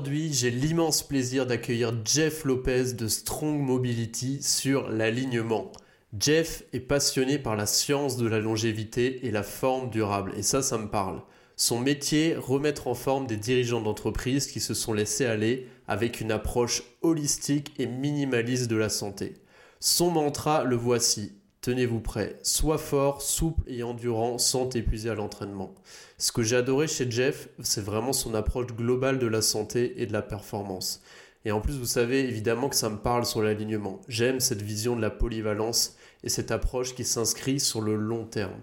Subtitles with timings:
[0.00, 5.72] Aujourd'hui, j'ai l'immense plaisir d'accueillir Jeff Lopez de Strong Mobility sur l'alignement.
[6.18, 10.62] Jeff est passionné par la science de la longévité et la forme durable, et ça,
[10.62, 11.20] ça me parle.
[11.54, 16.32] Son métier, remettre en forme des dirigeants d'entreprise qui se sont laissés aller avec une
[16.32, 19.34] approche holistique et minimaliste de la santé.
[19.80, 21.34] Son mantra, le voici.
[21.62, 25.74] Tenez-vous prêt, sois fort, souple et endurant sans t'épuiser à l'entraînement.
[26.16, 30.06] Ce que j'ai adoré chez Jeff, c'est vraiment son approche globale de la santé et
[30.06, 31.02] de la performance.
[31.44, 34.00] Et en plus, vous savez évidemment que ça me parle sur l'alignement.
[34.08, 38.62] J'aime cette vision de la polyvalence et cette approche qui s'inscrit sur le long terme.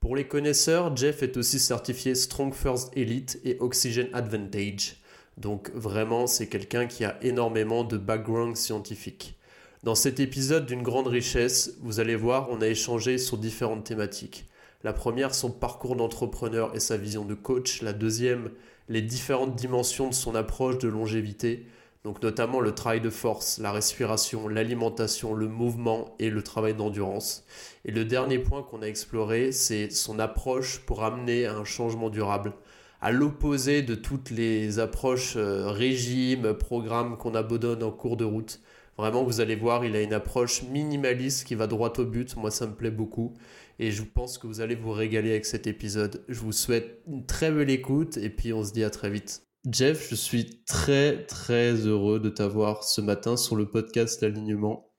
[0.00, 4.96] Pour les connaisseurs, Jeff est aussi certifié Strong First Elite et Oxygen Advantage.
[5.36, 9.38] Donc vraiment, c'est quelqu'un qui a énormément de background scientifique.
[9.82, 14.46] Dans cet épisode d'une grande richesse, vous allez voir, on a échangé sur différentes thématiques.
[14.84, 17.82] La première, son parcours d'entrepreneur et sa vision de coach.
[17.82, 18.50] La deuxième,
[18.88, 21.66] les différentes dimensions de son approche de longévité
[22.04, 27.44] donc notamment le travail de force, la respiration, l'alimentation, le mouvement et le travail d'endurance.
[27.84, 32.08] Et le dernier point qu'on a exploré, c'est son approche pour amener à un changement
[32.08, 32.54] durable,
[33.02, 38.60] à l'opposé de toutes les approches euh, régimes, programmes qu'on abandonne en cours de route.
[39.00, 42.36] Vraiment, vous allez voir, il a une approche minimaliste qui va droit au but.
[42.36, 43.32] Moi, ça me plaît beaucoup.
[43.78, 46.22] Et je pense que vous allez vous régaler avec cet épisode.
[46.28, 49.46] Je vous souhaite une très belle écoute et puis on se dit à très vite.
[49.70, 54.92] Jeff, je suis très très heureux de t'avoir ce matin sur le podcast Alignement.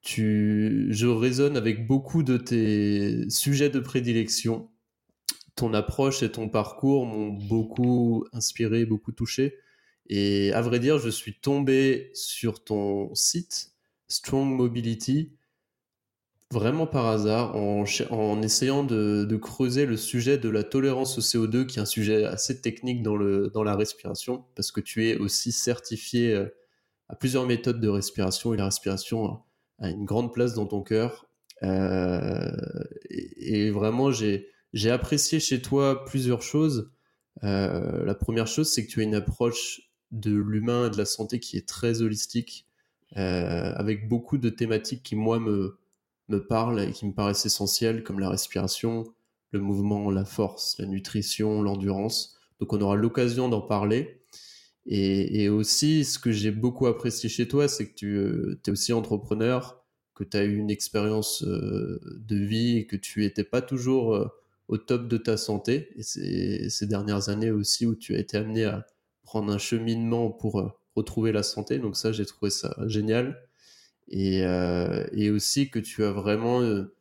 [0.00, 4.70] Tu, je résonne avec beaucoup de tes sujets de prédilection.
[5.54, 9.58] Ton approche et ton parcours m'ont beaucoup inspiré, beaucoup touché.
[10.08, 13.72] Et à vrai dire, je suis tombé sur ton site
[14.08, 15.32] Strong Mobility
[16.50, 21.66] vraiment par hasard en, en essayant de, creuser le sujet de la tolérance au CO2,
[21.66, 25.16] qui est un sujet assez technique dans, le, dans la respiration, parce que tu es
[25.16, 26.46] aussi certifié euh,
[27.08, 29.40] à plusieurs méthodes de respiration et la respiration
[29.78, 31.26] a une grande place dans ton cœur.
[31.62, 32.50] Euh,
[33.10, 36.90] et, vraiment, j'ai apprécié chez toi plusieurs choses.
[37.44, 39.80] Euh, la première chose, c'est que tu as une approche
[40.10, 42.66] de l'humain et de la santé qui est très holistique,
[43.16, 45.78] euh, avec beaucoup de thématiques qui, moi, me,
[46.28, 49.12] me parlent et qui me paraissent essentielles, comme la respiration,
[49.52, 52.38] le mouvement, la force, la nutrition, l'endurance.
[52.60, 54.20] Donc on aura l'occasion d'en parler.
[54.90, 58.94] Et, aussi, ce que j'ai beaucoup apprécié chez toi, c'est que tu euh, es aussi
[58.94, 63.60] entrepreneur, que tu as eu une expérience euh, de vie et que tu étais pas
[63.60, 64.32] toujours
[64.68, 65.90] au top de ta santé.
[65.96, 68.86] Et ces dernières années aussi où tu as été amené à
[69.28, 71.78] prendre un cheminement pour retrouver la santé.
[71.78, 73.38] Donc ça, j'ai trouvé ça génial
[74.08, 76.94] et, euh, aussi que tu as vraiment euh,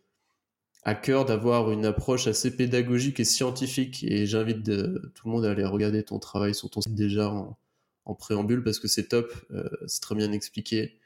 [0.83, 4.03] à cœur d'avoir une approche assez pédagogique et scientifique.
[4.03, 8.15] Et j'invite tout le monde à aller regarder ton travail sur ton site déjà en,
[8.15, 10.97] préambule parce que c'est top, euh, c'est très bien expliqué.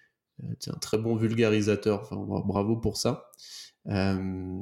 [0.44, 2.10] Euh, tu es un très bon vulgarisateur,
[2.46, 3.30] bravo pour ça.
[3.88, 4.62] Euh,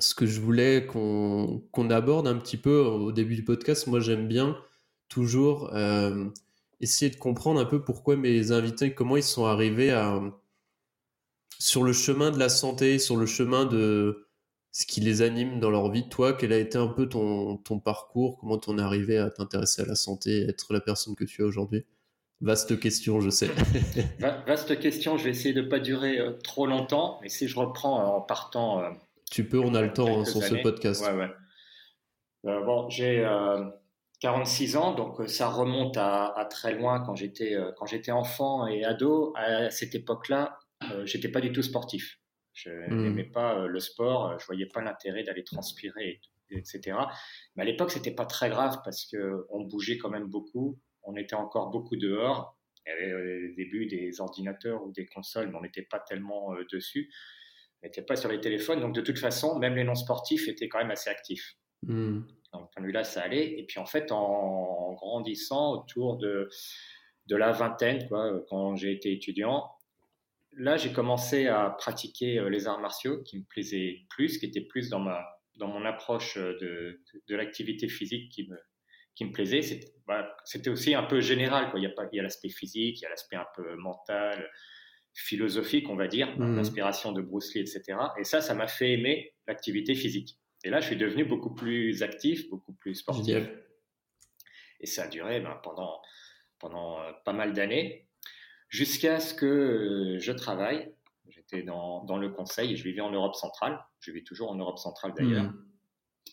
[0.00, 4.26] ce que je voulais qu'on aborde un petit peu au début du podcast, moi j'aime
[4.26, 4.56] bien
[5.10, 6.30] toujours euh,
[6.80, 10.22] essayer de comprendre un peu pourquoi mes invités, comment ils sont arrivés à,
[11.58, 14.26] sur le chemin de la santé, sur le chemin de
[14.72, 16.08] ce qui les anime dans leur vie.
[16.08, 18.38] Toi, quel a été un peu ton, ton parcours?
[18.38, 21.44] Comment t'en es arrivé à t'intéresser à la santé, être la personne que tu es
[21.44, 21.84] aujourd'hui?
[22.40, 23.50] Vaste question, je sais.
[24.46, 28.16] Vaste question, je vais essayer de pas durer euh, trop longtemps, mais si je reprends
[28.16, 28.82] en partant...
[28.82, 28.90] Euh,
[29.30, 31.04] tu peux, on a le temps hein, sur ce podcast.
[31.04, 31.30] Ouais, ouais.
[32.46, 33.22] Euh, bon, j'ai
[34.20, 38.84] 46 ans, donc ça remonte à, à très loin quand j'étais quand j'étais enfant et
[38.84, 39.32] ado.
[39.34, 40.58] À cette époque-là,
[40.90, 42.18] euh, j'étais pas du tout sportif.
[42.52, 43.02] Je hmm.
[43.02, 46.20] n'aimais pas euh, le sport, je voyais pas l'intérêt d'aller transpirer,
[46.50, 46.96] etc.
[47.54, 51.16] Mais à l'époque, c'était pas très grave parce que on bougeait quand même beaucoup, on
[51.16, 52.56] était encore beaucoup dehors.
[52.86, 56.00] Il y avait euh, au début des ordinateurs ou des consoles, mais on n'était pas
[56.00, 57.12] tellement dessus.
[57.82, 60.68] On n'était pas sur les téléphones, donc de toute façon, même les non sportifs étaient
[60.68, 61.56] quand même assez actifs.
[61.82, 62.20] Mmh.
[62.52, 63.58] Donc, point de vue-là, ça allait.
[63.58, 66.48] Et puis en fait, en grandissant autour de
[67.26, 69.70] de la vingtaine, quoi, quand j'ai été étudiant,
[70.52, 74.60] là, j'ai commencé à pratiquer euh, les arts martiaux qui me plaisaient plus, qui étaient
[74.60, 75.24] plus dans ma
[75.56, 78.56] dans mon approche euh, de, de, l'activité physique qui me
[79.14, 79.60] qui me plaisait,
[80.44, 81.70] c'était aussi un peu général.
[81.70, 81.80] Quoi.
[81.80, 84.48] Il y a, il y a l'aspect physique, il y a l'aspect un peu mental,
[85.14, 86.56] philosophique, on va dire, mmh.
[86.56, 87.98] l'inspiration de Bruce Lee, etc.
[88.18, 90.39] Et ça, ça m'a fait aimer l'activité physique.
[90.64, 93.48] Et là, je suis devenu beaucoup plus actif, beaucoup plus sportif.
[94.80, 96.00] Et ça a duré ben, pendant,
[96.58, 98.08] pendant euh, pas mal d'années,
[98.68, 100.92] jusqu'à ce que euh, je travaille.
[101.28, 104.78] J'étais dans, dans, le conseil, je vivais en Europe centrale, je vis toujours en Europe
[104.78, 105.44] centrale d'ailleurs.
[105.44, 105.64] Mmh.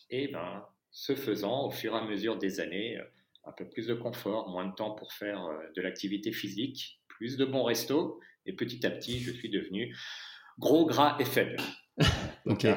[0.09, 3.03] Et ben, ce faisant, au fur et à mesure des années, euh,
[3.45, 7.45] un peu plus de confort, moins de temps pour faire de l'activité physique, plus de
[7.45, 9.95] bons restos, et petit à petit, je suis devenu
[10.59, 11.55] gros, gras et faible.
[12.45, 12.67] ok.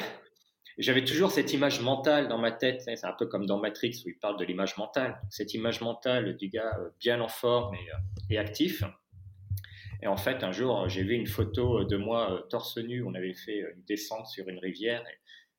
[0.79, 4.09] J'avais toujours cette image mentale dans ma tête, c'est un peu comme dans Matrix où
[4.09, 7.91] il parle de l'image mentale, cette image mentale du gars euh, bien en forme et,
[7.91, 7.97] euh,
[8.31, 8.83] et actif.
[10.03, 13.15] Et en fait, un jour, j'ai vu une photo de moi euh, torse nu, on
[13.15, 15.03] avait fait une descente sur une rivière.
[15.03, 15.19] Et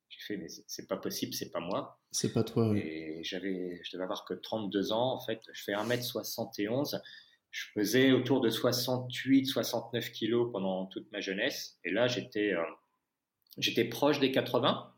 [0.10, 2.00] j'ai fait, mais c'est pas possible, c'est pas moi.
[2.12, 2.80] C'est pas toi, oui.
[2.80, 5.42] Et j'avais, je devais avoir que 32 ans, en fait.
[5.54, 7.00] Je fais 1m71.
[7.52, 11.78] Je faisais autour de 68, 69 kilos pendant toute ma jeunesse.
[11.84, 12.54] Et là, j'étais,
[13.58, 14.91] j'étais proche des 80.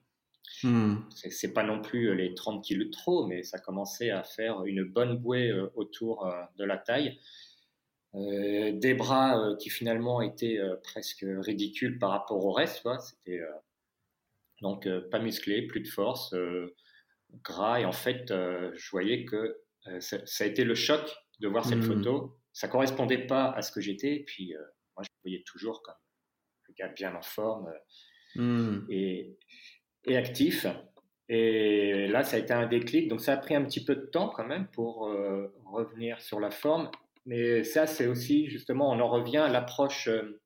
[0.63, 0.95] Hmm.
[1.09, 4.63] C'est pas non plus euh, les 30 kilos de trop, mais ça commençait à faire
[4.65, 7.19] une bonne bouée euh, autour euh, de la taille.
[8.13, 12.87] des bras qui finalement étaient presque ridicules par rapport au reste.
[12.99, 13.41] C'était
[14.61, 16.35] donc pas musclé, plus de force,
[17.43, 17.79] gras.
[17.79, 19.57] Et en fait, je voyais que
[19.99, 21.01] ça, a été le choc
[21.39, 21.95] de voir cette hmm.
[21.95, 22.37] photo.
[22.51, 24.23] Ça correspondait pas à ce que j'étais.
[24.27, 24.53] Puis
[24.95, 25.95] moi, je me voyais toujours comme
[26.67, 27.73] le gars bien en forme.
[28.35, 28.85] Hmm.
[28.89, 29.37] Et,
[30.05, 30.65] et actif.
[31.29, 33.07] Et là, ça a été un déclic.
[33.07, 36.39] Donc, ça a pris un petit peu de temps quand même pour euh, revenir sur
[36.39, 36.91] la forme.
[37.25, 40.41] Mais ça, c'est aussi justement, on en revient à l'approche euh,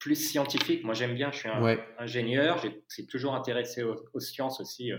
[0.00, 0.84] plus scientifique.
[0.84, 4.98] Moi, j'aime bien, je suis un ingénieur, j'ai toujours intéressé aux, sciences aussi euh,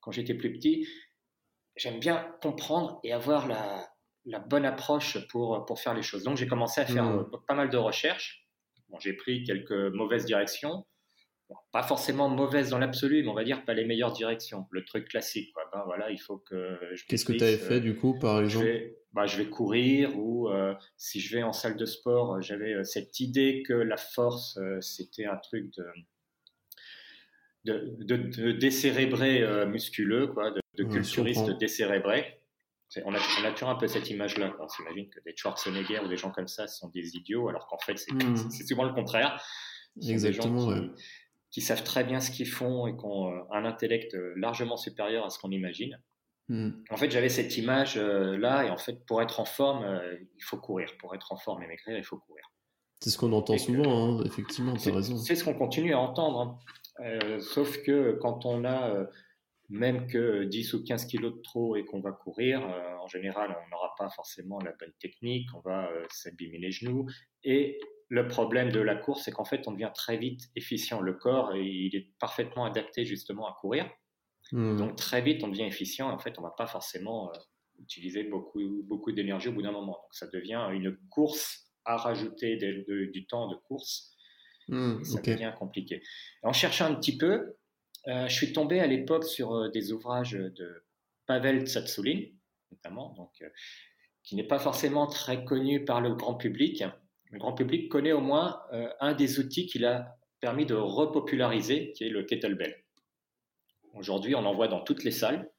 [0.00, 0.86] quand j'étais plus petit.
[1.76, 3.88] J'aime bien comprendre et avoir la,
[4.24, 6.24] la, bonne approche pour, pour faire les choses.
[6.24, 7.30] Donc, j'ai commencé à faire mmh.
[7.46, 8.48] pas mal de recherches.
[8.88, 10.86] Bon, j'ai pris quelques mauvaises directions
[11.72, 14.66] pas forcément mauvaise dans l'absolu, mais on va dire pas les meilleures directions.
[14.70, 15.64] Le truc classique, quoi.
[15.72, 16.78] Ben, voilà, il faut que.
[17.08, 20.18] Qu'est-ce que tu avais fait du coup, par exemple je vais, bah, je vais courir
[20.18, 23.72] ou euh, si je vais en salle de sport, euh, j'avais euh, cette idée que
[23.72, 25.86] la force, c'était un truc de
[27.64, 32.40] de, de, décérébré musculeux, quoi, de, de culturiste décérébré.
[33.04, 34.56] On a, on a, toujours un peu cette image-là.
[34.58, 37.76] On s'imagine que des Schwarzenegger ou des gens comme ça sont des idiots, alors qu'en
[37.78, 38.50] fait, c'est hmm.
[38.66, 39.44] souvent le contraire.
[40.00, 40.70] Exactement.
[40.70, 41.02] Des gens qui
[41.56, 45.24] savent très bien ce qu'ils font et qui ont euh, un intellect euh, largement supérieur
[45.24, 46.00] à ce qu'on imagine.
[46.48, 46.70] Hmm.
[46.90, 50.00] En fait, j'avais cette image euh, là, et en fait, pour être en forme,
[50.36, 50.90] il faut courir.
[50.98, 52.44] Pour être en forme et maigrir, il faut courir.
[53.00, 55.16] C'est ce qu'on entend souvent, hein, effectivement, tu as raison.
[55.16, 56.58] C'est ce qu'on continue à entendre.
[56.98, 57.38] Hein.
[57.40, 59.06] sauf que quand on a
[59.68, 62.60] même que 10 ou 15 kilos de trop et qu'on va courir,
[63.00, 67.06] en général, on n'aura pas forcément la bonne technique, on va s'abîmer les genoux.
[67.44, 67.78] Et
[68.08, 71.00] le problème de la course, c'est qu'en fait, on devient très vite efficient.
[71.00, 73.88] Le corps, il est parfaitement adapté justement à courir.
[74.52, 74.76] Hmm.
[74.76, 76.10] Donc très vite, on devient efficient.
[76.10, 77.38] En fait, on va pas forcément euh,
[77.80, 79.92] utiliser beaucoup, beaucoup d'énergie au bout d'un moment.
[80.02, 84.14] Donc ça devient une course à rajouter du temps de course.
[84.68, 86.02] Hmm, ça devient compliqué.
[86.42, 87.56] en cherchant un petit peu,
[88.06, 90.84] euh, je suis tombé à l'époque sur euh, des ouvrages de
[91.26, 92.34] Pavel Tsatsouline,
[92.70, 93.42] notamment, donc,
[94.22, 96.84] qui n'est pas forcément très connu par le grand public
[97.30, 101.92] le grand public connaît au moins euh, un des outils qu'il a permis de repopulariser,
[101.92, 102.84] qui est le kettlebell.
[103.94, 105.50] Aujourd'hui, on en voit dans toutes les salles.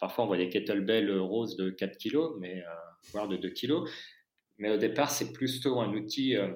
[0.00, 2.70] parfois, on voit des kettlebells roses de 4 kg, mais, euh,
[3.12, 3.88] voire de 2 kg.
[4.58, 6.36] Mais au départ, c'est plutôt un outil.
[6.36, 6.54] Euh,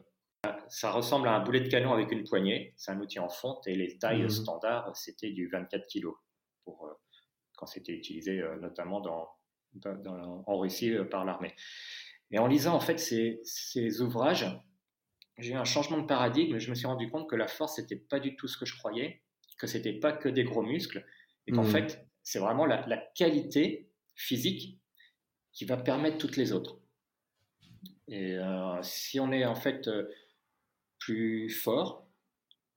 [0.69, 2.75] ça ressemble à un boulet de canon avec une poignée.
[2.77, 4.31] C'est un outil en fonte et les tailles mmh.
[4.31, 6.09] standards, c'était du 24 kg
[6.65, 6.99] pour,
[7.57, 9.29] quand c'était utilisé notamment dans,
[10.47, 11.55] en Russie par l'armée.
[12.33, 14.47] Et en lisant en fait ces, ouvrages,
[15.39, 16.59] j'ai eu un changement de paradigme.
[16.59, 18.77] Je me suis rendu compte que la force n'était pas du tout ce que je
[18.77, 19.23] croyais,
[19.59, 21.07] que c'était pas que des gros muscles,
[21.47, 21.71] et qu'en mmh.
[21.71, 24.79] fait c'est vraiment la, qualité physique
[25.53, 26.79] qui va permettre toutes les autres.
[28.09, 30.09] Et euh, si on est en fait euh,
[30.99, 32.09] plus fort,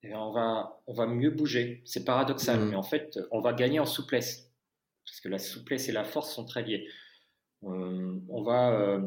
[0.03, 1.81] eh on va, on va mieux bouger.
[1.85, 2.69] C'est paradoxal, mmh.
[2.69, 4.51] mais en fait, on va gagner en souplesse.
[5.05, 6.87] Parce que la souplesse et la force sont très liées.
[7.63, 8.99] Euh, on va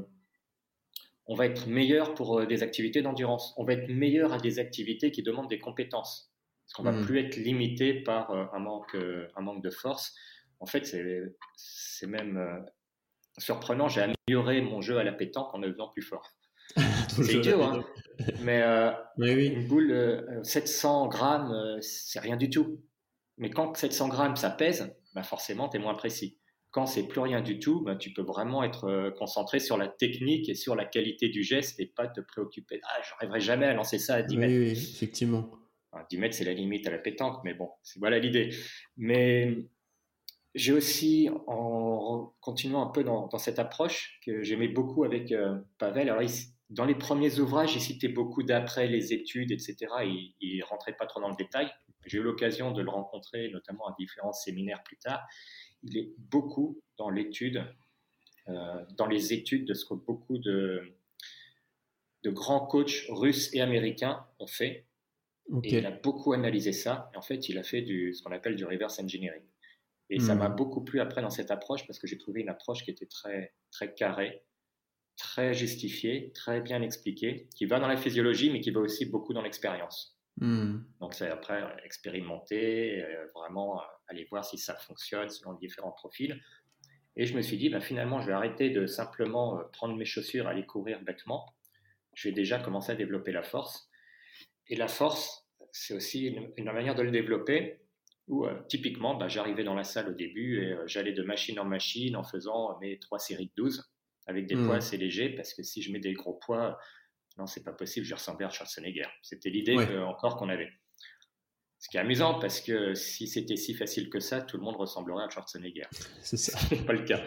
[1.28, 3.54] on va être meilleur pour euh, des activités d'endurance.
[3.58, 6.32] On va être meilleur à des activités qui demandent des compétences.
[6.64, 7.04] Parce qu'on va hmm.
[7.04, 10.14] plus être limité par euh, un manque, euh, un manque de force.
[10.60, 10.86] En fait,
[11.56, 12.66] c'est même
[13.38, 13.88] surprenant.
[13.88, 16.32] J'ai amélioré mon jeu à la pétanque en devenant plus fort.
[16.76, 17.84] c'est idiot, hein
[18.40, 18.60] Mais
[19.18, 22.82] une boule 700 grammes, c'est rien du tout.
[23.36, 26.37] Mais quand 700 grammes, ça pèse, bah forcément, tu es moins précis.
[26.70, 29.88] Quand c'est plus rien du tout, ben, tu peux vraiment être euh, concentré sur la
[29.88, 32.80] technique et sur la qualité du geste et pas te préoccuper.
[32.84, 34.52] Ah, j'arriverai jamais à lancer ça à 10 mètres.
[34.52, 35.50] Oui, effectivement.
[36.10, 38.50] 10 mètres, c'est la limite à la pétanque, mais bon, voilà l'idée.
[38.96, 39.56] Mais
[40.54, 46.10] j'ai aussi, en continuant un peu dans, cette approche que j'aimais beaucoup avec euh, Pavel,
[46.10, 46.22] alors
[46.70, 49.76] dans les premiers ouvrages, il citait beaucoup d'après les études, etc.
[50.04, 51.70] Il, il rentrait pas trop dans le détail.
[52.06, 55.26] J'ai eu l'occasion de le rencontrer, notamment à différents séminaires plus tard
[55.82, 57.64] il est beaucoup dans l'étude,
[58.48, 60.94] euh, dans les études de ce que beaucoup de,
[62.24, 64.86] de grands coachs russes et américains ont fait.
[65.64, 67.10] Et il a beaucoup analysé ça.
[67.14, 69.42] Et en fait, il a fait du, ce qu'on appelle du reverse engineering.
[70.10, 70.56] Et ça m'a hmm.
[70.56, 73.54] beaucoup plu après dans cette approche parce que j'ai trouvé une approche qui était très,
[73.70, 74.42] très carrée,
[75.16, 79.32] très justifiée, très bien expliquée, qui va dans la physiologie, mais qui va aussi beaucoup
[79.32, 80.17] dans l'expérience.
[80.40, 80.82] Hmm.
[81.00, 85.92] Donc, c'est après expérimenter, euh, vraiment euh, aller voir si ça fonctionne selon les différents
[85.92, 86.40] profils.
[87.16, 90.04] Et je me suis dit, bah, finalement, je vais arrêter de simplement euh, prendre mes
[90.04, 91.54] chaussures, aller courir bêtement.
[92.14, 93.90] Je vais déjà commencer à développer la force.
[94.68, 96.26] Et la force, c'est aussi
[96.56, 97.80] une, manière de le développer
[98.28, 102.14] où, typiquement, bah, j'arrivais dans la salle au début et j'allais de machine en machine
[102.14, 103.90] en faisant mes trois séries de 12
[104.26, 104.66] avec des hmm.
[104.66, 106.78] poids assez légers parce que si je mets des gros poids,
[107.38, 109.06] non, c'est pas possible, je ressemblais à Schwarzenegger.
[109.22, 110.70] C'était l'idée encore qu'on avait.
[111.78, 114.74] Ce qui est amusant parce que si c'était si facile que ça, tout le monde
[114.76, 115.86] ressemblerait à Schwarzenegger.
[116.20, 116.58] C'est ça.
[116.68, 117.22] Ce n'est pas le cas.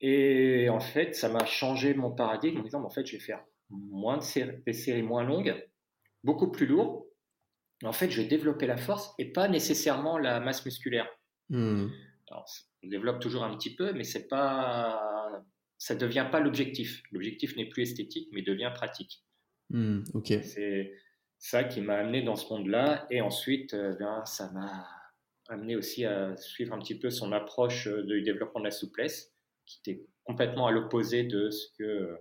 [0.00, 3.44] Et en fait, ça m'a changé mon paradigme en disant, en fait, je vais faire
[3.68, 5.68] moins de séries, des séries moins longues,
[6.22, 7.04] beaucoup plus lourdes.
[7.82, 11.08] En fait, je vais développer la force et pas nécessairement la masse musculaire.
[11.48, 11.88] Hmm.
[12.30, 15.42] on développe toujours un petit peu, mais c'est pas
[15.80, 17.02] ça ne devient pas l'objectif.
[17.10, 19.24] L'objectif n'est plus esthétique, mais devient pratique.
[19.70, 20.02] Hmm,
[20.42, 20.92] c'est
[21.38, 23.06] ça qui m'a amené dans ce monde-là.
[23.10, 24.86] Et ensuite, euh, ben, ça m'a
[25.48, 29.32] amené aussi à suivre un petit peu son approche euh, du développement de la souplesse,
[29.64, 32.18] qui était complètement à l'opposé de ce que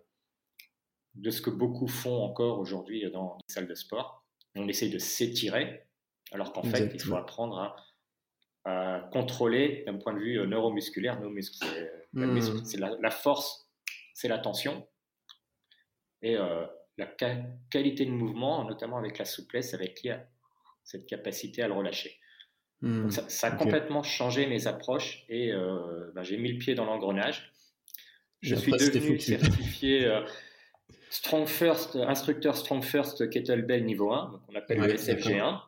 [1.15, 4.25] de ce que beaucoup font encore aujourd'hui dans les salles de sport.
[4.55, 5.83] On essaie de s'étirer,
[6.31, 7.75] alors qu'en fait, il faut apprendre à
[8.65, 11.19] à contrôler d'un point de vue euh, neuromusculaire.
[11.19, 11.65] Nos muscles,
[12.63, 13.01] c'est la, hmm.
[13.01, 13.69] la, force,
[14.13, 14.87] c'est la tension.
[16.21, 16.65] Et euh,
[16.97, 17.07] la
[17.69, 20.07] qualité de mouvement, notamment avec la souplesse, avec
[20.83, 22.17] cette capacité à le relâcher.
[22.81, 23.09] Hmm.
[23.09, 27.51] ça, a complètement changé mes approches et euh, ben, j'ai mis le pied dans l'engrenage.
[28.41, 30.09] Je suis devenu certifié
[31.09, 35.61] Strong First, instructeur Strong First Kettlebell niveau 1, qu'on appelle le SFG1.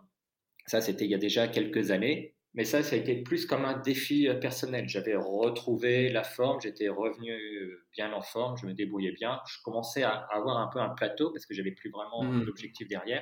[0.68, 2.34] Ça, c'était il y a déjà quelques années.
[2.54, 4.90] Mais ça, ça a été plus comme un défi euh, personnel.
[4.90, 9.40] J'avais retrouvé la forme, j'étais revenu euh, bien en forme, je me débrouillais bien.
[9.48, 12.46] Je commençais à avoir un peu un plateau parce que j'avais plus vraiment hmm.
[12.46, 13.22] d'objectif derrière.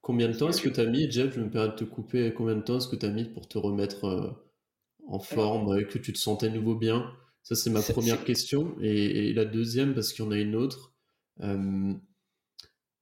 [0.00, 1.34] Combien de temps est-ce que tu as mis, Jeff?
[1.34, 2.32] Je me permets de te couper.
[2.34, 4.30] Combien de temps est-ce que tu as mis pour te remettre euh,
[5.06, 7.12] en forme, et que tu te sentais nouveau bien?
[7.42, 8.74] Ça, c'est ma première question.
[8.80, 10.94] Et, la deuxième, parce qu'il y en a une autre.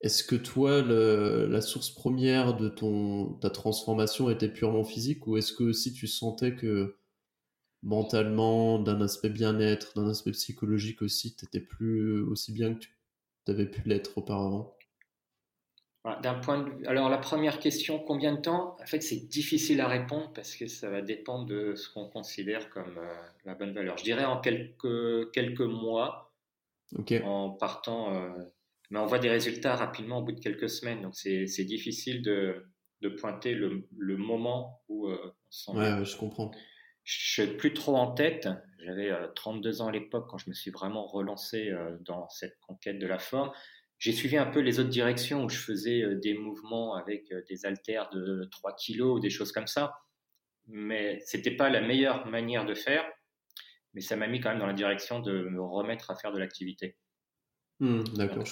[0.00, 5.52] Est-ce que toi, la source première de ton, ta transformation était purement physique ou est-ce
[5.52, 6.97] que aussi tu sentais que
[7.83, 12.90] mentalement, d'un aspect bien-être, d'un aspect psychologique aussi, tu étais plus aussi bien que tu
[13.49, 14.75] avais pu l'être auparavant?
[16.23, 18.76] D'un point de Alors la première question, combien de temps?
[18.80, 22.71] En fait, c'est difficile à répondre parce que ça va dépendre de ce qu'on considère
[22.71, 23.14] comme euh,
[23.45, 23.99] la bonne valeur.
[23.99, 26.33] Je dirais en quelques, quelques mois,
[27.23, 28.30] en partant euh,
[28.90, 31.02] mais on voit des résultats rapidement au bout de quelques semaines.
[31.02, 32.66] Donc c'est difficile de,
[33.00, 35.35] de, pointer le, le, moment où euh,
[35.68, 35.78] on.
[35.78, 36.50] Ouais, je comprends.
[37.04, 38.49] Je suis plus trop en tête.
[38.85, 42.59] J'avais 32 euh, ans à l'époque quand je me suis vraiment relancé euh, dans cette
[42.61, 43.52] conquête de la forme.
[43.99, 48.09] J'ai suivi un peu les autres directions où je faisais des mouvements avec des haltères
[48.11, 49.92] de 3 kilos ou des choses comme ça.
[50.66, 53.04] Mais c'était pas la meilleure manière de faire.
[53.92, 56.38] Mais ça m'a mis quand même dans la direction de me remettre à faire de
[56.38, 56.97] l'activité.
[57.80, 58.02] Hmm,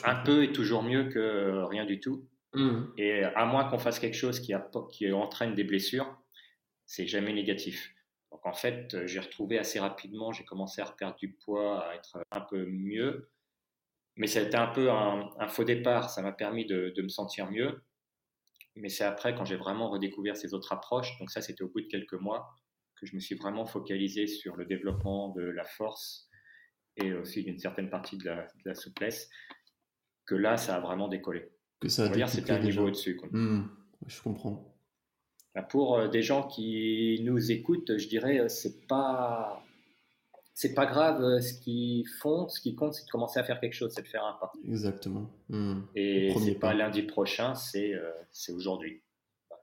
[0.05, 2.27] un peu est toujours mieux que rien du tout.
[2.55, 2.85] Hmm.
[2.97, 4.55] Et à moins qu'on fasse quelque chose qui,
[4.91, 6.19] qui entraîne des blessures,
[6.87, 7.95] c'est jamais négatif.
[8.33, 12.19] Donc en fait, j'ai retrouvé assez rapidement, j'ai commencé à reperdre du poids, à être
[12.31, 13.31] un peu mieux.
[14.17, 17.09] Mais ça a été un peu un, faux départ, ça m'a permis de, de, me
[17.09, 17.83] sentir mieux.
[18.77, 21.83] Mais c'est après, quand j'ai vraiment redécouvert ces autres approches, donc ça c'était au bout
[21.83, 22.49] de quelques mois,
[22.97, 26.28] que je me suis vraiment focalisé sur le développement de la force
[26.99, 28.31] et aussi d'une certaine partie de
[28.65, 29.31] la, souplesse,
[30.27, 31.51] que là, ça a vraiment décollé.
[31.81, 33.21] Que ça a On va dire c'était un niveau au-dessus.
[33.31, 33.63] Hmm,
[34.07, 34.75] je comprends.
[35.71, 39.65] Pour euh, des gens qui nous écoutent, je dirais, euh, c'est pas
[40.55, 43.61] c'est pas grave euh, ce qu'ils font, ce qui compte, c'est de commencer à faire
[43.61, 44.53] quelque chose, c'est de faire un pas.
[44.65, 45.31] Exactement.
[45.49, 45.81] Hmm.
[45.97, 47.93] Et c'est pas lundi prochain, c'est
[48.31, 49.03] c'est aujourd'hui.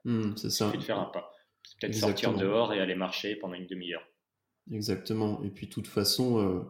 [0.04, 0.72] Hmm, c'est ça.
[0.72, 1.32] de faire un pas.
[1.80, 4.06] Peut-être sortir dehors et aller marcher pendant une demi-heure.
[4.72, 5.44] Exactement.
[5.44, 6.62] Et puis, de toute façon, euh,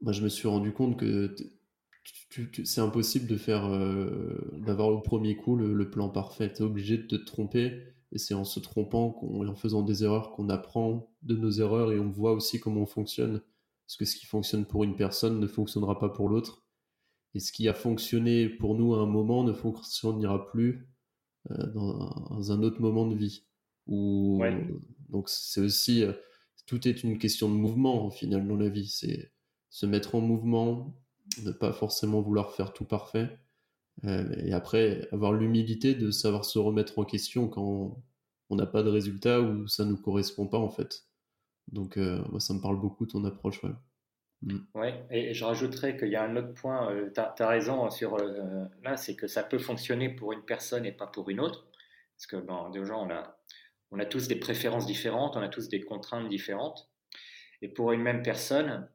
[0.00, 1.34] moi, je me suis rendu compte que
[2.64, 6.52] c'est impossible de faire, euh, d'avoir au premier coup le, plan parfait.
[6.52, 7.94] Tu es obligé de te tromper.
[8.10, 11.92] Et c'est en se trompant et en faisant des erreurs qu'on apprend de nos erreurs
[11.92, 13.42] et on voit aussi comment on fonctionne.
[13.86, 16.64] Parce que ce qui fonctionne pour une personne ne fonctionnera pas pour l'autre.
[17.34, 20.88] Et ce qui a fonctionné pour nous à un moment ne fonctionnera plus
[21.50, 23.44] euh, dans un autre moment de vie.
[23.86, 24.42] Ou
[25.10, 26.12] donc c'est aussi euh,
[26.66, 28.88] tout est une question de mouvement au final dans la vie.
[28.88, 29.32] C'est
[29.70, 30.94] se mettre en mouvement,
[31.44, 33.28] ne pas forcément vouloir faire tout parfait,
[34.04, 38.00] euh, et après avoir l'humilité de savoir se remettre en question quand
[38.50, 41.04] on n'a pas de résultat ou ça nous correspond pas en fait.
[41.72, 43.62] Donc moi ça me parle beaucoup ton approche.
[43.62, 43.72] Ouais.
[44.42, 44.58] Mm.
[44.74, 48.16] Ouais, et je rajouterais qu'il y a un autre point, tu as, raison sur
[48.82, 51.68] là, c'est que ça peut fonctionner pour une personne et pas pour une autre.
[52.16, 53.38] Parce que bon, déjà, on a,
[53.92, 56.90] on a tous des préférences différentes, on a tous des contraintes différentes.
[57.62, 58.88] Et pour une même personne,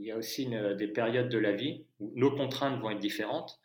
[0.00, 3.60] il y a aussi des périodes de la vie où nos contraintes vont être différentes.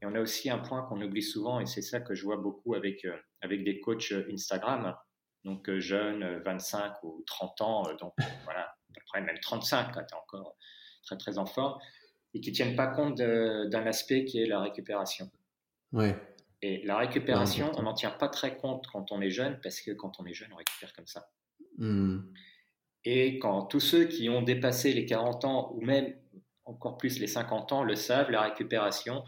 [0.00, 2.36] Et on a aussi un point qu'on oublie souvent, et c'est ça que je vois
[2.36, 4.96] beaucoup avec, euh, avec des coachs Instagram,
[5.44, 8.12] donc euh, jeunes, 25 ou 30 ans, euh, donc
[8.44, 10.56] voilà, après même 35 quand tu es encore
[11.04, 11.78] très très enfant,
[12.34, 15.30] et qui ne tiennent pas compte d'un aspect qui est la récupération.
[15.92, 16.16] Ouais.
[16.62, 19.90] Et la récupération, on n'en tient pas très compte quand on est jeune, parce que
[19.90, 21.28] quand on est jeune, on récupère comme ça.
[21.76, 22.20] Hmm.
[23.04, 26.14] Et quand tous ceux qui ont dépassé les 40 ans, ou même
[26.64, 29.24] encore plus les 50 ans, le savent, la récupération,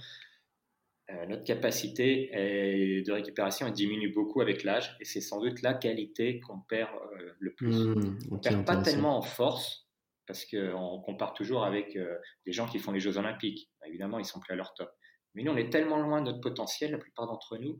[1.10, 6.40] euh, notre capacité de récupération diminue beaucoup avec l'âge, et c'est sans doute la qualité
[6.40, 7.74] qu'on perd euh, le plus.
[7.74, 9.84] Hmm, on ne perd pas tellement en force,
[10.26, 12.16] parce qu'on compare toujours avec euh,
[12.46, 13.70] des gens qui font les Jeux Olympiques.
[13.86, 14.90] Évidemment, ils sont plus à leur top.
[15.34, 17.78] Mais nous, on est tellement loin de notre potentiel, la plupart d'entre nous,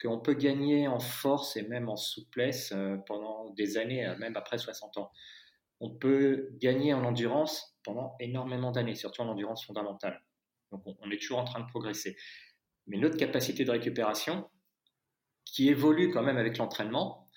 [0.00, 4.36] qu'on peut gagner en force et même en souplesse euh, pendant des années, euh, même
[4.36, 5.10] après 60 ans.
[5.80, 10.22] On peut gagner en endurance pendant énormément d'années, surtout en endurance fondamentale.
[10.72, 12.16] Donc on est toujours en train de progresser.
[12.86, 14.48] Mais notre capacité de récupération,
[15.44, 17.28] qui évolue quand même avec l'entraînement,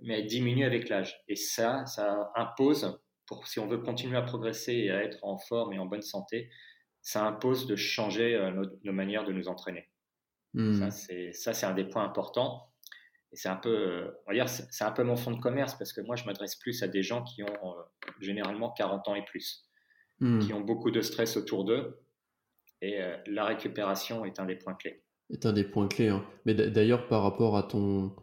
[0.00, 1.20] mais elle diminue avec l'âge.
[1.28, 5.38] Et ça, ça impose, pour, si on veut continuer à progresser et à être en
[5.38, 6.50] forme et en bonne santé,
[7.02, 8.50] ça impose de changer euh,
[8.84, 9.89] nos, manières de nous entraîner.
[10.54, 10.90] Hmm.
[10.90, 12.66] Ça, c'est un des points importants.
[13.32, 15.74] Et c'est un peu, euh, on va dire, c'est un peu mon fond de commerce
[15.74, 17.82] parce que moi, je m'adresse plus à des gens qui ont euh,
[18.20, 19.68] généralement 40 ans et plus,
[20.18, 20.40] hmm.
[20.40, 22.00] qui ont beaucoup de stress autour d'eux.
[22.82, 25.02] Et la récupération est un des points clés.
[25.28, 26.08] Est un des points clés.
[26.08, 26.24] Hein.
[26.46, 28.16] Mais d'ailleurs, par rapport à ton,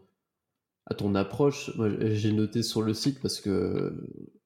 [0.87, 1.69] à ton approche,
[2.01, 3.95] j'ai noté sur le site parce que,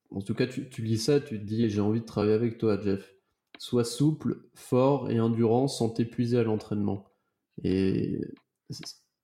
[0.09, 2.57] en tout cas, tu, tu lis ça, tu te dis, j'ai envie de travailler avec
[2.57, 3.13] toi, Jeff.
[3.57, 7.10] Sois souple, fort et endurant sans t'épuiser à l'entraînement.
[7.63, 8.19] Et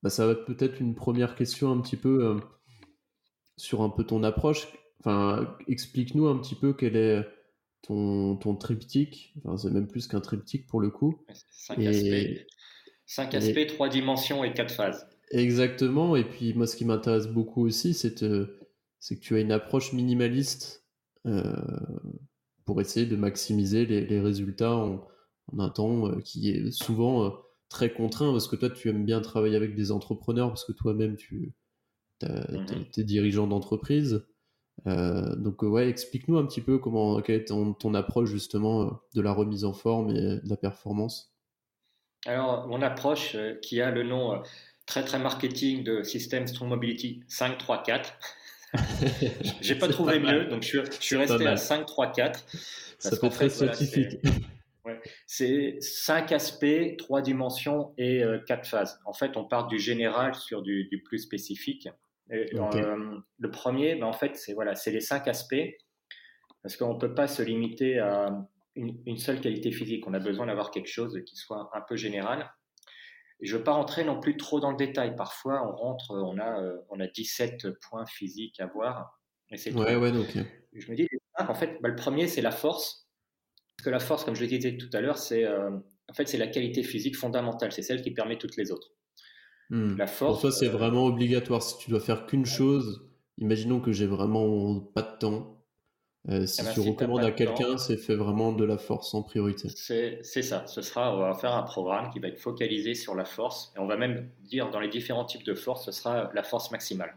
[0.04, 2.40] bah, ça va être peut-être une première question un petit peu euh,
[3.58, 4.68] sur un peu ton approche.
[5.00, 7.28] Enfin, explique-nous un petit peu quel est
[7.82, 9.34] ton, ton triptyque.
[9.38, 11.24] Enfin, c'est même plus qu'un triptyque pour le coup.
[11.52, 12.46] Cinq aspects.
[13.06, 15.08] Cinq aspects, trois dimensions et quatre phases.
[15.32, 16.16] Exactement.
[16.16, 18.60] Et puis moi, ce qui m'intéresse beaucoup aussi, c'est que
[19.22, 20.86] tu as une approche minimaliste
[21.26, 21.56] euh,
[22.66, 25.08] pour essayer de maximiser les, résultats en,
[25.58, 27.34] un temps euh, qui est souvent
[27.70, 31.16] très contraint parce que toi tu aimes bien travailler avec des entrepreneurs parce que toi-même
[31.16, 31.54] tu
[32.24, 34.26] es, dirigeant d'entreprise.
[34.86, 39.32] Euh, donc ouais, explique-nous un petit peu comment quelle est ton, approche justement de la
[39.32, 41.34] remise en forme et de la performance.
[42.26, 44.42] Alors mon approche qui a le nom
[44.86, 48.14] très très marketing de System Strong Mobility 534
[49.62, 52.44] J'ai pas trouvé mieux, donc je suis, resté à 5, 3, 4.
[53.00, 54.18] Ça fait très scientifique.
[55.26, 59.00] C'est 5 aspects, 3 dimensions et 4 euh, phases.
[59.06, 61.90] En fait, on part du général sur du, plus spécifique.
[62.32, 65.56] Euh, le premier, ben, en fait, c'est voilà, les 5 aspects,
[66.62, 68.30] parce qu'on ne peut pas se limiter à
[68.76, 70.06] une, une, seule qualité physique.
[70.08, 72.52] On a besoin d'avoir quelque chose qui soit un peu général.
[73.42, 75.16] Je ne veux pas rentrer non plus trop dans le détail.
[75.16, 79.20] Parfois, on rentre, on a, euh, on a 17 points physiques à voir.
[79.52, 80.12] Et c'est ouais, ouais,
[80.74, 81.08] Je me dis,
[81.38, 83.07] en fait, bah, le premier, c'est la force.
[83.78, 85.70] Parce que la force, comme je le disais tout à l'heure, c'est euh,
[86.10, 87.72] en fait, c'est la qualité physique fondamentale.
[87.72, 88.92] C'est celle qui permet toutes les autres.
[89.70, 89.98] Hmm.
[89.98, 90.34] La force.
[90.34, 91.62] Pour toi, c'est euh, vraiment obligatoire.
[91.62, 95.54] Si tu dois faire qu'une chose, imaginons que j'ai vraiment pas de temps
[96.30, 99.24] euh, si eh ben, tu recommandes à quelqu'un, c'est fait vraiment de la force en
[99.24, 99.70] priorité.
[99.70, 100.68] C'est ça.
[100.68, 103.72] Ce sera, on va faire un programme qui va être focalisé sur la force.
[103.76, 106.72] Et on va même dire dans les différents types de force, ce sera la force
[106.72, 107.16] maximale.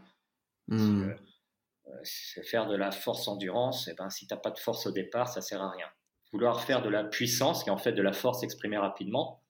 [2.03, 3.87] C'est faire de la force endurance.
[3.87, 5.87] Et eh ben, si tu n'as pas de force au départ, ça sert à rien.
[6.31, 9.41] Vouloir faire de la puissance, qui est en fait de la force exprimée rapidement,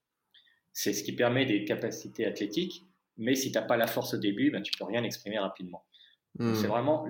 [0.74, 2.86] c'est ce qui permet des capacités athlétiques.
[3.17, 5.86] Mais si tu n'as pas la force au début, ben, tu peux rien exprimer rapidement.
[6.39, 6.56] Hmm.
[6.56, 7.06] C'est vraiment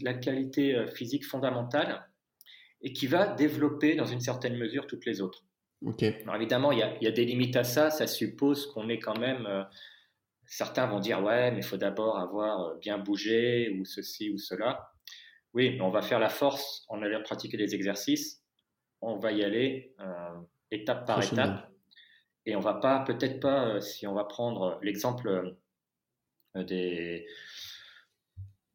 [0.00, 2.06] la, qualité euh, physique fondamentale
[2.82, 5.44] et qui va développer dans une certaine mesure toutes les autres.
[6.22, 7.90] Alors évidemment, il y, a, des limites à ça.
[7.90, 9.46] Ça suppose qu'on est quand même.
[9.46, 9.64] Euh,
[10.46, 14.38] certains vont dire ouais, mais il faut d'abord avoir euh, bien bougé ou ceci ou
[14.38, 14.92] cela.
[15.52, 18.42] Oui, mais on va faire la force, on va pratiquer des exercices,
[19.04, 19.94] on va y aller
[20.70, 21.70] étape par étape.
[22.46, 25.56] Et on va pas, peut-être pas, si on va prendre l'exemple
[26.54, 27.26] des,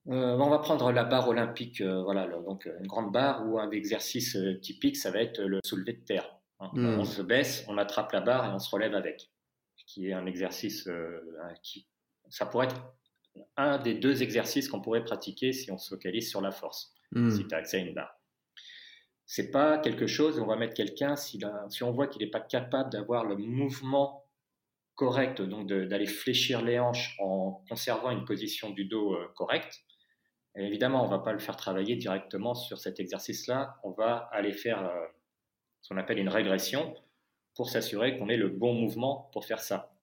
[0.10, 3.70] euh, on va prendre la barre olympique, euh, voilà, donc une grande barre où un
[3.70, 6.36] exercice euh, typique, ça va être le soulevé de terre.
[6.60, 6.72] Hein.
[6.74, 7.00] Hmm.
[7.00, 9.30] On se baisse, on attrape la barre et on se relève avec,
[9.86, 10.90] qui est un exercice
[11.62, 11.88] qui,
[12.30, 12.94] ça pourrait être
[13.56, 17.30] un des deux exercices qu'on pourrait pratiquer si on se focalise sur la force, hmm.
[17.30, 18.19] si tu as accès à une barre.
[19.32, 21.40] C'est pas quelque chose, on va mettre quelqu'un, si,
[21.70, 24.26] si on voit qu'il n'est pas capable d'avoir le mouvement
[24.96, 29.84] correct, donc d'aller fléchir les hanches en conservant une position du dos correcte,
[30.56, 33.76] évidemment, on ne va pas le faire travailler directement sur cet exercice-là.
[33.84, 35.06] On va aller faire euh,
[35.82, 36.96] ce qu'on appelle une régression
[37.56, 39.94] pour s'assurer qu'on ait le bon mouvement pour faire ça.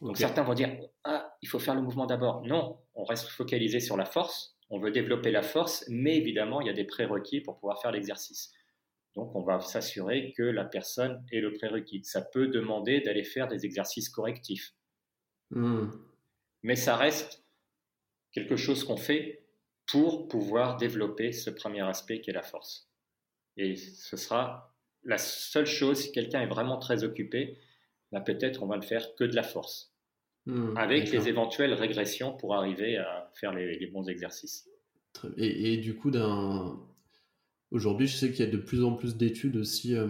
[0.00, 2.40] Donc certains vont dire ah il faut faire le mouvement d'abord.
[2.46, 4.56] Non, on reste focalisé sur la force.
[4.70, 7.92] On veut développer la force, mais évidemment il y a des prérequis pour pouvoir faire
[7.92, 8.54] l'exercice.
[9.14, 12.02] Donc on va s'assurer que la personne ait le prérequis.
[12.04, 14.74] Ça peut demander d'aller faire des exercices correctifs,
[15.50, 15.88] hmm.
[16.62, 17.44] mais ça reste
[18.32, 19.46] quelque chose qu'on fait
[19.86, 22.88] pour pouvoir développer ce premier aspect qui est la force.
[23.56, 27.58] Et ce sera la seule chose, si quelqu'un est vraiment très occupé,
[28.12, 29.94] bah, peut-être on va ne faire que de la force,
[30.46, 34.68] hmm, avec les éventuelles régressions pour arriver à faire les, bons exercices.
[35.36, 36.10] Et, du coup,
[37.72, 40.08] aujourd'hui, je sais qu'il y a de plus en plus d'études aussi euh,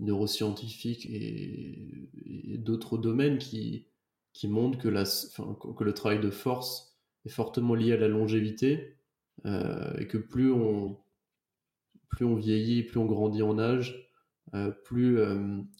[0.00, 3.86] neuroscientifiques et, d'autres domaines qui,
[4.44, 8.96] montrent que, le travail de force fortement lié à la longévité
[9.44, 10.98] euh, et que plus on,
[12.08, 14.10] plus on vieillit, plus on grandit en âge,
[14.54, 15.18] euh, plus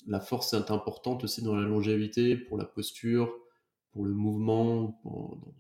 [0.07, 3.35] la force est importante aussi dans la longévité, pour la posture,
[3.93, 5.01] pour le mouvement.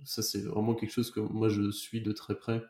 [0.04, 2.62] ça, c'est vraiment quelque chose que moi je suis de très près.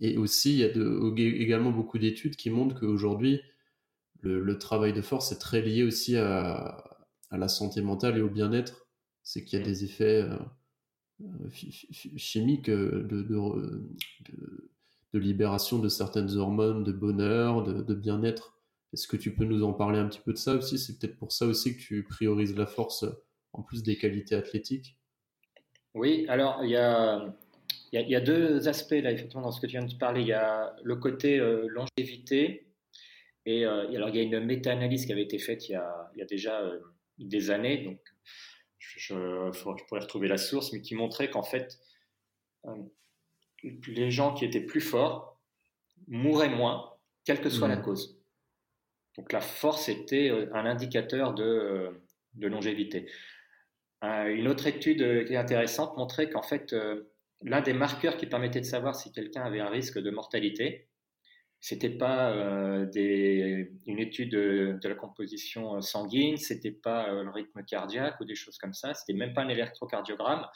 [0.00, 3.40] Et aussi, il y a également beaucoup d'études qui montrent qu'aujourd'hui,
[4.20, 6.84] le, le, travail de force est très lié aussi à,
[7.30, 8.86] la santé mentale et au bien-être.
[9.22, 11.48] C'est qu'il y a des effets euh,
[12.16, 18.54] chimique euh, de, de, libération de certaines hormones de bonheur, de, bien-être.
[18.92, 20.78] Est-ce que tu peux nous en parler un petit peu de ça aussi?
[20.78, 23.04] C'est peut-être pour ça aussi que tu priorises la force
[23.52, 24.96] en plus des qualités athlétiques.
[25.94, 27.34] Oui, alors il y a,
[27.92, 30.20] il y a, deux aspects là, effectivement, dans ce que tu viens de parler.
[30.20, 32.66] Il y a le côté euh, longévité,
[33.46, 36.18] et alors il y a une méta-analyse qui avait été faite il y a, il
[36.18, 36.62] y a déjà
[37.18, 37.98] des années, donc
[38.78, 41.78] je, pourrais retrouver la source, mais qui montrait qu'en fait,
[42.66, 42.74] euh,
[43.62, 45.40] les gens qui étaient plus forts
[46.06, 47.82] mouraient moins, quelle que soit la mmh.
[47.82, 48.20] cause.
[49.16, 51.90] Donc la force était euh, un indicateur de, euh,
[52.36, 53.10] longévité.
[54.02, 56.74] une autre étude qui est intéressante montrait qu'en fait,
[57.42, 60.88] l'un des marqueurs qui permettait de savoir si quelqu'un avait un risque de mortalité,
[61.60, 67.30] c'était pas euh, des, une étude de, la composition euh, sanguine, c'était pas euh, le
[67.30, 70.46] rythme cardiaque ou des choses comme ça, c'était même pas un électrocardiogramme,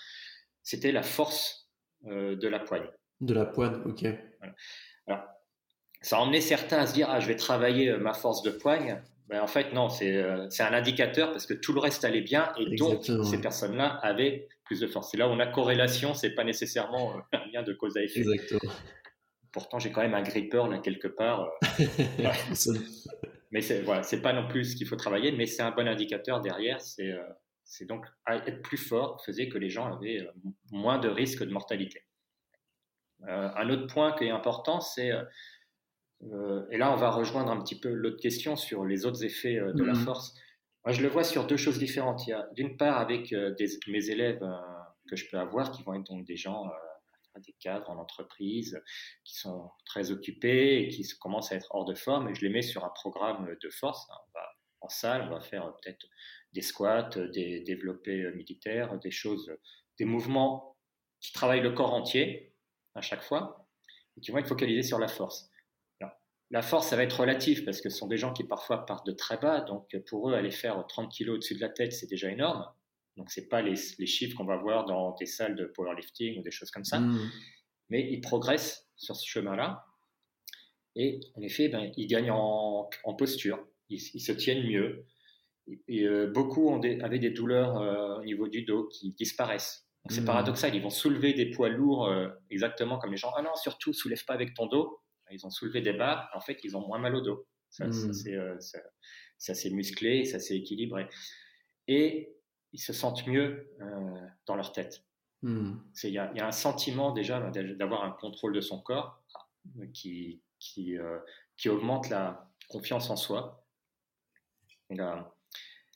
[0.62, 1.68] c'était la force
[2.05, 2.88] de la poigne.
[3.21, 4.05] De la poigne, ok.
[5.07, 5.25] Alors,
[6.01, 9.01] ça a emmené certains à se dire ah je vais travailler ma force de poigne.
[9.33, 12.77] Ben, en fait non, c'est un indicateur parce que tout le reste allait bien et
[12.77, 15.11] donc ces personnes-là avaient plus de force.
[15.11, 18.21] C'est là où on a corrélation, c'est pas nécessairement un lien de cause à effet.
[18.21, 18.73] Exactement
[19.53, 21.51] pourtant j'ai quand même un gripper là quelque part.
[21.81, 21.85] Euh,
[23.51, 25.87] mais c'est voilà, c'est pas non plus ce qu'il faut travailler, mais c'est un bon
[25.87, 26.81] indicateur derrière.
[26.81, 27.23] C'est euh,
[27.64, 30.33] c'est donc être plus fort faisait que les gens avaient euh,
[30.71, 32.03] moins de risques de mortalité.
[33.27, 35.12] un autre point qui est important, c'est
[36.70, 39.85] et là on va rejoindre un petit peu l'autre question sur les autres effets de
[39.85, 40.04] la mmh.
[40.04, 40.35] force.
[40.85, 42.26] Moi je le vois sur deux choses différentes.
[42.26, 43.35] Il y a d'une part avec
[43.88, 44.44] mes élèves
[45.08, 46.70] que je peux avoir qui vont être donc des gens
[47.40, 48.82] des cadres en entreprise
[49.24, 52.50] qui sont très occupés et qui commencent à être hors de forme et je les
[52.50, 54.08] mets sur un programme de force.
[54.11, 54.16] Hein.
[54.28, 54.46] On va
[54.82, 56.06] en salle, on va faire peut-être
[56.52, 59.56] des squats, des développés militaires, des choses,
[59.98, 60.76] des mouvements
[61.20, 62.54] qui travaillent le corps entier
[62.94, 63.68] à chaque fois
[64.16, 65.50] et qui vont être focalisés sur la force.
[66.52, 69.06] La force, ça va être relatif parce que ce sont des gens qui parfois partent
[69.06, 72.08] de très bas, donc pour eux, aller faire 30 kg au-dessus de la tête, c'est
[72.08, 72.66] déjà énorme.
[73.16, 76.42] Donc, ce n'est pas les, chiffres qu'on va voir dans des salles de powerlifting ou
[76.42, 77.00] des choses comme ça.
[77.00, 77.30] Mmh.
[77.88, 79.84] Mais ils progressent sur ce chemin-là.
[80.94, 83.58] Et en effet, ben, ils gagnent en, posture.
[83.88, 85.06] Ils, se tiennent mieux.
[85.88, 89.86] Et, euh, beaucoup ont avaient des douleurs euh, au niveau du dos qui disparaissent.
[90.08, 90.26] C'est hmm.
[90.26, 93.32] paradoxal, ils vont soulever des poids lourds euh, exactement comme les gens.
[93.36, 94.98] Ah non, surtout, soulève pas avec ton dos.
[95.30, 97.46] Ils ont soulevé des barres, en fait, ils ont moins mal au dos.
[97.70, 98.12] Ça, hmm.
[98.26, 98.56] euh,
[99.38, 101.08] c'est musclé, ça s'est équilibré.
[101.88, 102.37] Et
[102.72, 105.04] ils se sentent mieux euh, dans leur tête.
[105.42, 105.76] Hmm.
[106.04, 109.24] Il y, a un sentiment déjà d'avoir un contrôle de son corps
[109.92, 110.96] qui, qui,
[111.56, 113.66] qui augmente la confiance en soi.
[114.90, 115.35] La,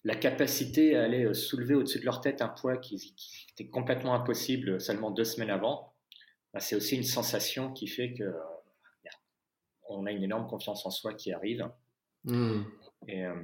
[0.06, 4.14] la capacité à aller soulever au-dessus de leur tête un poids qui, qui était complètement
[4.14, 5.94] impossible seulement deux semaines avant,
[6.52, 8.32] bah, c'est aussi une sensation qui fait que
[9.88, 11.68] on a une énorme confiance en soi qui arrive.
[13.08, 13.34] Et euh,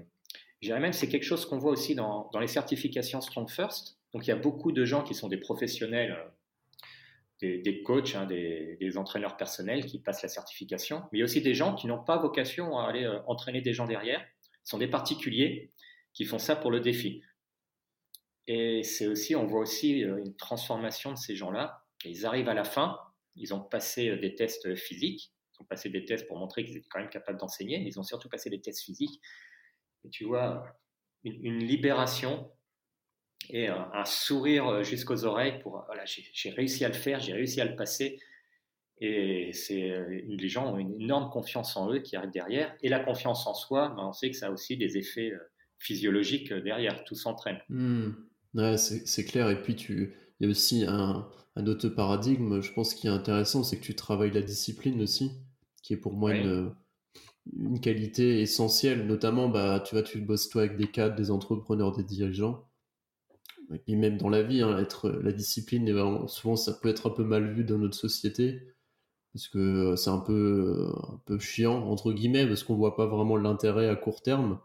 [0.61, 3.99] je dirais même c'est quelque chose qu'on voit aussi dans, dans, les certifications Strong First.
[4.13, 6.13] Donc il y a beaucoup de gens qui sont des professionnels,
[7.43, 11.23] euh, des, coachs, hein, des, des, entraîneurs personnels qui passent la certification, mais il y
[11.23, 14.25] a aussi des gens qui n'ont pas vocation à aller euh, entraîner des gens derrière.
[14.63, 15.73] Ce sont des particuliers
[16.15, 17.23] qui font ça pour le défi.
[18.47, 21.85] Et c'est aussi, on voit aussi euh, une transformation de ces gens-là.
[22.05, 22.99] Ils arrivent à la fin,
[23.35, 27.01] ils ont passé des tests physiques, ont passé des tests pour montrer qu'ils étaient quand
[27.01, 29.20] même capables d'enseigner, mais ils ont surtout passé des tests physiques.
[30.05, 30.64] Et tu vois,
[31.25, 32.51] une, libération
[33.51, 37.61] et un, sourire euh, jusqu'aux oreilles pour, voilà, j'ai réussi à le faire, j'ai réussi
[37.61, 38.18] à le passer.
[38.98, 42.77] Et c'est les gens ont une énorme confiance en eux qui arrivent derrière.
[42.83, 45.33] Et la confiance en soi, ben, on sait que ça a aussi des effets
[45.79, 47.59] physiologiques derrière, tout s'entraîne.
[47.68, 48.12] Hmm.
[48.77, 49.51] C'est clair.
[49.51, 50.14] Et puis, tu...
[50.38, 53.85] il y a aussi un, un autre paradigme, je pense, qui est intéressant, c'est que
[53.85, 55.33] tu travailles la discipline aussi,
[55.83, 56.75] qui est pour moi une,
[57.57, 59.07] une, qualité essentielle.
[59.07, 62.68] Notamment, bah, tu vois, tu bosses toi avec des cadres, des entrepreneurs, des dirigeants.
[63.87, 65.87] Et même dans la vie, hein, être, la discipline,
[66.29, 68.62] souvent, ça peut être un peu mal vu dans notre société.
[69.33, 73.37] Parce que c'est un peu, un peu chiant, entre guillemets, parce qu'on voit pas vraiment
[73.37, 74.61] l'intérêt à court terme.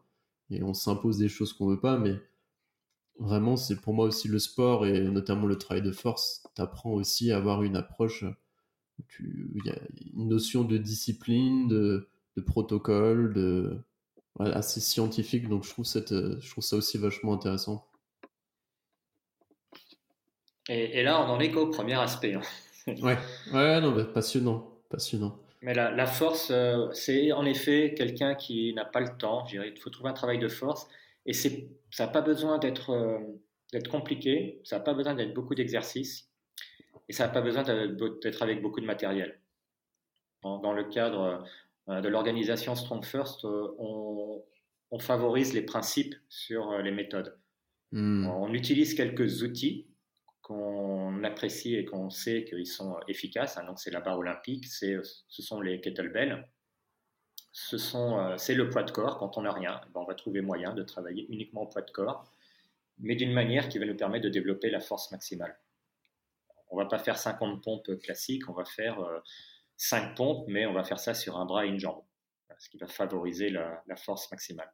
[0.50, 2.16] Et on s'impose des choses qu'on veut pas, mais
[3.20, 6.44] vraiment, c'est pour moi aussi le sport et notamment le travail de force.
[6.56, 8.26] T'apprends aussi à avoir une approche,
[9.20, 9.78] il y a
[10.16, 12.08] une notion de discipline, de,
[12.46, 13.78] protocole, de
[14.40, 15.50] assez scientifique.
[15.50, 17.88] Donc je trouve cette, je trouve ça aussi vachement intéressant.
[20.70, 22.34] Et, là, on en est qu'au premier aspect.
[22.34, 22.42] Hein.
[22.88, 23.18] ouais,
[23.54, 25.40] ouais, non, passionnant, passionnant.
[25.62, 29.46] Mais la, la force, euh, c'est en effet quelqu'un qui n'a pas le temps.
[29.52, 30.88] Il faut trouver un travail de force
[31.28, 31.50] et ça
[32.00, 33.20] n'a pas besoin euh,
[33.74, 36.27] d'être compliqué, ça n'a pas besoin d'être beaucoup d'exercices,
[37.10, 39.40] et ça n'a pas besoin d'être avec beaucoup de matériel.
[40.44, 41.46] Dans, le cadre
[41.90, 44.44] euh, de l'organisation Strong First, euh, on,
[45.00, 47.38] favorise les principes sur les méthodes.
[47.92, 48.26] Hmm.
[48.28, 49.88] On utilise quelques outils
[50.42, 53.58] qu'on apprécie et qu'on sait qu'ils sont efficaces.
[53.58, 53.66] Hein.
[53.66, 56.48] donc c'est la barre olympique, ce sont les kettlebells,
[57.58, 59.18] ce euh, c'est le poids de corps.
[59.18, 61.90] Quand on n'a rien, ben, on va trouver moyen de travailler uniquement au poids de
[61.90, 62.32] corps,
[63.00, 65.58] mais d'une manière qui va nous permettre de développer la force maximale.
[66.70, 68.98] On va pas faire 50 pompes classiques, on va faire
[69.78, 72.04] 5 euh, pompes, mais on va faire ça sur un bras et une jambe,
[72.58, 74.72] ce qui va favoriser la, force maximale.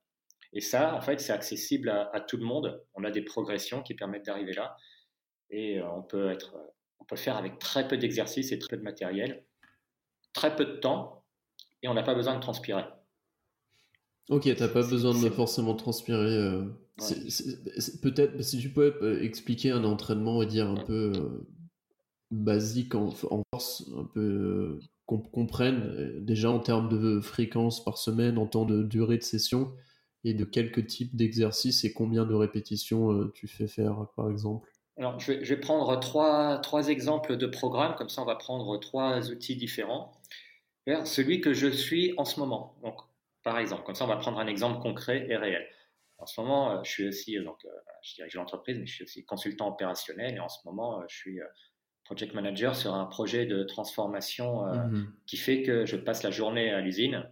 [0.54, 2.84] Et ça, en fait, c'est accessible à, tout le monde.
[2.94, 4.76] On a des progressions qui permettent d'arriver là,
[5.50, 6.56] et euh, on peut être,
[7.00, 9.46] on peut faire avec très peu d'exercices et très peu de matériel,
[10.34, 11.24] très peu de temps,
[11.82, 12.86] et on n'a pas besoin de transpirer.
[14.30, 16.38] Ok, t'as pas besoin de forcément transpirer.
[16.38, 16.64] Euh,
[18.02, 21.48] peut-être si tu peux euh, expliquer un entraînement et dire un peu euh,
[22.34, 28.48] basique en, force, un peu qu'on comprenne déjà en termes de fréquence par semaine, en
[28.48, 29.72] temps de durée de session
[30.24, 34.70] et de quelques types d'exercices et combien de répétitions tu fais faire par exemple.
[34.98, 39.30] Alors, je vais, prendre trois, trois exemples de programmes, comme ça on va prendre trois
[39.32, 40.14] outils différents
[41.06, 42.76] celui que je suis en ce moment.
[42.84, 42.96] Donc,
[43.44, 45.66] par exemple, comme ça, on va prendre un exemple concret et réel.
[46.18, 47.70] En ce moment, euh, je suis aussi, euh, donc, euh,
[48.02, 51.40] je dirige l'entreprise, mais je suis aussi consultant opérationnel et en ce moment, je suis
[52.06, 55.14] project manager sur un projet de transformation mhm.
[55.26, 57.30] qui fait que je passe la journée à l'usine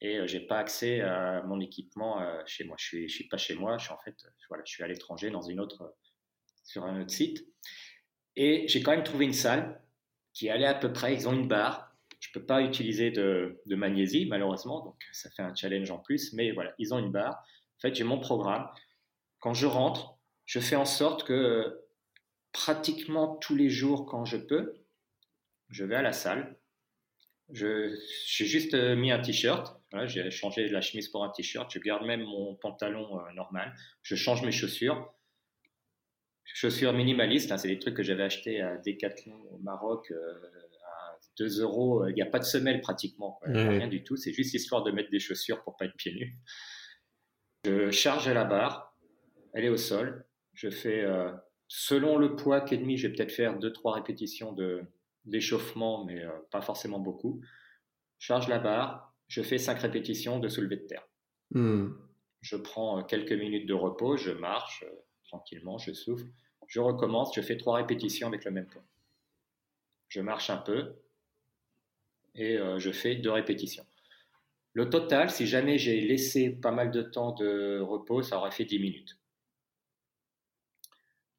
[0.00, 2.76] et j'ai pas accès à mon équipement chez moi.
[2.78, 4.14] Je suis, je suis pas chez moi, je suis en fait,
[4.48, 5.96] voilà, je suis à l'étranger dans une autre,
[6.62, 7.46] sur un autre site.
[8.36, 9.80] Et j'ai quand même trouvé une salle
[10.32, 11.88] qui allait à peu près, ils ont une barre,
[12.20, 16.52] je peux pas utiliser de, magnésie, malheureusement, donc ça fait un challenge en plus, mais
[16.52, 17.34] voilà, ils ont une barre.
[17.78, 18.68] En fait, j'ai mon programme.
[19.40, 21.80] Quand je rentre, je fais en sorte que
[22.52, 24.74] pratiquement tous les jours, quand je peux,
[25.70, 26.56] je vais à la salle.
[27.50, 27.96] j'ai
[28.28, 29.80] juste euh, mis un t-shirt.
[30.04, 31.70] j'ai changé la chemise pour un t-shirt.
[31.72, 33.74] Je garde même mon pantalon euh, normal.
[34.02, 35.12] Je change mes chaussures.
[36.44, 40.10] Chaussures minimalistes, hein, c'est des trucs que j'avais achetés à Decathlon au Maroc.
[40.10, 40.34] Euh,
[41.38, 44.82] 2 euros, il n'y a pas de semelle pratiquement, rien du tout, c'est juste histoire
[44.82, 46.36] de mettre des chaussures pour pas être pieds nus.
[47.64, 48.96] Je charge à la barre,
[49.54, 51.06] elle est au sol, je fais
[51.68, 54.56] selon le poids qu'ennemi, je vais peut-être faire 2-3 répétitions
[55.24, 57.40] d'échauffement, mais pas forcément beaucoup.
[58.18, 61.06] Charge la barre, je fais 5 répétitions de soulevé de terre.
[61.50, 61.90] Hmm.
[62.40, 64.84] Je prends quelques minutes de repos, je marche
[65.24, 66.26] tranquillement, je souffle.
[66.66, 68.84] Je recommence, je fais 3 répétitions avec le même poids.
[70.08, 70.94] Je marche un peu
[72.34, 73.84] et je fais 2 répétitions.
[74.72, 78.64] Le total, si jamais j'ai laissé pas mal de temps de repos, ça aurait fait
[78.64, 79.17] 10 minutes.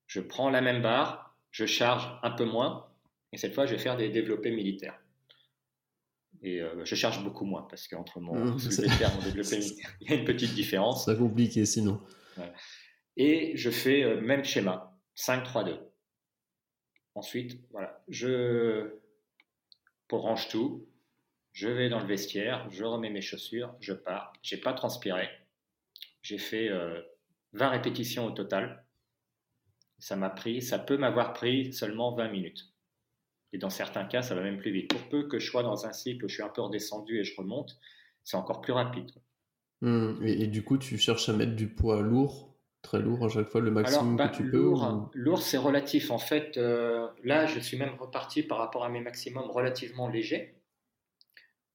[0.10, 2.90] Je prends la même barre, je charge un peu moins,
[3.32, 5.00] et cette fois, je vais faire des développés militaires.
[6.42, 10.10] Et euh, je charge beaucoup moins, parce qu'entre mon mmh, et mon développé militaire, il
[10.10, 11.06] y a une petite différence.
[11.06, 12.02] C'est compliqué sinon.
[13.18, 15.80] Et je fais le euh, même schéma, 5-3-2.
[17.14, 19.00] Ensuite, voilà, je
[20.10, 20.88] range tout,
[21.52, 24.34] je vais dans le vestiaire, je remets mes chaussures, je pars.
[24.42, 25.30] J'ai pas transpiré.
[26.24, 28.84] J'ai fait 20 euh, répétitions au total.
[30.00, 32.74] Ça m'a pris, ça peut m'avoir pris seulement 20 minutes.
[33.52, 34.90] Et dans certains cas, ça va même plus vite.
[34.90, 37.24] Pour peu que je sois dans un cycle où je suis un peu redescendu et
[37.24, 37.78] je remonte,
[38.24, 39.12] c'est encore plus rapide.
[39.82, 40.26] Mmh.
[40.26, 43.62] Et, du coup, tu cherches à mettre du poids lourd, très lourd à chaque fois,
[43.62, 46.12] le maximum que bah, tu lourd, peux Lourd, c'est relatif.
[46.12, 50.56] En fait, euh, là, je suis même reparti par rapport à mes maximums relativement légers.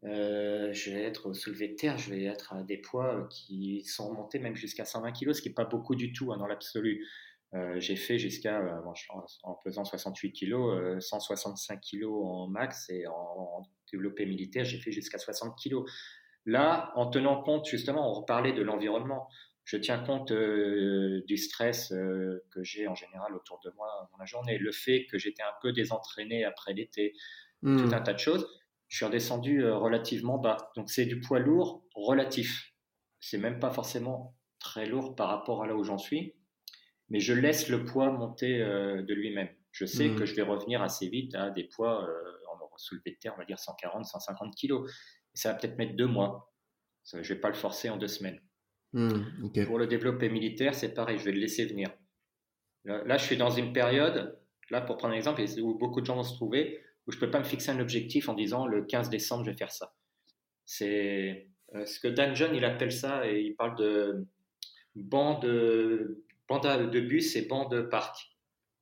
[0.04, 4.08] Euh, je vais être soulevé de terre, je vais être à des poids qui sont
[4.10, 7.06] remontés même jusqu'à 120 kg, ce qui n'est pas beaucoup du tout hein, dans l'absolu.
[7.54, 8.60] Euh, j'ai fait jusqu'à,
[9.42, 13.62] en pesant 68 kg, 165 kg en max et en,
[13.92, 15.76] développé militaire, j'ai fait jusqu'à 60 kg.
[16.46, 19.28] Là, en tenant compte, justement, on reparlait de l'environnement.
[19.64, 24.58] Je tiens compte du stress que j'ai en général autour de moi dans la journée,
[24.58, 27.14] le fait que j'étais un peu désentraîné après l'été,
[27.62, 27.94] tout mmh.
[27.94, 28.46] un tas de choses
[28.94, 30.70] je suis redescendu euh, relativement bas.
[30.76, 32.72] Donc c'est du poids lourd relatif.
[33.18, 36.33] C'est même pas forcément très lourd par rapport à là où j'en suis,
[37.14, 39.48] mais je laisse le poids monter euh, de lui-même.
[39.70, 40.16] Je sais mmh.
[40.16, 43.38] que je vais revenir assez vite à des poids euh, en soulevé de terre, on
[43.38, 44.90] va dire 140, 150 kilos.
[45.32, 46.52] Et ça va peut-être mettre deux mois.
[47.12, 48.40] je ne vais pas le forcer en deux semaines.
[48.94, 51.88] Mmh, Pour le développer militaire, c'est pareil, je vais le laisser venir.
[52.84, 54.36] Là, je suis dans une période,
[54.70, 57.20] là pour prendre un exemple, où beaucoup de gens vont se trouver, où je ne
[57.20, 59.94] peux pas me fixer un objectif en disant le 15 décembre, je vais faire ça.
[60.64, 64.26] C'est euh, ce que Dan John, il appelle ça, et il parle de
[64.96, 68.36] banc de, de bus et banc de parc.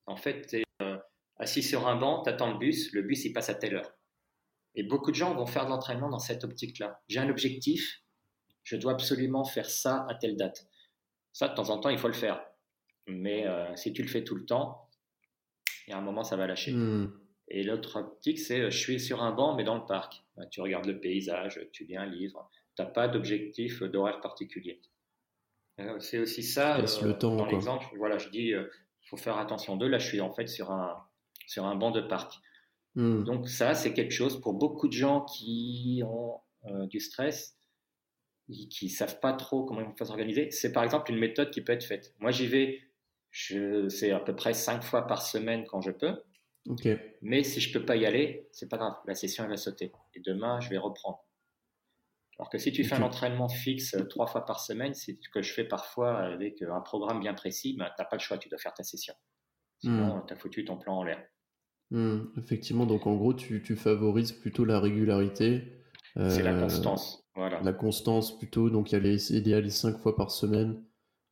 [0.07, 0.99] En fait, tu es euh,
[1.37, 3.93] assis sur un banc, tu attends le bus, le bus, il passe à telle heure.
[4.75, 7.01] Et beaucoup de gens vont faire de l'entraînement dans cette optique-là.
[7.09, 8.03] J'ai un objectif,
[8.63, 10.67] je dois absolument faire ça à telle date.
[11.33, 12.45] Ça, de temps en temps, il faut le faire.
[13.07, 14.89] Mais euh, si tu le fais tout le temps,
[15.87, 16.73] il y a un moment, ça va lâcher.
[16.73, 17.13] Hmm.
[17.49, 20.23] Et l'autre optique, c'est euh, je suis sur un banc, mais dans le parc.
[20.37, 22.51] Bah, tu regardes le paysage, tu lis un livre.
[22.77, 24.81] Tu n'as pas d'objectif d'horaire particulier.
[25.83, 26.79] Euh, c'est aussi ça.
[26.79, 29.89] Laisse le euh, temps, dans l'exemple, voilà, je dis, il faut faire attention d'eux.
[29.89, 30.97] Là, je suis en fait sur un,
[31.47, 32.35] sur un banc de parc.
[32.95, 33.25] Hmm.
[33.25, 36.41] Donc ça, c'est quelque chose pour beaucoup de gens qui ont
[36.87, 37.59] du stress,
[38.49, 40.51] qui ne savent pas trop comment ils vont s'organiser.
[40.53, 42.15] C'est par exemple une méthode qui peut être faite.
[42.21, 42.81] Moi, j'y vais,
[43.33, 46.23] c'est à peu près cinq fois par semaine quand je peux.
[47.23, 48.95] Mais si je peux pas y aller, c'est pas grave.
[49.07, 49.91] La session elle va sauter.
[50.15, 51.25] Et demain, je vais reprendre.
[52.39, 55.29] Alors que si tu fais un entraînement fixe euh, trois fois par semaine, c'est ce
[55.29, 58.21] que je fais parfois avec euh, un programme bien précis, ben, tu n'as pas le
[58.21, 59.15] choix, tu dois faire ta session.
[59.81, 60.27] Sinon, hmm.
[60.27, 61.23] tu as foutu ton plan en l'air.
[61.91, 62.25] Hmm.
[62.39, 65.85] Effectivement, donc en gros, tu, tu favorises plutôt la régularité.
[66.17, 67.29] c'est la euh, constance.
[67.35, 67.61] Voilà.
[67.63, 70.83] La constance plutôt, donc il y a les cinq fois par semaine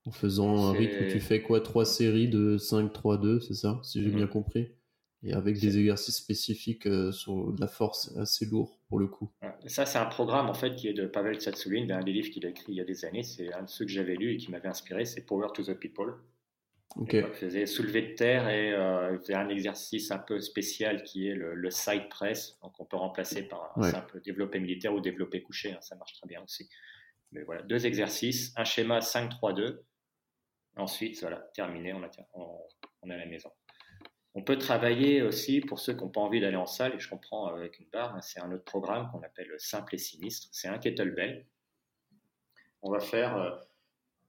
[0.06, 1.60] en faisant un rythme où tu fais quoi?
[1.60, 4.16] Trois séries de 5-3-2, c'est ça Si j'ai hmm.
[4.16, 4.74] bien compris?
[5.22, 9.30] Et avec des exercices spécifiques euh, sur de la force assez lourd pour le coup.
[9.66, 12.46] Ça, c'est un programme en fait qui est de Pavel Tsatsouline, un des livres qu'il
[12.46, 13.22] a écrit il y a des années.
[13.22, 15.74] C'est un de ceux que j'avais lu et qui m'avait inspiré, c'est Power to the
[15.74, 16.14] People.
[16.96, 17.24] Okay.
[17.28, 21.28] Il faisait soulever de terre et euh, il faisait un exercice un peu spécial qui
[21.28, 22.58] est le, side press.
[22.62, 26.14] Donc on peut remplacer par un simple développé militaire ou développé couché, hein, ça marche
[26.14, 26.68] très bien aussi.
[27.30, 29.82] Mais voilà, deux exercices, un schéma 5-3-2.
[30.76, 32.10] Ensuite, voilà, terminé, on, a,
[33.02, 33.50] on est à la maison.
[34.34, 37.08] On peut travailler aussi pour ceux qui n'ont pas envie d'aller en salle, et je
[37.08, 40.48] comprends avec une barre, hein, c'est un autre programme qu'on appelle simple et sinistre.
[40.52, 41.46] C'est un kettlebell.
[42.82, 43.50] On va faire, euh,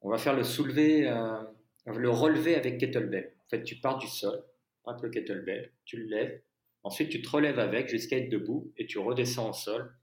[0.02, 1.43] on va faire le soulever, euh,
[1.86, 3.34] le relever avec kettlebell.
[3.45, 4.43] En fait, tu pars du sol,
[4.86, 6.41] un le kettlebell, tu le lèves,
[6.84, 9.93] ensuite tu te relèves avec jusqu'à être debout et tu redescends au sol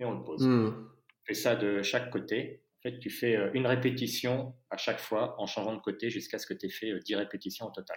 [0.00, 0.44] et on le pose.
[0.44, 0.90] Hmm.
[0.90, 2.60] On fait ça de chaque côté.
[2.78, 6.40] En fait, tu fais euh, une répétition à chaque fois en changeant de côté jusqu'à
[6.40, 7.96] ce que tu aies fait 10 répétitions au total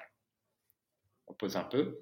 [1.27, 2.01] on pose un peu.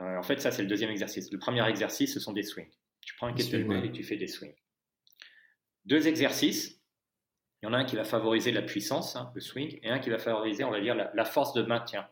[0.00, 1.30] Euh, en fait, ça, c'est le deuxième exercice.
[1.32, 2.70] Le premier exercice, ce sont des swings.
[3.00, 4.54] Tu prends un kettlebell et tu fais des swings.
[5.84, 6.80] Deux exercices.
[7.60, 9.98] Il y en a un qui va favoriser la puissance, hein, le swing, et un
[9.98, 12.08] qui va favoriser, on va dire, la, force de maintien.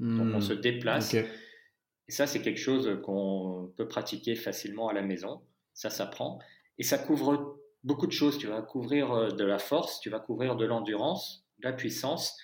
[0.00, 0.60] Donc on se hmm.
[0.60, 1.14] déplace.
[1.14, 5.42] Et ça, c'est quelque chose qu'on peut pratiquer facilement à la maison.
[5.74, 6.40] Ça s'apprend.
[6.78, 8.38] Et ça couvre beaucoup de choses.
[8.38, 12.36] Tu vas couvrir euh, de la force, tu vas couvrir de l'endurance, de la puissance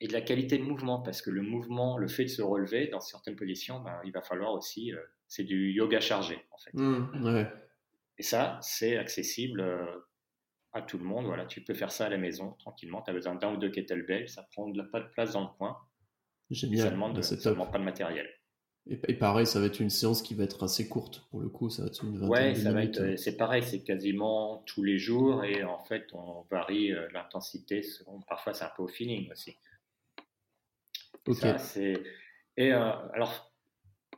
[0.00, 1.00] et de la qualité de mouvement.
[1.00, 4.22] Parce que le mouvement, le fait de se relever dans certaines positions, ben, il va
[4.22, 4.92] falloir aussi.
[4.92, 6.70] Euh, c'est du yoga chargé, en fait.
[6.74, 7.46] Hmm,
[8.18, 9.84] et ça, c'est accessible euh,
[10.72, 11.26] à tout le monde.
[11.26, 13.02] Voilà, tu peux faire ça à la maison tranquillement.
[13.02, 15.42] Tu as besoin d'un ou deux kettlebells, ça prend de la, pas de place dans
[15.42, 15.76] le coin.
[16.50, 16.86] Génial.
[16.86, 18.28] Ça demande, bah, ça demande pas de matériel.
[18.88, 21.70] Et, pareil, ça va être une séance qui va être assez courte pour le coup,
[21.70, 24.96] ça va être une vingtaine ouais, ça va être, c'est pareil, c'est quasiment tous les
[24.96, 27.84] jours et en fait on varie euh, l'intensité.
[28.28, 29.56] Parfois c'est un peu au feeling aussi.
[31.26, 31.44] Ok.
[32.56, 33.52] et euh, alors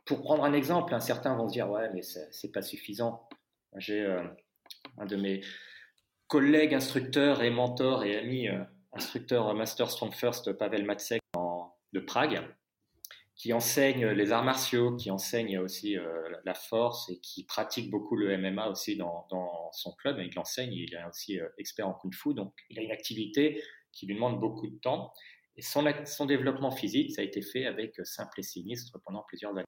[0.05, 3.27] pour prendre un exemple, hein, certains vont se dire ouais mais c'est pas suffisant.
[3.77, 4.05] J'ai
[4.97, 5.41] un de mes
[6.27, 8.47] collègues instructeurs et mentors et amis
[8.93, 11.21] instructeur Master Strong First Pavel Matsek
[11.93, 12.41] de Prague
[13.39, 18.17] qui enseigne les arts martiaux, qui enseigne aussi euh, la force et qui pratique beaucoup
[18.17, 19.25] le MMA aussi dans,
[19.71, 20.19] son club.
[20.19, 23.63] Il enseigne, il est aussi euh, expert en kung fu, donc il a une activité
[23.93, 25.13] qui lui demande beaucoup de temps.
[25.59, 29.51] Et son, son développement physique, ça a été fait avec simple et sinistre pendant plusieurs
[29.51, 29.67] années.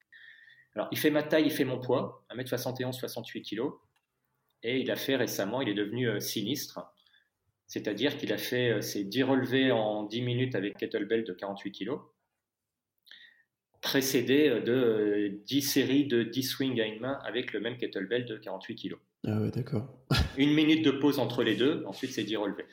[0.75, 3.61] Alors, il fait ma taille, il fait mon poids, 1m71, 68 kg.
[4.63, 6.79] Et il a fait récemment, il est devenu euh, sinistre.
[7.67, 11.99] C'est-à-dire qu'il a fait ses 10 relevés en 10 minutes avec kettlebell de 48 kg
[13.81, 17.77] précédé euh, de 10 euh, séries de 10 swings à une main avec le même
[17.77, 18.95] kettlebell de 48 kg.
[19.27, 19.87] Ah ouais, d'accord.
[20.37, 22.65] une minute de pause entre les deux, ensuite c'est 10 relevés.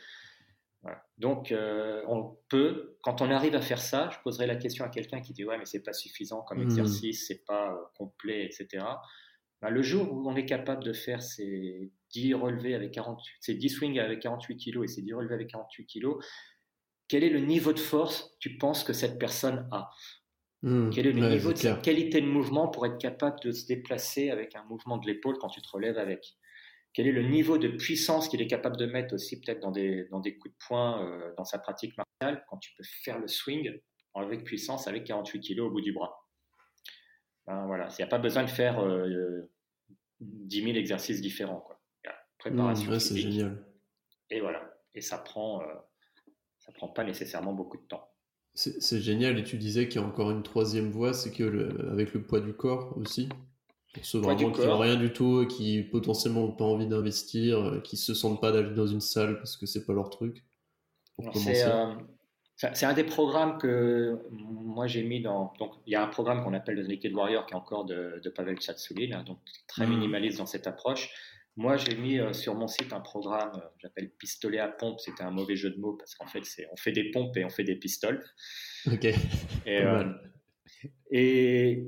[1.19, 4.89] Donc, euh, on peut, quand on arrive à faire ça, je poserai la question à
[4.89, 6.71] quelqu'un qui dit Ouais, mais c'est pas suffisant comme hmm.
[6.71, 8.85] exercice, c'est pas complet, etc.
[9.61, 13.55] Ben, le jour où on est capable de faire ces 10 relevés avec 48, ces
[13.55, 16.07] 10 swings avec 48 kg et ces 10 relevés avec 48 kg,
[17.09, 19.91] quel est le niveau de force tu penses que cette personne a?
[20.63, 20.91] Mmh.
[20.91, 24.55] Quel est le niveau de qualité de mouvement pour être capable de se déplacer avec
[24.57, 26.37] un mouvement de l'épaule quand tu te relèves avec?
[26.95, 30.07] Quel est le niveau de puissance qu'il est capable de mettre aussi peut-être dans des,
[30.11, 33.29] dans des coups de poing euh, dans sa pratique martiale quand tu peux faire le
[33.29, 33.79] swing
[34.15, 36.27] avec puissance avec 48 kg au bout du bras
[37.47, 39.51] ben, voilà, Il n'y a pas besoin de faire euh,
[40.21, 41.61] 10 000 exercices différents.
[41.61, 41.81] Quoi.
[42.39, 43.65] Préparation mmh, c'est génial.
[44.31, 44.63] Et voilà.
[44.95, 45.75] Et ça prend, euh,
[46.59, 48.09] ça prend pas nécessairement beaucoup de temps.
[48.55, 49.39] C'est génial.
[49.39, 52.23] Et tu disais qu'il y a encore une troisième voie, c'est que le, avec le
[52.23, 53.29] poids du corps aussi.
[53.95, 57.81] Pour ceux vraiment qui n'ont rien du tout, qui potentiellement n'ont pas envie d'investir, euh,
[57.81, 60.45] qui se sentent pas d'aller dans une salle parce que c'est pas leur truc.
[61.21, 61.95] Euh,
[62.57, 65.53] c'est un des programmes que moi j'ai mis dans.
[65.59, 68.21] Donc il y a un programme qu'on appelle le Naked Warrior qui est encore de,
[68.35, 69.91] Pavel Tchatsoulin, donc très mmh.
[69.91, 71.11] minimaliste dans cette approche.
[71.59, 75.01] Moi, j'ai mis euh, sur mon site un programme, euh, j'appelle pistolet à pompe.
[75.01, 77.51] C'était un mauvais jeu de mots parce qu'en fait, on fait des pompes et on
[77.51, 78.25] fait des pistoles.
[78.87, 79.05] Ok.
[79.05, 79.17] Et,
[79.67, 80.05] euh,
[81.11, 81.85] et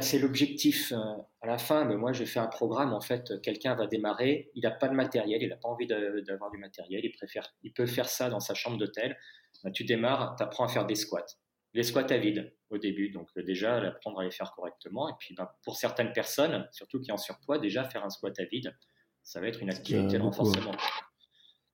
[0.00, 0.92] c'est l'objectif
[1.40, 1.84] à la fin.
[1.84, 2.92] Mais moi, j'ai fait un programme.
[2.92, 4.50] En fait, quelqu'un va démarrer.
[4.54, 5.42] Il n'a pas de matériel.
[5.42, 7.04] Il n'a pas envie d'avoir du matériel.
[7.04, 7.52] Il préfère.
[7.62, 9.16] Il peut faire ça dans sa chambre d'hôtel.
[9.64, 10.36] Bah, tu démarres.
[10.36, 11.26] Tu apprends à faire des squats.
[11.74, 13.10] Les squats à vide au début.
[13.10, 15.08] Donc déjà, apprendre à les faire correctement.
[15.08, 18.44] Et puis, bah, pour certaines personnes, surtout qui ont surpoids, déjà faire un squat à
[18.44, 18.74] vide
[19.22, 20.72] ça va être une activité de renforcement.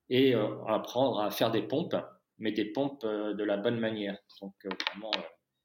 [0.09, 1.95] Et euh, apprendre à faire des pompes,
[2.37, 4.17] mais des pompes euh, de la bonne manière.
[4.41, 5.11] Donc, euh, vraiment,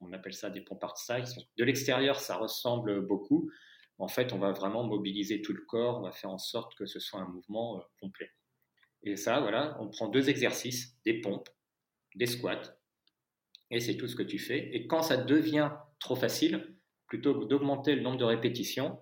[0.08, 1.36] on appelle ça des pompes art size.
[1.56, 3.50] De l'extérieur, ça ressemble beaucoup.
[3.98, 6.86] En fait, on va vraiment mobiliser tout le corps, on va faire en sorte que
[6.86, 8.30] ce soit un mouvement complet.
[9.04, 11.48] Et ça, voilà, on prend deux exercices, des pompes,
[12.16, 12.76] des squats,
[13.70, 14.74] et c'est tout ce que tu fais.
[14.74, 16.74] Et quand ça devient trop facile,
[17.06, 18.98] plutôt que d'augmenter le nombre de répétitions,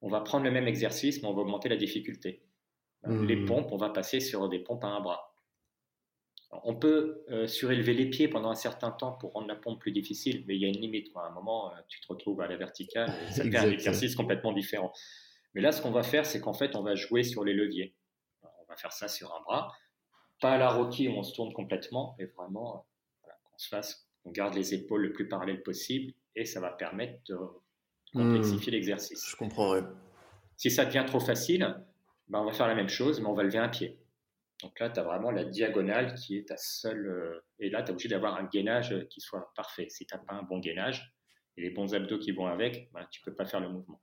[0.00, 2.42] on va prendre le même exercice, mais on va augmenter la difficulté.
[3.06, 5.27] Euh, les pompes, on va passer sur des pompes à un bras.
[6.50, 9.92] On peut euh, surélever les pieds pendant un certain temps pour rendre la pompe plus
[9.92, 11.14] difficile, mais il y a une limite.
[11.14, 14.52] À un moment, euh, tu te retrouves à la verticale, et ça un exercice complètement
[14.52, 14.92] différent.
[15.54, 17.94] Mais là, ce qu'on va faire, c'est qu'en fait, on va jouer sur les leviers.
[18.42, 19.74] On va faire ça sur un bras,
[20.40, 22.86] pas à la Rocky où on se tourne complètement, mais vraiment
[23.22, 27.20] qu'on se fasse, on garde les épaules le plus parallèles possible, et ça va permettre
[27.28, 27.36] de
[28.12, 28.74] complexifier hmm.
[28.74, 29.26] l'exercice.
[29.28, 29.74] Je comprends,
[30.56, 31.76] Si ça devient trop facile,
[32.28, 33.98] ben on va faire la même chose, mais on va lever un pied.
[34.62, 37.06] Donc là, tu as vraiment la diagonale qui est ta seule.
[37.06, 39.86] Euh, et là, tu es obligé d'avoir un gainage qui soit parfait.
[39.88, 41.14] Si tu n'as pas un bon gainage
[41.56, 44.00] et les bons abdos qui vont avec, ben, tu ne peux pas faire le mouvement.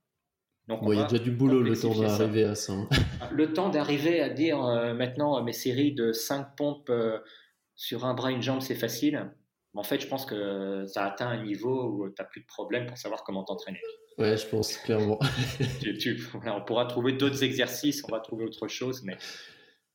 [0.68, 2.72] Donc, il y a déjà du boulot le temps d'arriver à ça.
[2.72, 2.88] Hein.
[3.30, 7.18] Le temps d'arriver à dire euh, maintenant mes séries de 5 pompes euh,
[7.76, 9.30] sur un bras, une jambe, c'est facile
[9.76, 12.86] en fait, je pense que ça atteint un niveau où tu n'as plus de problème
[12.86, 13.80] pour savoir comment t'entraîner.
[14.18, 15.18] Ouais, je pense clairement.
[16.46, 19.18] on pourra trouver d'autres exercices, on va trouver autre chose, mais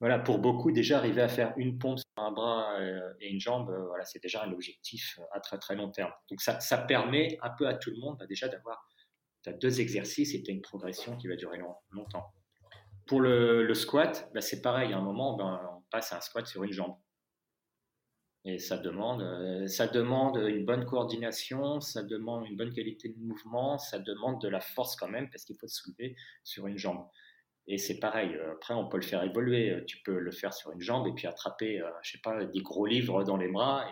[0.02, 3.40] voilà, pour beaucoup, déjà arriver à faire une pompe sur un bras euh, et une
[3.40, 6.12] jambe, euh, voilà, c'est déjà un objectif à très très long terme.
[6.28, 8.84] Donc ça, ça permet un peu à tout le monde bah, déjà d'avoir
[9.62, 11.60] deux exercices et une progression qui va durer
[11.92, 12.34] longtemps.
[13.06, 16.48] Pour le, squat, bah, c'est pareil, à un moment, ben, on passe à un squat
[16.48, 16.96] sur une jambe.
[18.44, 23.20] Et ça demande, euh, ça demande une bonne coordination, ça demande une bonne qualité de
[23.20, 26.78] mouvement, ça demande de la force quand même parce qu'il faut se soulever sur une
[26.78, 27.06] jambe.
[27.72, 30.54] Et c'est pareil, euh, après on peut le faire évoluer, euh, tu peux le faire
[30.54, 33.86] sur une jambe et puis attraper, je sais pas, des gros livres dans les bras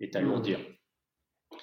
[0.00, 0.58] et t'alourdir.
[0.58, 1.56] Mmh.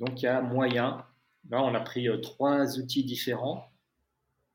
[0.00, 1.06] Donc il y a moyen,
[1.48, 3.70] là on a pris trois outils différents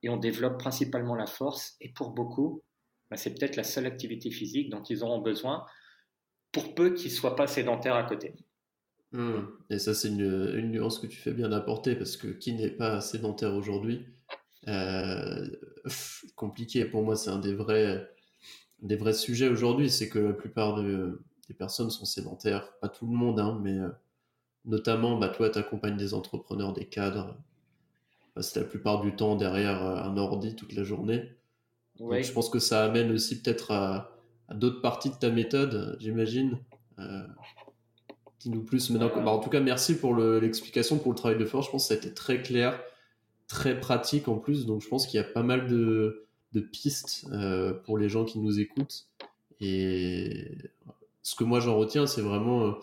[0.04, 2.62] et on développe principalement la force et pour beaucoup,
[3.10, 5.66] bah, c'est peut-être la seule activité physique dont ils auront besoin
[6.52, 8.36] pour peu qu'ils ne soient pas sédentaires à côté.
[9.14, 9.44] Hmm.
[9.70, 13.02] Et ça, c'est une, nuance que tu fais bien apporter parce que qui n'est pas
[13.02, 14.06] sédentaire aujourd'hui
[14.68, 15.48] euh,
[16.36, 16.86] Compliqué.
[16.86, 18.10] Pour moi, c'est un des vrais,
[18.82, 19.90] des vrais sujets aujourd'hui.
[19.90, 22.72] C'est que la plupart des personnes sont sédentaires.
[22.80, 23.90] Pas tout le monde, hein, mais euh,
[24.66, 27.36] notamment, bah, toi, tu accompagnes des entrepreneurs, des cadres.
[28.40, 31.36] c'est la plupart du temps derrière euh, un ordi toute la journée.
[32.00, 34.12] Donc, je pense que ça amène aussi peut-être à
[34.54, 36.58] d'autres parties de ta méthode, j'imagine.
[37.00, 37.28] Euh,
[38.40, 39.24] Dis-nous plus maintenant.
[39.24, 41.68] Bah, en tout cas, merci pour l'explication, pour le travail de force.
[41.68, 42.82] Je pense que ça a été très clair,
[43.52, 44.66] très pratique en plus.
[44.66, 46.26] Donc, je pense qu'il y a pas mal de,
[46.72, 49.08] pistes euh, pour les gens qui nous écoutent.
[49.60, 50.48] Et
[51.22, 52.76] ce que moi j'en retiens, c'est vraiment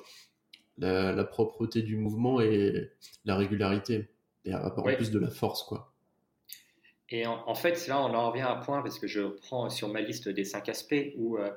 [0.82, 2.90] euh, la, propreté du mouvement et
[3.24, 4.08] la régularité.
[4.44, 5.92] Et en plus de la force, quoi.
[7.10, 9.88] Et en, fait, là, on en revient à un point, parce que je prends sur
[9.88, 11.50] ma liste des cinq aspects, où euh,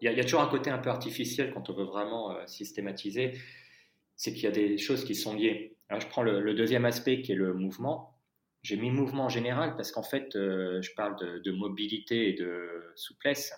[0.00, 3.38] il y, a toujours un côté un peu artificiel quand on veut vraiment euh, systématiser,
[4.16, 5.76] c'est qu'il y a des choses qui sont liées.
[5.88, 8.17] Alors, je prends le, deuxième aspect qui est le mouvement.
[8.68, 12.92] J'ai mis mouvement en général parce qu'en fait, euh, je parle de, mobilité et de
[12.96, 13.54] souplesse.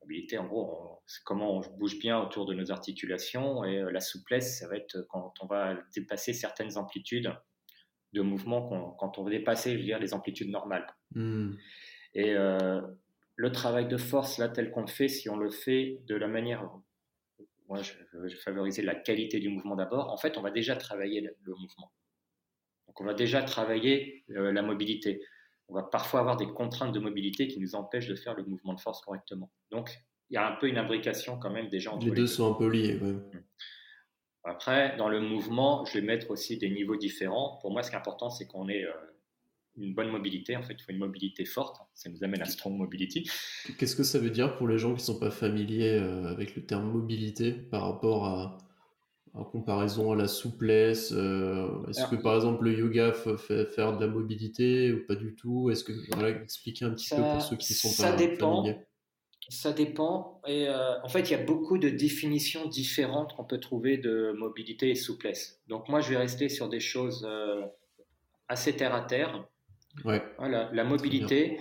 [0.00, 4.58] Mobilité, en gros, c'est comment on bouge bien autour de nos articulations, et la souplesse,
[4.58, 7.30] ça va être quand on va dépasser certaines amplitudes
[8.14, 10.86] de mouvement quand on veut dépasser je veux dire, les amplitudes normales.
[11.14, 11.52] Hmm.
[12.14, 12.80] Et euh,
[13.36, 16.28] le travail de force, là, tel qu'on le fait, si on le fait de la
[16.28, 16.66] manière.
[17.68, 20.10] Moi, je, vais favoriser la qualité du mouvement d'abord.
[20.10, 21.92] En fait, on va déjà travailler le, mouvement.
[22.90, 25.22] Donc, on va déjà travailler euh, la mobilité.
[25.68, 28.74] On va parfois avoir des contraintes de mobilité qui nous empêchent de faire le mouvement
[28.74, 29.52] de force correctement.
[29.70, 29.96] Donc,
[30.28, 32.26] il y a un peu une imbrication quand même déjà entre les, les deux.
[32.26, 32.94] sont un peu liés.
[32.94, 33.20] Hmm.
[34.42, 37.60] Après, dans le mouvement, je vais mettre aussi des niveaux différents.
[37.62, 38.92] Pour moi, ce qui est important, c'est qu'on ait euh,
[39.76, 40.56] une bonne mobilité.
[40.56, 41.80] En fait, il faut une mobilité forte.
[41.94, 43.30] Ça nous amène à strong mobility.
[43.78, 46.56] Qu'est-ce que ça veut dire pour les gens qui ne sont pas familiers euh, avec
[46.56, 48.58] le terme mobilité par rapport à,
[49.34, 54.04] en comparaison à la souplesse euh, Est-ce que par exemple le yoga fait faire de
[54.04, 55.70] la mobilité ou pas du tout?
[55.70, 58.76] Est-ce que voilà, expliquer un petit peu pour ceux qui sont pas familiers
[59.50, 60.40] ça dépend.
[60.46, 64.32] Et euh, en fait, il y a beaucoup de définitions différentes qu'on peut trouver de
[64.38, 65.60] mobilité et souplesse.
[65.66, 67.62] Donc moi, je vais rester sur des choses euh,
[68.46, 69.44] assez terre à terre.
[70.04, 70.22] Ouais.
[70.38, 71.58] Voilà, la mobilité,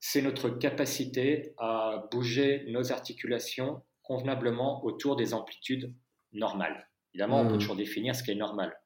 [0.00, 5.94] c'est notre capacité à bouger nos articulations convenablement autour des amplitudes
[6.32, 6.88] normales.
[7.18, 7.58] Évidemment, on peut mmh.
[7.58, 8.78] toujours définir ce qui est normal.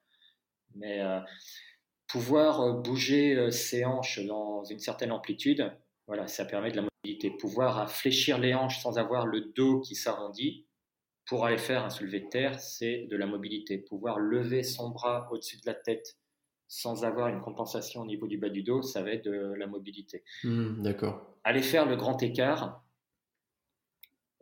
[0.74, 1.20] Mais euh,
[2.08, 5.70] pouvoir bouger ses hanches dans une certaine amplitude,
[6.06, 6.82] voilà, ça permet de la
[7.40, 10.66] Pouvoir fléchir les hanches sans avoir le dos qui s'arrondit
[11.26, 13.78] pour aller faire un soulevé de terre, c'est de la mobilité.
[13.78, 16.16] Pouvoir lever son bras au-dessus de la tête
[16.68, 19.66] sans avoir une compensation au niveau du bas du dos, ça va être de la
[19.66, 20.22] mobilité.
[20.44, 21.36] Hmm, d'accord.
[21.42, 22.84] Aller faire le grand écart,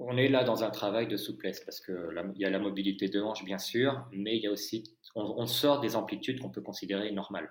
[0.00, 1.94] on est là dans un travail de souplesse parce qu'il
[2.36, 5.80] y a la mobilité de hanche, bien sûr, mais il y a aussi, on sort
[5.80, 7.50] des amplitudes qu'on peut considérer normales.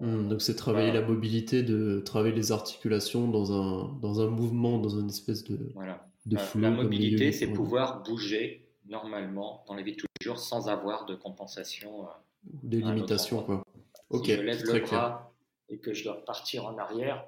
[0.00, 4.78] Hmm, donc c'est travailler la mobilité, de travailler les articulations dans un, dans un mouvement,
[4.78, 6.04] dans une espèce de, voilà.
[6.26, 6.60] de flou.
[6.60, 11.06] La mobilité, c'est pouvoir bouger normalement dans la vie de tous les jours sans avoir
[11.06, 12.06] de compensation.
[12.06, 12.10] Euh,
[12.64, 13.62] des limitations, quoi.
[14.10, 15.32] Ok, si je lève le bras
[15.68, 17.24] et que je dois partir en arrière,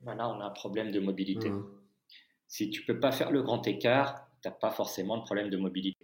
[0.00, 1.50] ben là on a un problème de mobilité.
[1.50, 1.66] Hmm.
[2.54, 5.56] Si tu peux pas faire le grand écart, tu n'as pas forcément de problème de
[5.56, 5.98] mobilité.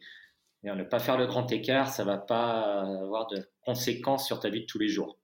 [0.65, 4.49] Et ne pas faire le grand écart, ça va pas avoir de conséquences sur ta
[4.49, 5.17] vie de tous les jours.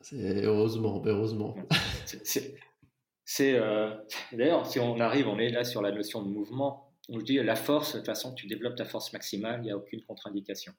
[0.00, 1.54] C'est heureusement, heureusement.
[2.06, 3.94] C'est euh,
[4.32, 6.90] d'ailleurs, si on arrive, on est là sur la notion de mouvement.
[7.10, 9.76] On dit la force, de toute façon, tu développes ta force maximale, il n'y a
[9.76, 10.72] aucune contre-indication.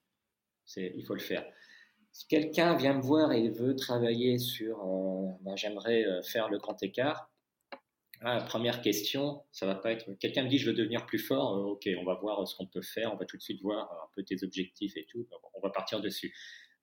[0.76, 1.46] Il faut le faire.
[2.12, 6.58] Si quelqu'un vient me voir et veut travailler sur, euh, ben, j'aimerais euh, faire le
[6.58, 7.30] grand écart.
[8.24, 10.12] Ah, première question, ça va pas être.
[10.20, 11.58] Quelqu'un me dit je veux devenir plus fort.
[11.68, 13.14] ok, on va voir ce qu'on peut faire.
[13.14, 15.28] On va tout de suite voir un peu tes objectifs et tout.
[15.54, 16.34] On va partir dessus.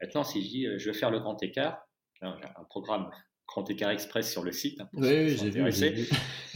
[0.00, 1.86] Maintenant, si je dis je veux faire le grand écart,
[2.20, 3.10] un programme
[3.50, 4.80] Grand Écart Express sur le site.
[4.80, 6.08] Hein, oui, j'ai vu,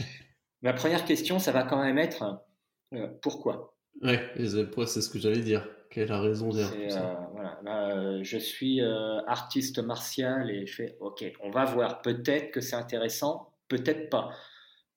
[0.61, 2.41] Ma première question, ça va quand même être
[2.93, 3.75] euh, pourquoi?
[4.01, 5.67] Ouais, c'est ce que j'allais dire.
[5.89, 8.81] Quelle est la raison derrière euh, voilà, euh, Je suis
[9.27, 12.01] artiste martial et je fais OK, on va voir.
[12.01, 14.29] Peut-être que c'est intéressant, peut-être pas.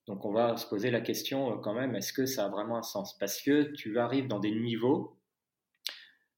[0.09, 2.83] Donc on va se poser la question quand même, est-ce que ça a vraiment un
[2.83, 3.17] sens?
[3.19, 5.17] Parce que tu arrives dans des niveaux,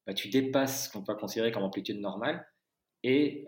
[0.06, 2.46] bah, tu dépasses ce qu'on peut considérer comme amplitude normale,
[3.02, 3.46] et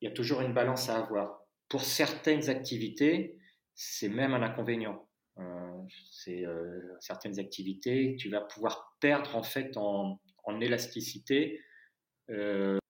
[0.00, 1.42] il y a toujours une balance à avoir.
[1.68, 3.36] Pour certaines activités,
[3.74, 5.06] c'est même un inconvénient.
[5.38, 5.82] Euh,
[6.28, 10.18] euh, certaines activités, tu vas pouvoir perdre en fait en,
[10.60, 11.60] élasticité,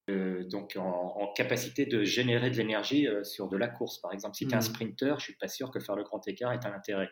[0.09, 4.01] euh, donc en, capacité de générer de l'énergie sur de la course.
[4.01, 4.63] Par exemple, si tu es un hmm.
[4.63, 7.09] sprinter, je suis pas sûr que faire le grand écart ait un intérêt.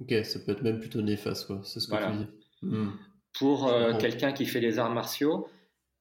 [0.00, 1.60] Ok, ça peut être même plutôt néfaste, quoi.
[1.64, 2.28] C'est ce que tu dis.
[2.62, 2.90] Hmm.
[3.38, 5.48] Pour quelqu'un qui fait des arts martiaux,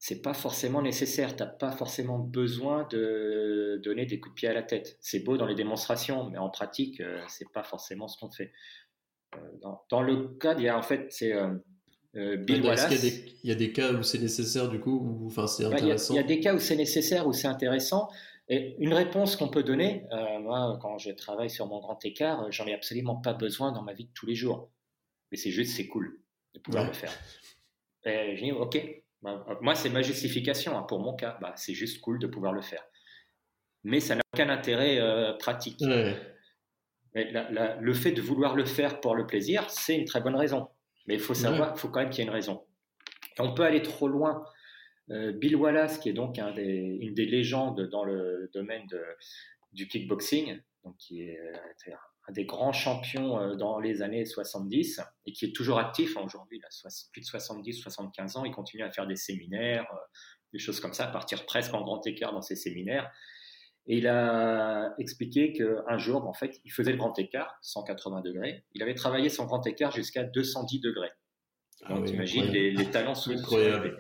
[0.06, 1.34] c'est pas forcément nécessaire.
[1.34, 4.98] Tu n'as pas forcément besoin de donner des coups de pied à la tête.
[5.00, 8.30] C'est beau dans les démonstrations, mais en pratique, ce euh, c'est pas forcément ce qu'on
[8.30, 8.52] fait.
[9.38, 9.40] Euh,
[9.90, 11.32] dans, le cas, il y a en fait, c'est
[12.16, 12.88] euh, Bill Wallace.
[13.43, 16.14] Il y, a des, cas où c'est nécessaire du coup, enfin c'est intéressant.
[16.14, 18.09] Il y, a des cas où c'est nécessaire, où c'est intéressant.
[18.49, 20.05] Et une réponse qu'on peut donner,
[20.41, 23.93] moi, quand je travaille sur mon grand écart, j'en ai absolument pas besoin dans ma
[23.93, 24.70] vie de tous les jours.
[25.32, 26.20] Mais c'est juste, c'est cool
[26.53, 27.11] de pouvoir le faire.
[28.05, 28.78] Et je dis, ok,
[29.22, 31.38] bah, moi, c'est ma justification hein, pour mon cas.
[31.41, 32.84] Bah, c'est juste cool de pouvoir le faire.
[33.84, 35.82] Mais ça n'a aucun intérêt euh, pratique.
[37.16, 40.68] Mais le fait de vouloir le faire pour le plaisir, c'est une très bonne raison.
[41.06, 42.64] Mais il faut savoir, il faut quand même qu'il y ait une raison.
[43.39, 44.43] on peut aller trop loin.
[45.10, 49.01] Euh, Bill Wallace, qui est donc un des, une des légendes dans le domaine de,
[49.74, 51.93] du kickboxing, donc qui est euh,
[52.28, 56.22] un des grands champions euh, dans les années 70 et qui est toujours actif hein,
[56.24, 59.88] aujourd'hui, il a plus de 70, 75 ans, il continue à faire des séminaires,
[60.54, 63.12] des choses comme ça, partir presque en grand écart dans ses séminaires.
[63.88, 68.64] Et il a expliqué qu'un jour, en fait, il faisait le grand écart, 180 degrés.
[68.74, 71.12] Il avait travaillé son grand écart jusqu'à 210 degrés.
[71.84, 73.98] Ah Donc, t'imagines les, les, talents sont incroyables.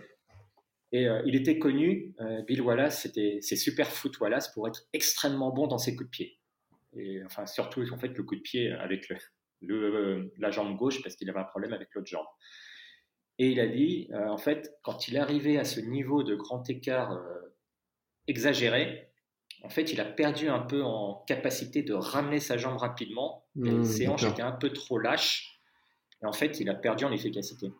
[0.93, 2.15] Et euh, il était connu,
[2.47, 6.11] Bill Wallace, c'était c'est super foot Wallace pour être extrêmement bon dans ses coups de
[6.11, 6.39] pied
[6.97, 9.09] et enfin surtout en fait le coup de pied avec
[9.61, 12.25] le, euh, la jambe gauche parce qu'il avait un problème avec l'autre jambe.
[13.39, 16.69] Et il a dit, euh, en fait, quand il arrivé à ce niveau de grand
[16.69, 17.55] écart euh,
[18.27, 19.09] exagéré,
[19.63, 23.45] en fait, il a perdu un peu en capacité de ramener sa jambe rapidement.
[23.55, 25.59] mmh, ses hanches étaient un peu trop lâches.
[26.21, 27.71] Et en fait, il a perdu en efficacité.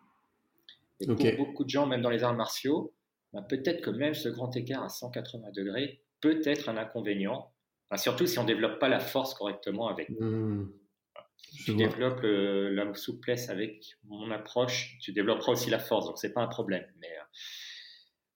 [0.99, 2.93] Et pour beaucoup de gens, même dans les arts martiaux,
[3.34, 7.53] bah, peut-être que même ce grand écart à 180 degrés peut être un inconvénient
[7.97, 10.09] surtout si on ne développe pas la force correctement avec.
[10.09, 10.65] Mmh.
[11.65, 16.41] tu développes la souplesse avec mon approche, tu développeras aussi la force, donc c'est pas
[16.41, 16.86] un problème.
[16.99, 17.23] Mais euh,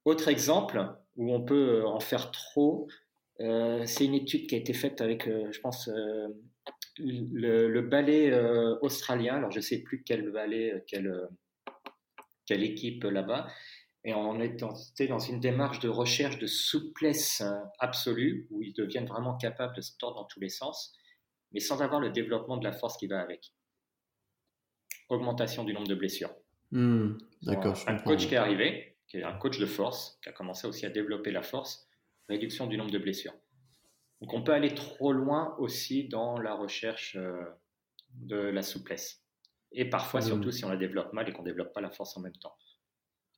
[0.05, 0.85] autre exemple
[1.15, 2.87] où on peut en faire trop,
[3.39, 5.89] c'est une étude qui a été faite avec, je pense,
[6.97, 8.33] le, ballet
[8.81, 9.35] australien.
[9.35, 11.27] Alors je sais plus quel ballet, quelle,
[12.45, 13.47] quelle équipe là-bas,
[14.07, 19.05] et on était dans une démarche de recherche de souplesse euh, absolue, où ils deviennent
[19.05, 20.95] vraiment capables de se tordre dans tous les sens,
[21.51, 23.53] mais sans avoir le développement de la force qui va avec.
[25.09, 26.33] Augmentation du nombre de blessures.
[26.71, 27.77] Hmm, d'accord.
[27.87, 30.85] Un coach qui est arrivé, qui est un coach de force, qui a commencé aussi
[30.85, 31.86] à développer la force,
[32.29, 33.33] réduction du nombre de blessures.
[34.21, 37.43] Donc on peut aller trop loin aussi dans la recherche euh,
[38.13, 39.23] de la souplesse.
[39.71, 40.27] Et parfois, hmm.
[40.27, 42.37] surtout si on la développe mal et qu'on ne développe pas la force en même
[42.37, 42.55] temps.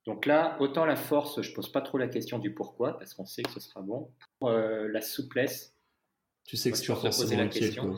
[0.05, 3.25] Donc là, autant la force, je pose pas trop la question du pourquoi, parce qu'on
[3.25, 4.11] sait que ce sera bon.
[4.39, 5.75] Pour euh, la souplesse,
[6.45, 7.95] tu sais que tu vas poser la question.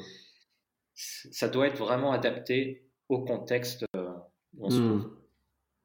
[0.93, 4.11] Ça doit être vraiment adapté au contexte euh,
[4.57, 5.17] où on se trouve.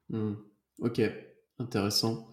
[0.09, 0.35] Hmm.
[0.79, 1.01] Ok,
[1.59, 2.31] intéressant.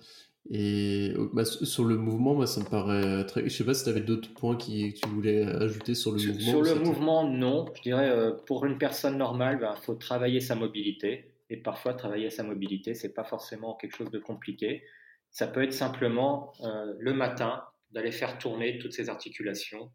[0.50, 3.44] Et oh, bah, sur le mouvement, moi, ça me paraît très.
[3.44, 6.18] Je sais pas si tu avais d'autres points qui, que tu voulais ajouter sur le
[6.18, 6.50] mouvement.
[6.50, 7.66] Sur le mouvement, non.
[7.74, 11.32] Je dirais, euh, pour une personne normale, il ben, faut travailler sa mobilité.
[11.48, 14.82] Et parfois, travailler sa mobilité, c'est pas forcément quelque chose de compliqué.
[15.30, 19.90] Ça peut être simplement euh, le matin d'aller faire tourner toutes ces articulations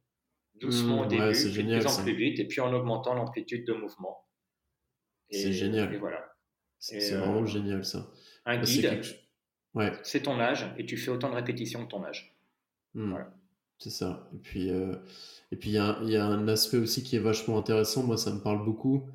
[0.55, 3.73] doucement au mmh, début, de plus en plus vite, et puis en augmentant l'amplitude de
[3.73, 4.25] mouvement.
[5.29, 5.93] C'est génial.
[5.93, 6.25] Et voilà.
[6.79, 8.11] C'est vraiment euh, génial ça.
[8.45, 8.65] Un bah,
[9.75, 12.35] guide, c'est ton âge, et tu fais autant de répétitions que ton âge.
[12.93, 13.15] Mmh.
[13.77, 14.29] C'est ça.
[14.33, 14.95] Et puis, euh,
[15.51, 18.03] et puis il y, y, a un aspect aussi qui est vachement intéressant.
[18.03, 19.09] Moi, ça me parle beaucoup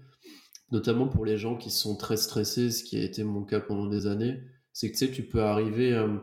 [0.74, 3.86] notamment pour les gens qui sont très stressés, ce qui a été mon cas pendant
[3.86, 4.40] des années,
[4.72, 6.16] c'est que tu sais, tu peux arriver euh,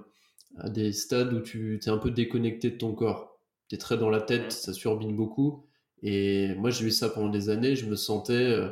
[0.57, 3.39] à des stades où tu es un peu déconnecté de ton corps.
[3.69, 5.65] Tu es très dans la tête, ça turbine beaucoup.
[6.03, 8.69] Et moi, j'ai eu ça pendant des années, je me sentais, euh,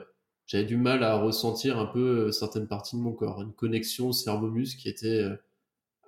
[0.47, 4.81] j'avais du mal à ressentir un peu certaines parties de mon corps, une connexion cerveau-muscle
[4.81, 5.23] qui était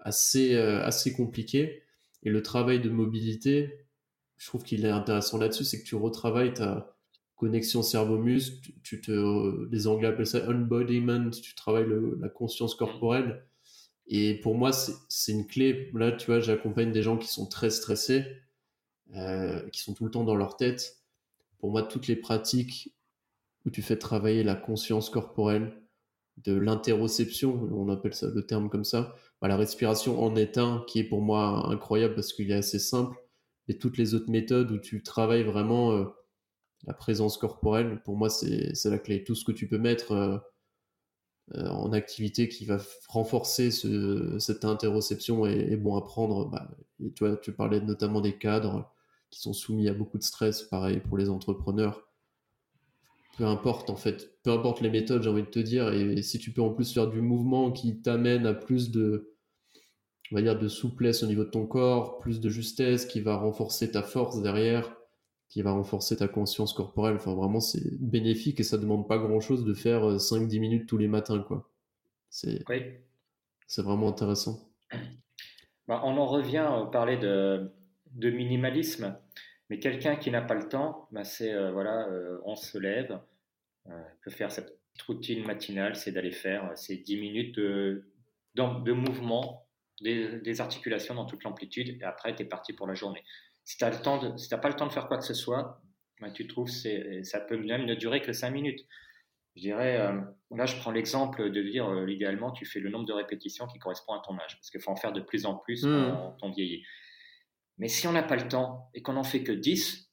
[0.01, 1.83] assez, assez compliquée.
[2.23, 3.85] Et le travail de mobilité,
[4.37, 6.97] je trouve qu'il est intéressant là-dessus, c'est que tu retravailles ta
[7.35, 8.71] connexion cerveau-muscle.
[8.83, 11.29] Tu, te, les Anglais appellent ça embodiment.
[11.31, 11.87] Tu travailles
[12.19, 13.43] la conscience corporelle.
[14.07, 15.89] Et pour moi, c'est une clé.
[15.93, 18.25] Là, tu vois, j'accompagne des gens qui sont très stressés,
[19.15, 20.97] euh, qui sont tout le temps dans leur tête.
[21.59, 22.93] Pour moi, toutes les pratiques
[23.65, 25.77] où tu fais travailler la conscience corporelle,
[26.37, 29.15] de l'interoception, on appelle ça le terme comme ça.
[29.41, 32.79] Bah, la respiration en est un qui est pour moi incroyable parce qu'il est assez
[32.79, 33.17] simple.
[33.67, 36.05] Et toutes les autres méthodes où tu travailles vraiment euh,
[36.85, 39.23] la présence corporelle, pour moi, c'est la clé.
[39.23, 40.37] Tout ce que tu peux mettre euh,
[41.55, 42.77] euh, en activité qui va
[43.07, 46.49] renforcer cette interoception est, bon à prendre.
[46.49, 46.69] Bah,
[47.03, 48.93] et tu, vois, tu parlais notamment des cadres
[49.31, 52.11] qui sont soumis à beaucoup de stress, pareil pour les entrepreneurs
[53.37, 56.37] peu importe en fait, peu importe les méthodes, j'ai envie de te dire, et, si
[56.37, 59.30] tu peux en plus faire du mouvement qui t'amène à plus de,
[60.31, 63.37] on va dire, de souplesse au niveau de ton corps, plus de justesse, qui va
[63.37, 64.95] renforcer ta force derrière,
[65.49, 67.15] qui va renforcer ta conscience corporelle.
[67.15, 70.87] Enfin, vraiment, c'est bénéfique et ça demande pas grand chose de faire 5-10 euh, minutes
[70.87, 71.69] tous les matins, quoi.
[72.29, 72.63] C'est
[73.67, 74.69] c'est vraiment intéressant.
[75.87, 77.71] Bah, on en revient à parler de,
[78.13, 79.17] de minimalisme.
[79.69, 83.17] Mais quelqu'un qui n'a pas le temps, bah c'est euh, voilà, euh, on se lève,
[83.87, 84.77] euh, peut faire cette
[85.07, 88.03] routine matinale, c'est d'aller faire ces 10 minutes de,
[88.55, 89.65] de, mouvement,
[90.01, 93.23] des, articulations dans toute l'amplitude, et après tu es parti pour la journée.
[93.63, 93.91] Si tu n'as
[94.57, 95.81] pas le temps de faire quoi que ce soit,
[96.19, 98.85] bah, tu trouves c'est ça peut même ne durer que 5 minutes.
[99.55, 99.97] Je dirais,
[100.51, 104.13] là je prends l'exemple de dire, idéalement tu fais le nombre de répétitions qui correspond
[104.13, 106.11] à ton âge, parce qu'il faut en faire de plus en plus mmh.
[106.11, 106.83] quand on vieillit.
[107.77, 110.11] Mais si on n'a pas le temps et qu'on n'en fait que 10,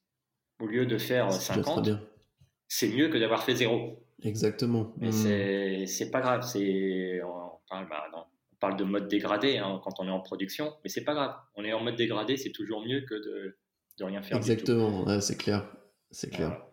[0.61, 1.91] au lieu de faire 50,
[2.66, 4.05] c'est mieux que d'avoir fait zéro.
[4.22, 4.93] Exactement.
[4.97, 5.86] Mais mmh.
[5.86, 6.45] c'est pas grave.
[6.55, 8.24] On parle, bah, on
[8.61, 11.34] parle de mode dégradé hein, quand on est en production, mais c'est pas grave.
[11.54, 13.59] On est en mode dégradé, c'est toujours mieux que de,
[13.98, 14.36] de rien faire.
[14.36, 15.64] Exactement, c'est clair.
[16.11, 16.64] C'est clair.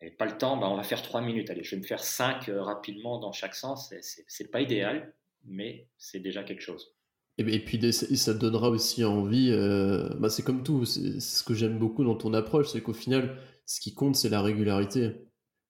[0.00, 1.50] Et pas le temps, bah, on va faire 3 minutes.
[1.50, 3.92] Allez, je vais me faire 5 euh, rapidement dans chaque sens.
[4.00, 5.12] C'est pas idéal,
[5.44, 6.94] mais c'est déjà quelque chose.
[7.36, 9.50] Et, puis ça te donnera aussi envie.
[9.52, 10.84] Euh, bah c'est comme tout.
[10.84, 14.28] C'est ce que j'aime beaucoup dans ton approche, c'est qu'au final, ce qui compte, c'est
[14.28, 15.12] la régularité.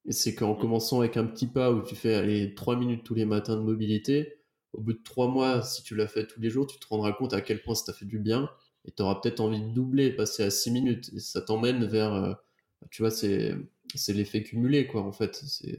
[0.06, 0.58] Et c'est qu'en mm.
[0.58, 3.62] commençant avec un petit pas où tu fais aller 3 minutes tous les matins de
[3.62, 4.37] mobilité,
[4.78, 7.12] au bout de 3 mois, si tu l'as fait tous les jours, tu te rendras
[7.12, 8.48] compte à quel point ça t'a fait du bien.
[8.84, 11.10] Et tu auras peut-être envie de doubler, passer à 6 minutes.
[11.14, 12.14] Et ça t'emmène vers.
[12.14, 12.34] Euh,
[12.90, 13.56] tu vois, c'est
[14.08, 15.42] l'effet cumulé, quoi, en fait.
[15.66, 15.74] Euh,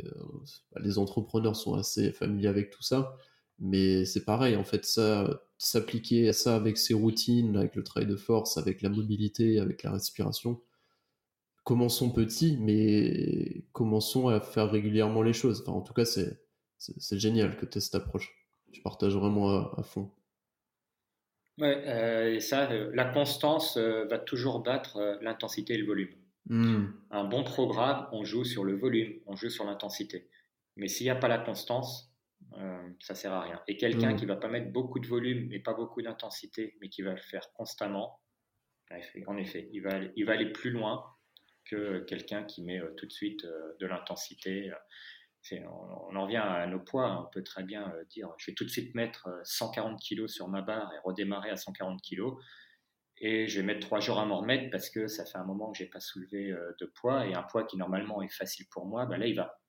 [0.82, 3.18] les entrepreneurs sont assez familiers avec tout ça.
[3.60, 8.10] Mais c'est pareil, en fait, ça, s'appliquer à ça avec ses routines, avec le travail
[8.10, 10.62] de force, avec la mobilité, avec la respiration.
[11.64, 15.64] Commençons petit, mais commençons à faire régulièrement les choses.
[15.68, 16.42] En tout cas, c'est,
[16.78, 18.39] c'est, génial que tu aies cette approche.
[18.72, 20.12] Je partage vraiment à, fond.
[21.58, 26.14] Ouais, euh, et ça, euh, la constance euh, va toujours battre l'intensité et le volume.
[26.46, 26.88] Hmm.
[27.12, 30.30] Un bon programme, on joue sur le volume, on joue sur l'intensité.
[30.78, 32.08] Mais s'il n'y a pas la constance,
[33.00, 33.62] ça sert à rien.
[33.68, 34.16] Et quelqu'un mm.
[34.16, 37.22] qui va pas mettre beaucoup de volume et pas beaucoup d'intensité, mais qui va le
[37.22, 38.20] faire constamment,
[39.28, 41.06] en effet, il va aller, il va aller plus loin
[41.66, 43.46] que quelqu'un qui met tout de suite
[43.80, 44.72] de l'intensité.
[45.52, 47.26] On, en revient à nos poids.
[47.26, 50.62] On peut très bien dire je vais tout de suite mettre 140 kg sur ma
[50.62, 52.24] barre et redémarrer à 140 kg.
[53.22, 55.72] Et je vais mettre trois jours à m'en remettre parce que ça fait un moment
[55.72, 59.06] que j'ai pas soulevé de poids et un poids qui normalement est facile pour moi,
[59.06, 59.60] ben là il va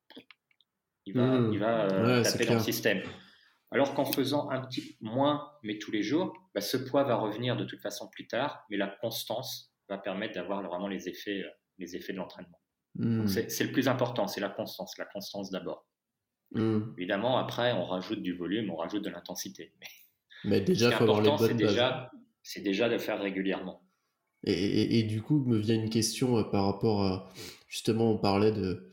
[1.07, 1.53] il va, mmh.
[1.53, 3.03] il va euh, taper dans le système.
[3.71, 7.57] Alors qu'en faisant un petit moins, mais tous les jours, bah, ce poids va revenir
[7.57, 11.51] de toute façon plus tard, mais la constance va permettre d'avoir vraiment les effets, euh,
[11.79, 12.60] les effets de l'entraînement.
[12.97, 13.27] Mmh.
[13.27, 15.87] C'est le plus important, c'est la constance, la constance d'abord.
[16.53, 16.81] Mmh.
[16.99, 19.73] Évidemment, après, on rajoute du volume, on rajoute de l'intensité.
[19.81, 19.87] Mais,
[20.45, 22.11] mais, déjà, bonnes déjà,
[22.43, 23.83] C'est déjà de faire régulièrement.
[24.45, 27.31] Et, et, et, du coup, me vient une question euh, par rapport à,
[27.69, 28.91] justement, on parlait de,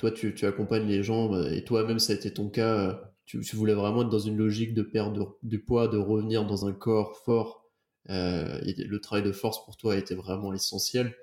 [0.00, 2.74] toi, tu, accompagnes les gens, euh, et toi-même, ça a été ton cas.
[2.74, 2.94] Euh,
[3.26, 6.72] tu, voulais vraiment être dans une logique de perdre du poids, de revenir dans un
[6.72, 7.66] corps fort.
[8.08, 11.14] Euh, et le travail de force pour toi a été vraiment essentiel.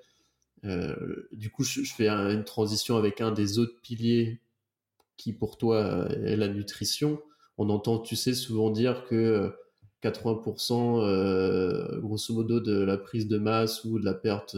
[1.31, 4.41] Du coup, je, fais une transition avec un des autres piliers
[5.17, 7.21] qui pour toi est la nutrition.
[7.57, 9.53] On entend, tu sais, souvent dire que
[10.03, 14.57] 80% grosso modo de la prise de masse ou de la perte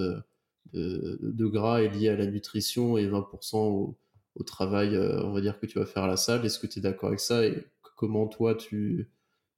[0.74, 5.60] de, gras est liée à la nutrition et 20% au, travail, euh, on va dire,
[5.60, 6.46] que tu vas faire à la salle.
[6.46, 7.66] Est-ce que tu es d'accord avec ça et
[7.98, 9.10] comment toi, tu,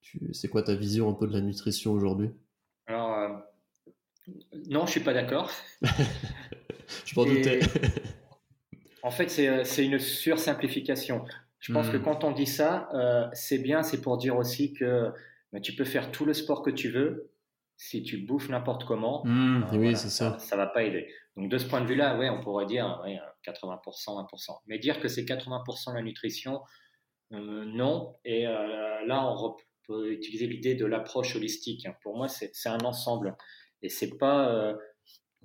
[0.01, 2.29] tu c'est quoi ta vision un peu de la nutrition aujourd'hui?
[2.29, 2.50] euh,
[4.69, 5.51] non, je suis pas d'accord.
[5.81, 7.59] je m'en doutais.
[9.03, 11.25] en fait, euh, c'est une sursimplification.
[11.59, 12.03] Je pense que hmm.
[12.03, 12.89] quand on dit ça,
[13.33, 15.11] c'est bien, c'est pour dire aussi que
[15.53, 17.29] bah, tu peux faire tout le sport que tu veux.
[17.77, 20.37] Si tu bouffes n'importe comment, hmm, oui, c'est ça.
[20.37, 20.55] ça.
[20.55, 21.07] va pas aider.
[21.35, 23.01] Donc de ce point de vue-là, ouais, on pourrait dire
[23.43, 24.57] 80%, 20%.
[24.67, 26.61] Mais dire que c'est 80% la nutrition,
[27.33, 28.15] euh, non.
[28.25, 29.55] Et euh, là, on
[29.87, 31.87] peut utiliser l'idée de l'approche holistique.
[32.03, 33.35] Pour moi, c'est un ensemble.
[33.81, 34.75] Et c'est pas euh,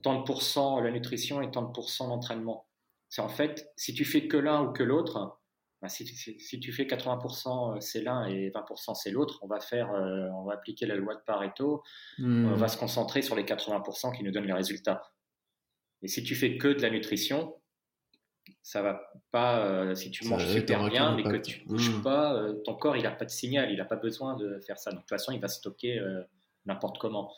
[0.03, 2.67] tant de pourcents la nutrition et tant de pourcents l'entraînement.
[3.09, 5.39] C'est en fait, si tu fais que l'un ou que l'autre,
[5.81, 10.45] ben, si, tu fais 80% c'est l'un et 20% c'est l'autre, on va faire, on
[10.45, 11.83] va appliquer la loi de Pareto.
[12.19, 12.47] Hmm.
[12.53, 15.03] On va se concentrer sur les 80% qui nous donnent les résultats.
[16.03, 17.55] Et si tu fais que de la nutrition,
[18.63, 19.65] ça va pas.
[19.67, 22.03] Euh, si tu manges super bien, mais que tu ne bouges hmm.
[22.03, 24.79] pas, euh, ton corps il n'a pas de signal, il n'a pas besoin de faire
[24.79, 24.91] ça.
[24.91, 26.23] Donc, de toute façon, il va stocker euh,
[26.65, 27.33] n'importe comment.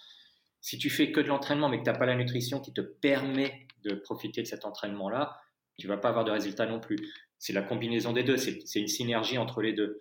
[0.61, 2.81] Si tu fais que de l'entraînement, mais que tu n'as pas la nutrition qui te
[2.81, 5.37] permet de profiter de cet entraînement-là,
[5.79, 6.99] tu vas pas avoir de résultat non plus.
[7.39, 10.01] C'est la combinaison des deux, c'est une synergie entre les deux.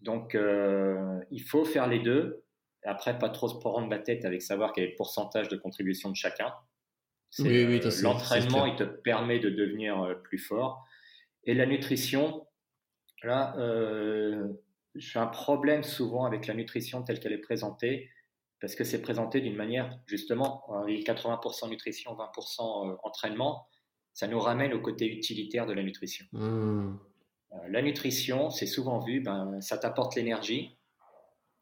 [0.00, 0.36] Donc,
[1.30, 2.44] il faut faire les deux.
[2.84, 6.10] Après, pas trop se prendre la tête avec savoir quel est le pourcentage de contribution
[6.10, 6.54] de chacun.
[7.38, 10.84] Oui, euh, L'entraînement, il te permet de devenir euh, plus fort.
[11.44, 12.46] Et la nutrition,
[13.22, 14.48] là, euh,
[14.94, 18.10] j'ai un problème souvent avec la nutrition telle qu'elle est présentée,
[18.60, 23.68] parce que c'est présenté d'une manière, justement, 80% nutrition, 20% entraînement,
[24.14, 26.26] ça nous ramène au côté utilitaire de la nutrition.
[26.32, 26.98] Mmh.
[27.68, 30.76] la nutrition, c'est souvent vu, ben, ça t'apporte l'énergie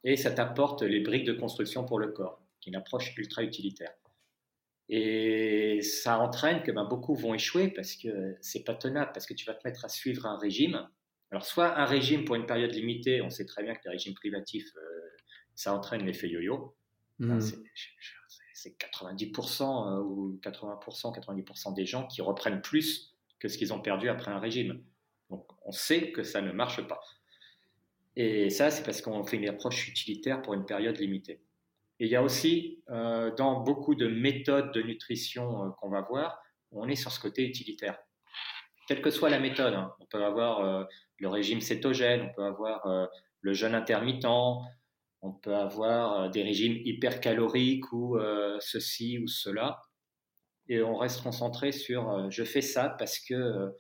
[0.05, 3.42] et ça t'apporte les briques de construction pour le corps, qui est une approche ultra
[3.42, 3.92] utilitaire.
[4.88, 9.34] Et ça entraîne que ben, beaucoup vont échouer parce que c'est pas tenable, parce que
[9.34, 10.88] tu vas te mettre à suivre un régime.
[11.32, 14.14] Alors, soit un régime pour une période limitée, on sait très bien que les régimes
[14.14, 14.80] privatifs, euh,
[15.57, 16.76] ça entraîne l'effet yo-yo.
[17.19, 17.41] Hmm.
[18.53, 23.81] c'est 90% euh, ou 80%, 90% des gens qui reprennent plus que ce qu'ils ont
[23.81, 24.83] perdu après un régime.
[25.31, 27.01] Donc, on sait que ça ne marche pas.
[28.17, 31.41] Et ça, c'est parce qu'on fait une approche utilitaire pour une période limitée.
[31.99, 36.03] Et il y a aussi, euh, dans beaucoup de méthodes de nutrition euh, qu'on va
[36.03, 36.43] voir,
[36.73, 37.99] on est sur ce côté utilitaire.
[38.89, 39.95] Quelle que soit la méthode, hein.
[40.01, 40.85] on peut avoir euh,
[41.19, 43.09] le régime cétogène, on peut avoir
[43.41, 44.27] le jeûne intermittent,
[45.23, 48.19] on peut avoir des régimes hypercaloriques ou
[48.61, 49.81] ceci ou cela.
[50.69, 53.73] Et on reste concentré sur je fais ça parce que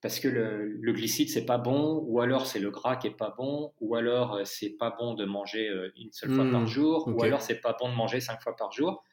[0.00, 3.16] parce que le, le glycide c'est pas bon, ou alors c'est le gras qui est
[3.16, 6.62] pas bon, ou alors euh, c'est pas bon de manger euh, une seule fois par
[6.62, 9.04] hmm, jour, ou alors c'est pas bon de manger cinq fois par jour.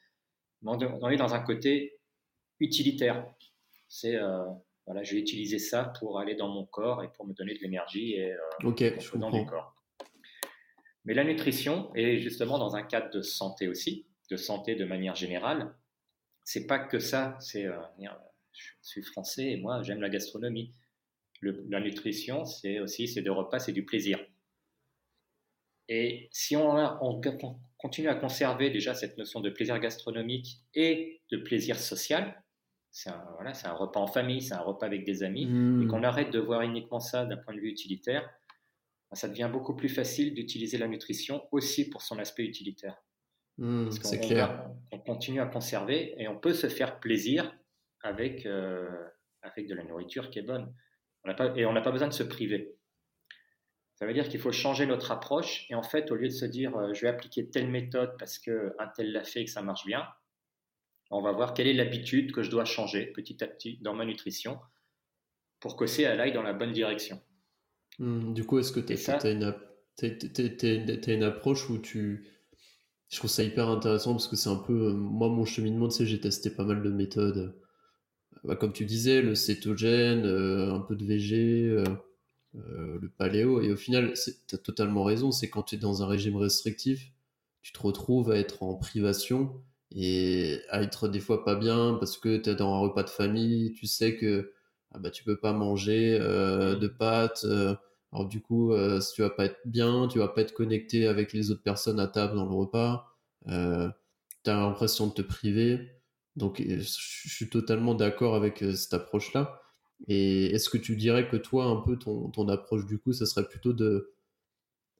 [0.63, 1.99] On est dans un côté
[2.59, 3.25] utilitaire.
[3.89, 4.45] C'est euh,
[4.86, 7.59] voilà, je vais utiliser ça pour aller dans mon corps et pour me donner de
[7.59, 8.71] l'énergie et euh,
[9.15, 9.75] dans du corps.
[11.07, 15.15] Mais la nutrition est justement dans un cadre de santé aussi, de santé de manière
[15.15, 15.73] générale.
[16.43, 17.37] C'est pas que ça.
[17.39, 17.65] C'est
[18.51, 20.73] je suis français et moi, j'aime la gastronomie.
[21.41, 24.19] la nutrition, c'est aussi, c'est de repas, c'est du plaisir.
[25.87, 27.21] Et si on, on,
[27.77, 32.43] continue à conserver déjà cette notion de plaisir gastronomique et de plaisir social,
[32.91, 35.83] c'est un, voilà, un, repas en famille, c'est un repas avec des amis, mmh.
[35.83, 38.29] et qu'on arrête de voir uniquement ça d'un point de vue utilitaire,
[39.13, 43.01] ça devient beaucoup plus facile d'utiliser la nutrition aussi pour son aspect utilitaire.
[43.57, 44.69] Mmh, c'est clair.
[44.91, 47.57] On continue à conserver et on peut se faire plaisir
[48.03, 48.89] avec, euh,
[49.41, 50.73] avec de la nourriture qui est bonne.
[51.23, 52.75] On pas, et on n'a pas besoin de se priver.
[53.95, 56.45] Ça veut dire qu'il faut changer notre approche et en fait, au lieu de se
[56.45, 59.63] dire euh, je vais appliquer telle méthode parce qu'un tel l'a fait et que ça
[59.63, 60.07] marche bien,
[61.09, 64.05] on va voir quelle est l'habitude que je dois changer petit à petit dans ma
[64.05, 64.59] nutrition
[65.59, 67.21] pour que c'est aille dans la bonne direction.
[67.99, 69.53] Hmm, du coup, est-ce que tu as, une,
[71.07, 72.27] une approche où tu.
[73.09, 74.93] Je trouve ça hyper intéressant parce que c'est un peu.
[74.93, 77.55] Moi, mon cheminement, tu sais, j'ai testé pas mal de méthodes
[78.43, 81.83] bah, comme tu disais, le cétogène, euh, un peu de VG, euh,
[82.55, 83.61] euh, le paléo.
[83.61, 84.13] Et au final,
[84.47, 87.11] tu as totalement raison, c'est quand tu es dans un régime restrictif,
[87.61, 92.17] tu te retrouves à être en privation et à être des fois pas bien parce
[92.17, 94.53] que tu es dans un repas de famille, tu sais que
[94.91, 97.45] ah bah, tu peux pas manger de pâtes.
[98.13, 101.33] Alors du coup, si tu vas pas être bien, tu vas pas être connecté avec
[101.33, 103.17] les autres personnes à table dans le repas.
[103.45, 103.93] tu as
[104.45, 105.97] l'impression de te priver.
[106.37, 109.59] Donc, je suis totalement d'accord avec euh, cette approche-là.
[110.07, 113.25] Et est-ce que tu dirais que toi, un peu, ton, ton approche du coup, ça
[113.25, 114.13] serait plutôt de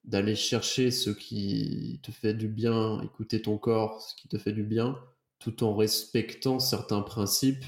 [0.04, 4.54] d'aller chercher ce qui te fait du bien, écouter ton corps, ce qui te fait
[4.54, 4.98] du bien,
[5.38, 7.66] tout en respectant certains principes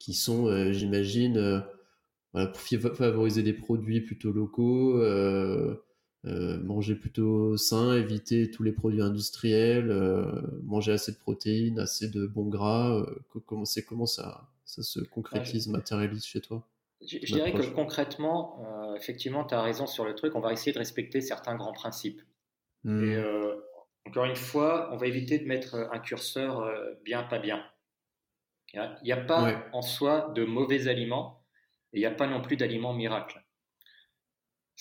[0.00, 1.64] qui sont, euh, j'imagine,
[2.34, 2.60] euh, pour
[2.94, 5.00] favoriser des produits plutôt locaux,
[6.24, 10.30] euh, manger plutôt sain, éviter tous les produits industriels, euh,
[10.62, 12.96] manger assez de protéines, assez de bons gras.
[12.96, 16.64] Euh, comment, comment ça, ça se concrétise, matérialise chez toi?
[17.00, 20.36] Je, dirais que concrètement, effectivement, tu as raison sur le truc.
[20.36, 22.22] On va essayer de respecter certains grands principes.
[22.84, 23.02] Hmm.
[23.02, 23.24] Et
[24.06, 26.72] encore une fois, on va éviter de mettre un curseur
[27.04, 27.64] bien, pas bien.
[28.72, 31.41] Il n'y a, pas en soi de mauvais aliments
[31.92, 33.44] il n'y a pas non plus d'aliments miracles.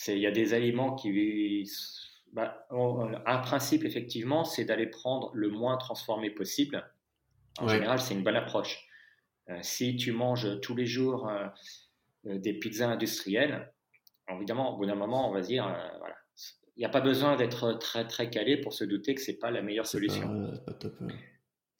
[0.07, 1.69] Il y a des aliments qui.
[2.33, 6.89] Bah, un principe, effectivement, c'est d'aller prendre le moins transformé possible.
[7.59, 8.87] En général, c'est une bonne approche.
[9.49, 11.47] Euh, si tu manges tous les jours euh,
[12.27, 13.73] euh, des pizzas industrielles,
[14.29, 15.63] évidemment, au bout d'un moment, on va dire,
[15.99, 16.15] voilà,
[16.77, 19.51] il n'y a pas besoin d'être très très calé pour se douter que c'est pas
[19.51, 20.27] la meilleure solution.
[20.27, 21.01] Pas, pas top,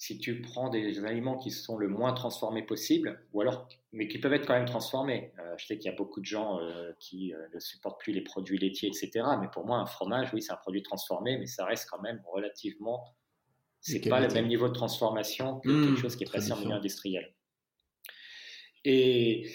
[0.02, 4.18] si tu prends des aliments qui sont le moins transformés possible, ou alors, mais qui
[4.18, 5.32] peuvent être quand même transformés.
[5.38, 8.12] Euh, je sais qu'il y a beaucoup de gens euh, qui euh, ne supportent plus
[8.12, 9.24] les produits laitiers, etc.
[9.40, 12.20] Mais pour moi, un fromage, oui, c'est un produit transformé, mais ça reste quand même
[12.26, 13.16] relativement.
[13.80, 16.58] C'est pas le même niveau de transformation que quelque mmh, chose qui est passé en
[16.58, 17.36] milieu industriel.
[18.84, 19.52] Et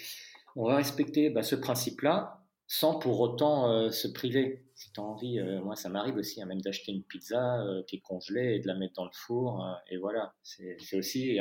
[0.55, 2.36] on va respecter bah, ce principe-là
[2.67, 6.45] sans pour autant se priver si tu as envie, euh, moi ça m'arrive aussi hein,
[6.45, 9.65] même d'acheter une pizza euh, qui est congelée et de la mettre dans le four.
[9.65, 11.39] Euh, et voilà, c'est aussi,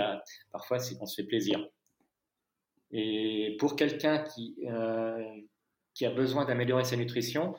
[0.50, 1.68] parfois on se fait plaisir.
[2.90, 4.56] Et pour quelqu'un qui,
[5.92, 7.54] qui a besoin d'améliorer sa nutrition,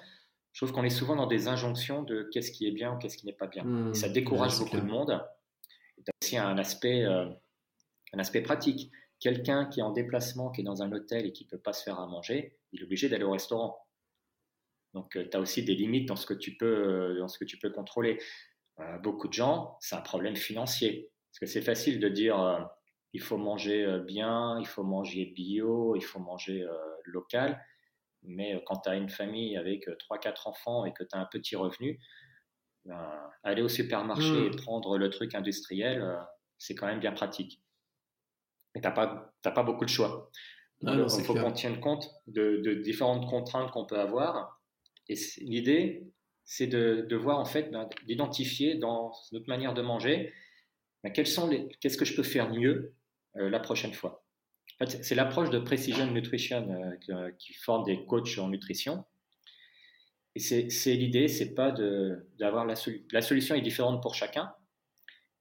[0.52, 3.18] je trouve qu'on est souvent dans des injonctions de qu'est-ce qui est bien ou qu'est-ce
[3.18, 3.64] qui n'est pas bien.
[3.64, 5.24] Mmh, ça décourage beaucoup de monde.
[5.98, 8.90] Il y a aussi un aspect, un aspect pratique.
[9.20, 11.74] Quelqu'un qui est en déplacement, qui est dans un hôtel et qui ne peut pas
[11.74, 13.78] se faire à manger, il est obligé d'aller au restaurant.
[14.94, 17.38] Donc, euh, tu as aussi des limites dans ce que tu peux, euh, dans ce
[17.38, 18.20] que tu peux contrôler.
[18.80, 21.12] Euh, beaucoup de gens, c'est un problème financier.
[21.32, 22.68] Parce que c'est facile de dire
[23.14, 26.66] il faut manger bien, il faut manger bio, il faut manger
[27.04, 27.64] local.
[28.24, 31.56] Mais quand tu as une famille avec 3-4 enfants et que tu as un petit
[31.56, 32.00] revenu,
[32.86, 34.56] ben, aller au supermarché et mmh.
[34.56, 36.18] prendre le truc industriel,
[36.58, 37.62] c'est quand même bien pratique.
[38.74, 40.32] Mais tu n'as pas, pas beaucoup de choix.
[40.82, 44.58] Il faut qu'on tienne compte de, de différentes contraintes qu'on peut avoir
[45.10, 46.04] et l'idée,
[46.46, 50.34] c'est de, voir en fait, ben, d'identifier dans notre manière de manger,
[51.04, 52.94] ben, quels sont les, qu'est-ce que je peux faire mieux
[53.38, 54.26] euh, la prochaine fois.
[54.86, 59.06] c'est l'approche de Precision Nutrition euh, qui forme des coachs en nutrition.
[60.36, 62.76] Et c'est, l'idée, c'est pas d'avoir la,
[63.12, 64.54] la solution est différente pour chacun,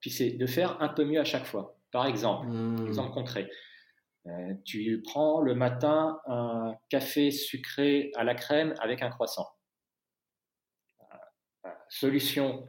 [0.01, 1.79] puis c'est de faire un peu mieux à chaque fois.
[1.93, 2.87] Par exemple, mmh.
[2.89, 3.51] exemple concret.
[4.27, 9.47] Euh, tu prends le matin un café sucré à la crème avec un croissant
[11.89, 12.69] solution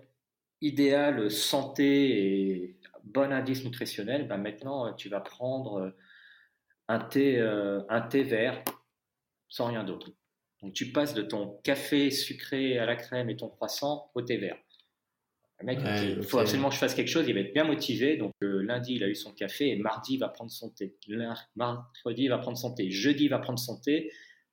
[0.62, 5.94] idéale santé et bon indice nutritionnel, ben maintenant tu vas prendre
[6.88, 8.64] un thé, euh, un thé vert
[9.50, 10.10] sans rien d'autre.
[10.62, 14.38] Donc tu passes de ton café sucré à la crème et ton croissant au thé
[14.38, 14.58] vert.
[15.60, 18.18] Le mec, il faut absolument que je fasse quelque chose, il va être bien motivé.
[18.18, 20.96] Donc euh, lundi, il a eu son café et mardi, il va prendre son thé.
[21.56, 22.92] Mercredi, il va prendre son thé.
[22.92, 24.12] Jeudi, il va prendre son thé.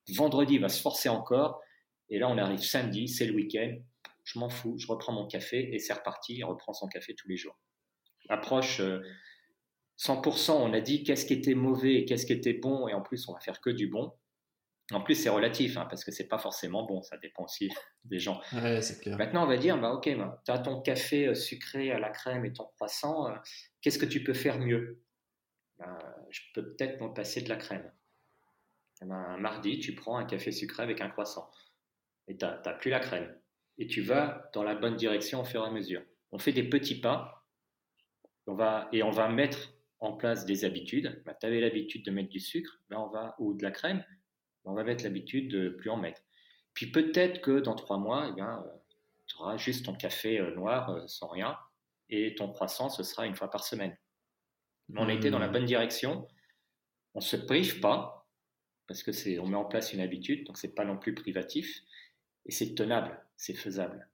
[0.08, 1.60] Vendredi, il va se forcer encore.
[2.08, 3.76] Et là, on arrive samedi, c'est le week-end
[4.24, 7.28] je m'en fous, je reprends mon café et c'est reparti, il reprend son café tous
[7.28, 7.58] les jours.
[8.28, 8.80] Approche
[9.98, 12.94] 100%, euh, on a dit qu'est-ce qui était mauvais et qu'est-ce qui était bon, et
[12.94, 14.12] en plus on va faire que du bon.
[14.92, 17.70] En plus c'est relatif, hein, parce que c'est pas forcément bon, ça dépend aussi
[18.04, 18.40] des gens.
[19.16, 22.10] Maintenant on va dire, bah, ok, bah, tu as ton café euh, sucré à la
[22.10, 23.34] crème et ton croissant, euh,
[23.80, 25.02] qu'est-ce que tu peux faire mieux?
[25.78, 25.98] Bah,
[26.30, 27.90] Je peux peut-être me passer de la crème.
[29.00, 31.50] un eh ben, mardi, tu prends un café sucré avec un croissant,
[32.28, 33.34] et tu n'as plus la crème
[33.78, 36.02] et tu vas dans la bonne direction au fur et à mesure.
[36.32, 37.44] On fait des petits pas
[38.46, 41.22] on va, et on va mettre en place des habitudes.
[41.24, 43.98] Bah, tu avais l'habitude de mettre du sucre ben on va, ou de la crème,
[43.98, 44.04] ben,
[44.64, 46.22] on va mettre l'habitude de plus en mettre.
[46.72, 48.64] Puis peut-être que dans trois mois, eh bien,
[49.26, 51.56] tu auras juste ton café euh, noir euh, sans rien
[52.10, 53.96] et ton croissant, ce sera une fois par semaine.
[54.88, 55.52] Mais on a été dans la mmh.
[55.52, 56.28] bonne direction.
[57.14, 58.26] On ne se prive pas
[58.86, 61.80] parce que c'est, on met en place une habitude, donc c'est pas non plus privatif
[62.44, 64.08] et c'est tenable, c'est faisable.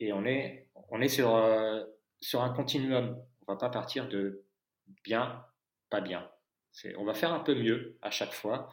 [0.00, 1.84] Et on est, on est sur, euh,
[2.20, 3.22] sur un continuum.
[3.46, 4.44] On va pas partir de
[5.04, 5.44] bien,
[5.90, 6.30] pas bien.
[6.96, 8.72] On va faire un peu mieux à chaque fois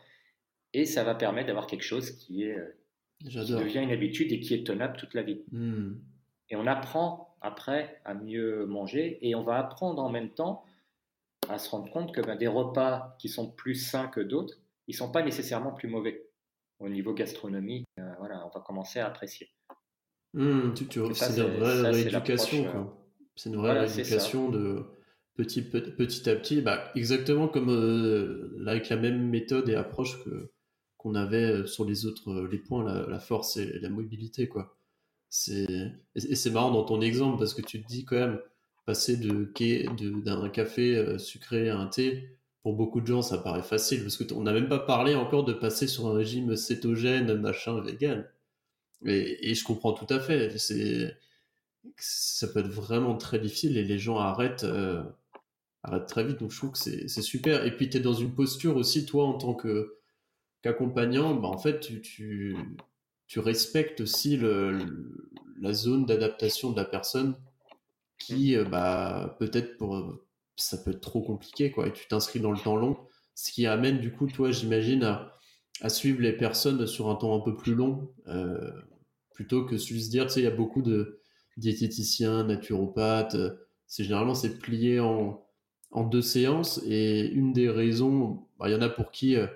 [0.74, 2.76] et ça va permettre d'avoir quelque chose qui, est, euh,
[3.24, 5.42] devient une habitude et qui est tenable toute la vie.
[5.52, 5.96] Hmm.
[6.50, 10.64] Et on apprend après à mieux manger et on va apprendre en même temps
[11.48, 14.56] à se rendre compte que ben, des repas qui sont plus sains que d'autres,
[14.88, 16.30] ils sont pas nécessairement plus mauvais
[16.80, 19.50] au niveau gastronomique, euh, voilà, on va commencer à apprécier.
[20.34, 22.94] Mmh, c'est une vraie rééducation.
[23.36, 24.86] C'est une vraie rééducation de
[25.36, 26.62] petit, petit à petit.
[26.62, 30.52] Bah, exactement comme euh, avec la même méthode et approche que
[31.00, 34.48] qu'on avait sur les autres les points, la, force et la mobilité.
[34.48, 34.78] quoi.
[35.30, 38.40] C'est, et c'est marrant dans ton exemple parce que tu te dis quand même,
[38.86, 39.52] passer de,
[40.22, 44.44] d'un café sucré à un thé, pour beaucoup de gens, ça paraît facile parce qu'on
[44.44, 48.26] n'a même pas parlé encore de passer sur un régime cétogène, machin, vegan.
[49.06, 50.58] Et, je comprends tout à fait.
[50.58, 51.18] C'est,
[51.98, 54.66] ça peut être vraiment très difficile et les gens arrêtent.
[54.66, 55.02] Euh,
[55.84, 56.40] arrête très vite.
[56.40, 57.66] Donc je trouve que c'est super.
[57.66, 59.54] Et puis tu es dans une posture aussi, toi, en tant
[60.62, 62.02] qu'accompagnant, bah, en fait, tu,
[63.28, 64.80] tu, respectes aussi le,
[65.62, 67.36] la zone d'adaptation de la personne
[68.18, 70.22] qui, euh, bah, peut-être pour
[70.56, 71.88] ça peut être trop compliqué, quoi.
[71.88, 72.98] Et tu t'inscris dans le temps long,
[73.36, 77.40] ce qui amène du coup, toi, j'imagine, à, suivre les personnes sur un temps un
[77.40, 78.72] peu plus long, euh,
[79.34, 81.22] plutôt que juste dire, tu sais, il y a beaucoup de
[81.56, 83.38] diététiciens, naturopathes,
[83.88, 85.46] c'est généralement c'est plié en,
[85.92, 89.48] en deux séances et une des raisons, bah, il y en a pour qui euh,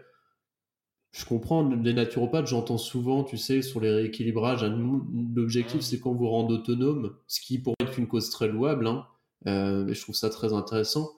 [1.14, 4.66] je comprends, les naturopathes, j'entends souvent, tu sais, sur les rééquilibrages,
[5.36, 9.06] l'objectif c'est qu'on vous rende autonome, ce qui pourrait être une cause très louable, hein,
[9.46, 11.12] euh, et je trouve ça très intéressant.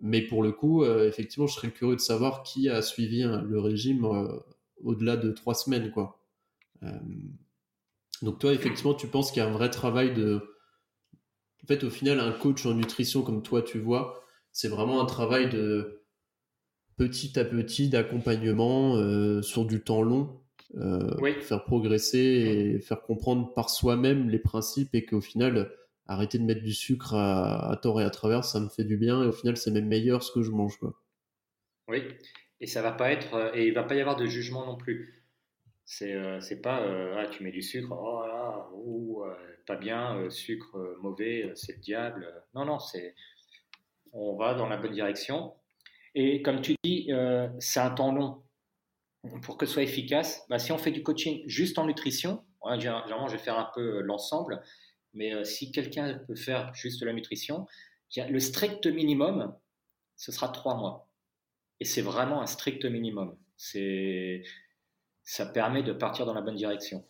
[0.00, 3.42] Mais pour le coup, euh, effectivement, je serais curieux de savoir qui a suivi hein,
[3.42, 4.06] le régime
[4.82, 6.18] au-delà de trois semaines, quoi.
[8.22, 10.56] donc toi, effectivement, tu penses qu'il y a un vrai travail de...
[11.62, 15.04] En fait, au final, un coach en nutrition comme toi, tu vois, c'est vraiment un
[15.04, 15.99] travail de
[17.00, 20.38] petit à petit d'accompagnement euh, sur du temps long,
[20.76, 25.72] euh, faire progresser et faire comprendre par soi-même les principes et qu'au final,
[26.06, 29.22] arrêter de mettre du sucre à, tort et à travers, ça me fait du bien
[29.22, 30.76] et au final, c'est même meilleur ce que je mange.
[30.76, 30.92] Quoi.
[31.88, 32.02] Oui,
[32.60, 34.76] et ça va pas être, euh, et il va pas y avoir de jugement non
[34.76, 35.24] plus.
[35.86, 36.84] C'est c'est pas
[37.16, 39.24] ah, tu mets du sucre, oh là, ou
[39.66, 42.32] pas bien, sucre mauvais, c'est le diable.
[42.54, 43.16] Non, non, c'est
[44.12, 45.52] on va dans la bonne direction.
[46.14, 48.42] Et comme tu dis, euh, c'est un temps long.
[49.42, 52.42] Pour que ce soit efficace, bah, si on fait du coaching juste en nutrition,
[52.78, 54.62] généralement je vais faire un peu euh, l'ensemble,
[55.12, 57.66] mais euh, si quelqu'un peut faire juste la nutrition,
[58.16, 59.54] le strict minimum,
[60.16, 61.08] ce sera trois mois.
[61.80, 63.36] Et c'est vraiment un strict minimum.
[63.56, 64.42] C'est,
[65.22, 67.06] ça permet de partir dans la bonne direction.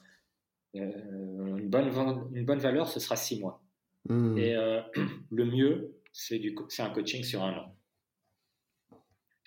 [0.74, 1.88] une, bonne,
[2.34, 3.62] une bonne valeur, ce sera six mois.
[4.08, 4.38] Mmh.
[4.38, 4.54] Et
[5.30, 6.40] le mieux, c'est
[6.80, 7.76] un coaching sur un an.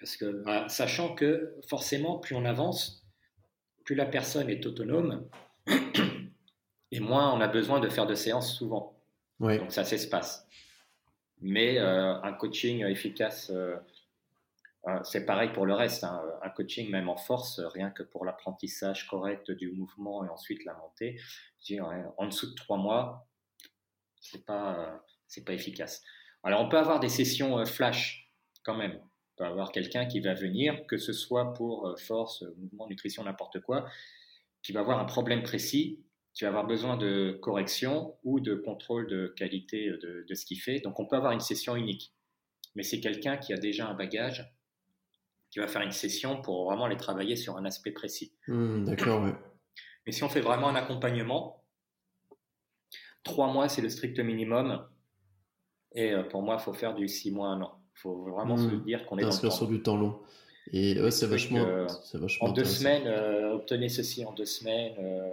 [0.04, 3.06] Parce que, bah, sachant que forcément, plus on avance,
[3.86, 5.30] plus la personne est autonome,
[6.92, 9.00] et moins on a besoin de faire de séances souvent.
[9.40, 10.46] Donc ça s'espace.
[11.40, 13.76] Mais euh, un coaching efficace, euh,
[14.88, 16.04] euh, c'est pareil pour le reste.
[16.04, 16.22] Hein.
[16.42, 20.74] Un coaching, même en force, rien que pour l'apprentissage correct du mouvement et ensuite la
[20.74, 21.18] montée,
[22.18, 23.26] en dessous de trois mois,
[24.20, 26.04] c'est pas, c'est pas efficace.
[26.44, 28.30] Alors, on peut avoir des sessions euh, flash
[28.64, 29.00] quand même.
[29.44, 33.60] Peut avoir quelqu'un qui va venir, que ce soit pour euh, force, mouvement, nutrition, n'importe
[33.60, 33.86] quoi,
[34.62, 36.00] qui va avoir un problème précis,
[36.34, 40.80] qui va avoir besoin de correction ou de contrôle de qualité de, ce qu'il fait.
[40.80, 42.14] Donc, on peut avoir une session unique.
[42.76, 44.50] Mais c'est quelqu'un qui a déjà un bagage,
[45.52, 48.34] qui va faire une session pour vraiment les travailler sur un aspect précis.
[48.48, 49.28] Mmh, d'accord,
[50.06, 51.66] Mais si on fait vraiment un accompagnement,
[53.24, 54.88] trois mois, c'est le strict minimum
[55.96, 57.83] et euh, pour moi, il faut faire du 6 mois, un an.
[57.96, 58.84] Il faut vraiment se mmh.
[58.84, 59.52] dire qu'on est dans le temps.
[59.52, 60.16] sur du temps long.
[60.72, 61.66] Et ouais, c'est vachement,
[62.40, 64.94] En deux semaines, euh, obtenez ceci en deux semaines.
[65.00, 65.30] Euh,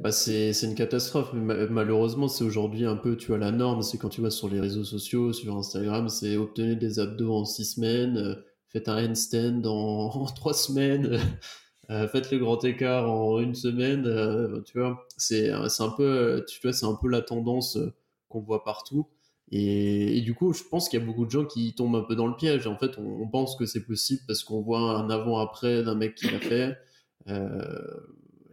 [0.00, 1.32] bah c'est une catastrophe.
[1.32, 3.82] Malheureusement, c'est aujourd'hui un peu, tu as la norme.
[3.82, 7.44] C'est quand tu vas sur les réseaux sociaux, sur Instagram, c'est obtenir des abdos en
[7.44, 8.36] six semaines,
[8.68, 11.18] faites un handstand en, en trois semaines,
[11.88, 14.62] faites le grand écart en une semaine.
[14.64, 17.78] tu vois, c'est un peu, tu vois, c'est un peu la tendance
[18.28, 19.06] qu'on voit partout.
[19.52, 22.14] Et, du coup, je pense qu'il y a beaucoup de gens qui tombent un peu
[22.14, 22.66] dans le piège.
[22.66, 26.30] En fait, on, pense que c'est possible parce qu'on voit un avant-après d'un mec qui
[26.30, 26.78] l'a fait.
[27.28, 28.00] Euh,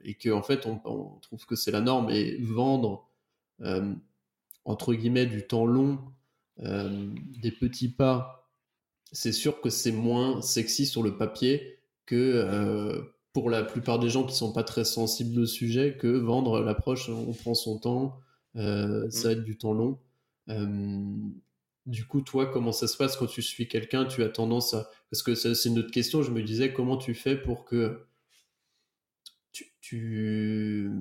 [0.04, 2.10] et qu'en en fait, on, trouve que c'est la norme.
[2.10, 3.08] Et vendre,
[3.62, 3.94] euh,
[4.66, 6.00] entre guillemets, du temps long,
[6.64, 7.08] euh,
[7.42, 8.50] des petits pas,
[9.12, 13.04] c'est sûr que c'est moins sexy sur le papier que
[13.34, 17.10] pour la plupart des gens qui sont pas très sensibles au sujet, que vendre l'approche,
[17.10, 18.20] on prend son temps,
[18.56, 20.00] ça va être du temps long.
[20.48, 24.90] Du coup, toi, comment ça se passe quand tu suis quelqu'un Tu as tendance à...
[25.10, 28.06] Parce que c'est une autre question, je me disais, comment tu fais pour que
[29.80, 30.92] tu...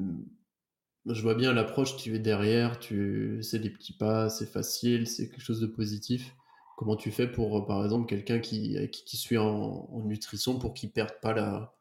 [1.06, 3.40] Je vois bien l'approche, tu es derrière, tu...
[3.42, 6.36] c'est des petits pas, c'est facile, c'est quelque chose de positif.
[6.76, 11.18] Comment tu fais pour, par exemple, quelqu'un qui, qui, suit en, nutrition pour qu'il perde
[11.20, 11.74] pas la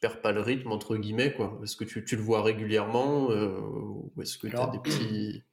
[0.00, 1.60] perd pas le rythme entre guillemets quoi?
[1.62, 5.44] Est-ce que tu, tu, le vois régulièrement euh, ou est-ce que tu as des petits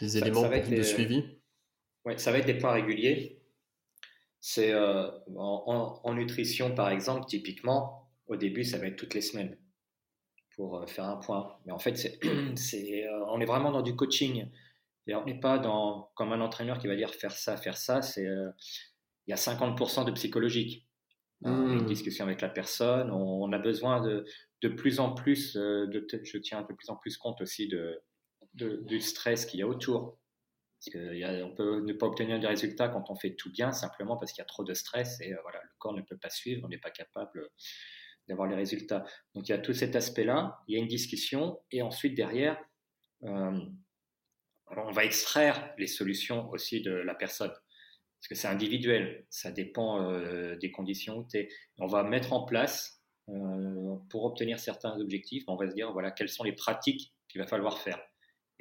[0.00, 1.24] des éléments de suivi
[2.04, 3.40] Ouais, ça va être des points réguliers.
[4.40, 9.56] C'est euh, en, nutrition, par exemple, typiquement, au début, ça va être toutes les semaines
[10.56, 11.56] pour euh, faire un point.
[11.64, 11.96] Mais en fait,
[12.56, 14.48] c'est, euh, on est vraiment dans du coaching.
[15.06, 18.02] Et on n'est pas dans, comme un entraîneur qui va dire faire ça, faire ça.
[18.02, 20.88] C'est, il y a 50% de psychologique.
[21.44, 21.86] Une mmh.
[21.86, 23.10] discussion avec la personne.
[23.10, 24.24] On, a besoin de,
[24.60, 28.00] de plus en plus, de, je tiens de plus en plus compte aussi de,
[28.54, 30.18] du stress qu'il y a autour.
[30.78, 34.32] Parce qu'on peut ne pas obtenir des résultats quand on fait tout bien, simplement parce
[34.32, 36.68] qu'il y a trop de stress et voilà, le corps ne peut pas suivre, on
[36.68, 37.48] n'est pas capable
[38.28, 39.04] d'avoir les résultats.
[39.34, 42.60] Donc il y a tout cet aspect-là, il y a une discussion, et ensuite derrière,
[43.24, 43.60] euh,
[44.76, 47.50] on va extraire les solutions aussi de la personne.
[47.50, 51.48] Parce que c'est individuel, ça dépend euh, des conditions où tu es.
[51.78, 56.10] On va mettre en place, euh, pour obtenir certains objectifs, on va se dire, voilà,
[56.10, 58.00] quelles sont les pratiques qu'il va falloir faire.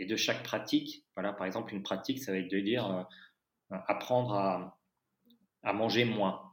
[0.01, 3.07] Et de chaque pratique, voilà, par exemple, une pratique, ça va être de dire,
[3.69, 4.33] apprendre
[5.63, 6.51] à, manger moins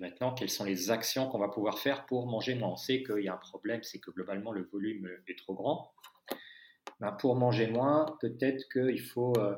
[0.00, 2.70] maintenant, quelles sont les actions qu'on va pouvoir faire pour manger moins?
[2.70, 5.92] On sait qu'il y a un problème, c'est que globalement le volume est trop grand.
[7.00, 9.56] Ben, pour manger moins, peut-être qu'il faut euh,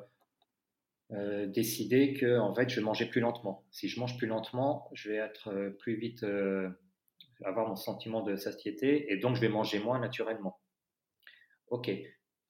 [1.12, 3.64] euh, décider que en fait, je vais manger plus lentement.
[3.70, 6.24] Si je mange plus lentement, je vais être euh, plus vite,
[7.44, 10.58] avoir mon sentiment de satiété, et donc je vais manger moins naturellement.
[11.68, 11.90] Ok,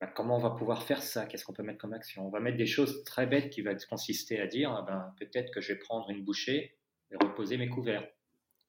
[0.00, 1.26] ben, comment on va pouvoir faire ça?
[1.26, 2.26] Qu'est-ce qu'on peut mettre comme action?
[2.26, 5.60] On va mettre des choses très bêtes qui vont consister à dire, ben, peut-être que
[5.60, 6.76] je vais prendre une bouchée
[7.10, 8.06] et reposer mes couverts.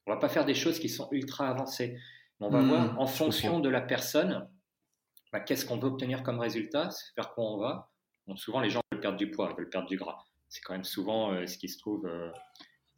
[0.05, 1.99] On va pas faire des choses qui sont ultra avancées.
[2.39, 4.47] on va hmm, voir en fonction de la personne,
[5.33, 7.91] bah, qu'est-ce qu'on veut obtenir comme résultat, vers quoi on va.
[8.35, 10.23] souvent, les gens veulent perdre du poids, veulent perdre du gras.
[10.47, 12.05] C'est quand même souvent euh, ce qui se trouve.
[12.05, 12.31] Euh,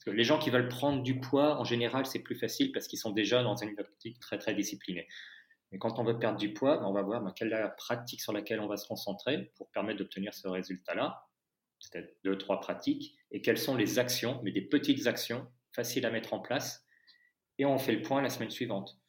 [0.06, 3.12] les gens qui veulent prendre du poids, en général, c'est plus facile parce qu'ils sont
[3.12, 5.08] déjà dans une optique très très disciplinée.
[5.72, 8.22] Mais quand on veut perdre du poids, bah, on va voir quelle est la pratique
[8.22, 11.30] sur laquelle on va se concentrer pour permettre d'obtenir ce résultat-là
[11.80, 16.12] peut-être deux, trois pratiques, et quelles sont les actions, mais des petites actions faciles à
[16.12, 16.86] mettre en place,
[17.58, 19.00] et on fait le point la semaine suivante.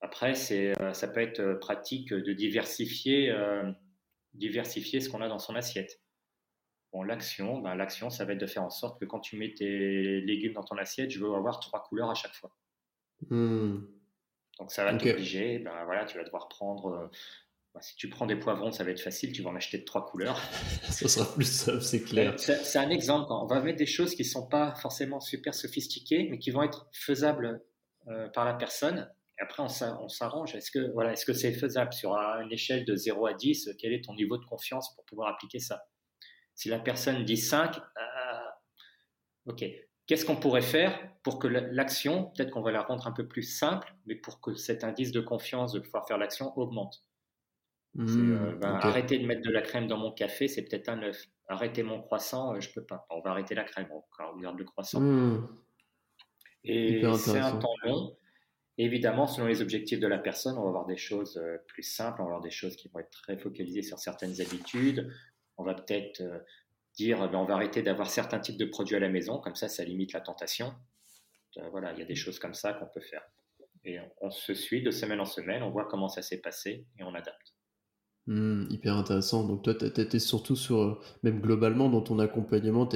[0.00, 3.70] Après, euh, ça peut être euh, pratique de diversifier, euh,
[4.34, 6.00] diversifier ce qu'on a dans son assiette.
[6.92, 9.54] Bon, l'action, ben, l'action, ça va être de faire en sorte que quand tu mets
[9.54, 12.54] tes légumes dans ton assiette, je veux avoir trois couleurs à chaque fois.
[13.30, 13.78] Hmm.
[14.58, 17.10] Donc ça va t'obliger, ben, voilà, tu vas devoir prendre
[17.74, 19.84] bah, si tu prends des poivrons, ça va être facile, tu vas en acheter de
[19.84, 20.38] trois couleurs.
[20.84, 22.38] ça sera plus simple, c'est clair.
[22.38, 23.32] C'est un exemple.
[23.32, 26.62] On va mettre des choses qui ne sont pas forcément super sophistiquées, mais qui vont
[26.62, 27.60] être faisables
[28.06, 29.10] euh, par la personne.
[29.40, 30.54] Et après, on s'arrange.
[30.54, 33.92] Est-ce que voilà, est-ce que c'est faisable sur une échelle de 0 à 10 Quel
[33.92, 35.82] est ton niveau de confiance pour pouvoir appliquer ça?
[36.54, 37.80] Si la personne dit 5, euh,
[39.46, 39.64] ok.
[40.06, 43.42] Qu'est-ce qu'on pourrait faire pour que l'action, peut-être qu'on va la rendre un peu plus
[43.42, 47.04] simple, mais pour que cet indice de confiance de pouvoir faire l'action augmente
[47.94, 51.02] Mmh, euh, ben, arrêter de mettre de la crème dans mon café, c'est peut-être un
[51.02, 51.26] œuf.
[51.46, 53.06] Arrêter mon croissant, euh, je peux pas.
[53.10, 55.00] On va arrêter la crème, on garde le croissant.
[55.00, 55.48] Mmh.
[56.64, 58.16] Et c'est un temps long.
[58.78, 62.20] Évidemment, selon les objectifs de la personne, on va avoir des choses euh, plus simples,
[62.20, 65.08] on va avoir des choses qui vont être très focalisées sur certaines habitudes.
[65.56, 66.20] On va peut-être
[66.94, 69.68] dire, ben, on va arrêter d'avoir certains types de produits à la maison, comme ça,
[69.68, 70.72] ça limite la tentation.
[71.70, 73.22] voilà, il y a des choses comme ça qu'on peut faire.
[73.84, 77.04] Et on se suit de semaine en semaine, on voit comment ça s'est passé et
[77.04, 77.54] on adapte.
[78.26, 79.46] Mmh, hyper intéressant.
[79.46, 82.88] Donc toi, tu étais surtout sur, euh, même globalement dans ton accompagnement,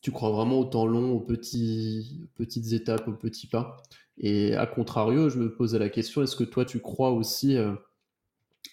[0.00, 3.76] tu crois vraiment au temps long, aux petits, petites étapes, aux petits pas?
[4.16, 7.74] Et à contrario, je me posais la question, est-ce que toi, tu crois aussi euh,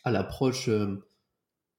[0.03, 1.05] à l'approche euh,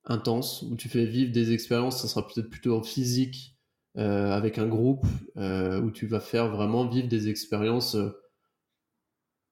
[0.07, 3.57] intense, où tu fais vivre des expériences, ça sera peut-être plutôt en physique,
[3.97, 5.07] avec un groupe,
[5.37, 7.97] où tu vas faire vraiment vivre des expériences,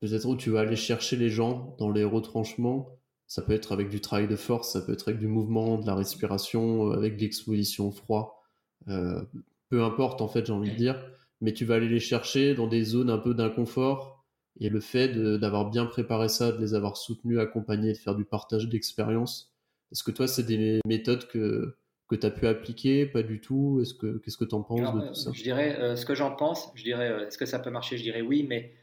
[0.00, 3.88] peut-être où tu vas aller chercher les gens dans les retranchements ça peut être avec
[3.88, 7.16] du travail de force, ça peut être avec du mouvement, de la respiration, euh, avec
[7.16, 8.44] de l'exposition au froid.
[8.88, 9.22] Euh,
[9.70, 11.04] peu importe, en fait, j'ai envie de dire.
[11.40, 14.24] Mais tu vas aller les chercher dans des zones un peu d'inconfort.
[14.60, 18.24] Et le fait d'avoir bien préparé ça, de les avoir soutenus, accompagnés, de faire du
[18.24, 19.52] partage d'expérience,
[19.94, 23.78] est-ce que toi, c'est des méthodes que, que tu as pu appliquer Pas du tout?
[23.80, 25.30] Est-ce que Qu'est-ce que tu en penses de tout ça?
[25.32, 27.96] Je dirais, euh, ce que j'en pense, je dirais, est-ce que ça peut marcher?
[27.96, 28.74] Je dirais oui, mais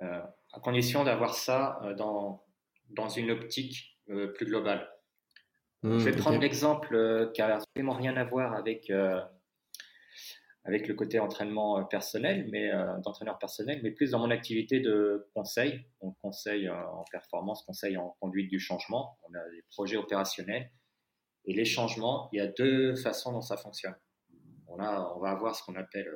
[0.00, 2.44] à condition d'avoir ça dans,
[2.90, 4.88] dans une optique euh, plus globale.
[5.82, 9.20] Mmh, je vais prendre l'exemple euh, qui n'a absolument rien à voir avec, euh,
[10.64, 12.70] avec le côté entraînement personnel, mais
[13.02, 18.16] d'entraîneur personnel, mais plus dans mon activité de conseil, donc conseil en performance, conseil en
[18.20, 19.18] conduite du changement.
[19.28, 20.70] On a des projets opérationnels.
[21.46, 23.96] Et les changements, il y a deux façons dont ça fonctionne.
[24.68, 26.08] On, a, on va avoir ce qu'on appelle,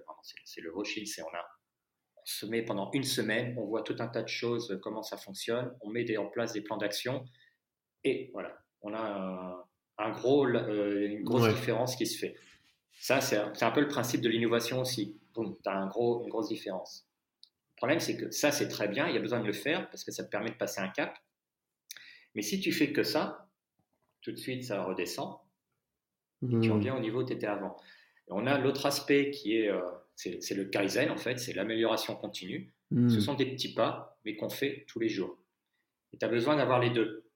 [0.45, 1.45] c'est le washing, c'est on a
[2.27, 5.17] se met pendant une semaine, on voit tout un tas de choses, euh, comment ça
[5.17, 7.25] fonctionne, on met en place des plans d'action,
[8.03, 9.65] et voilà, on a
[9.99, 12.35] un, gros, euh, une grosse différence qui se fait.
[12.99, 15.17] Ça, c'est un, peu le principe de l'innovation aussi.
[15.35, 17.07] tu as un gros, une grosse différence.
[17.75, 19.89] Le problème, c'est que ça, c'est très bien, il y a besoin de le faire
[19.91, 21.17] parce que ça te permet de passer un cap.
[22.35, 23.49] Mais si tu fais que ça,
[24.23, 25.37] tout de suite, ça redescend.
[26.43, 26.73] Et tu mmh.
[26.73, 27.77] reviens au niveau où tu étais avant.
[28.29, 29.81] on a l'autre aspect qui est euh,
[30.17, 32.73] c'est le Kaizen, en fait, c'est l'amélioration continue.
[32.91, 33.09] Hmm.
[33.09, 35.39] Ce sont des petits pas, mais qu'on fait tous les jours.
[36.13, 37.29] Et tu as besoin d'avoir les deux.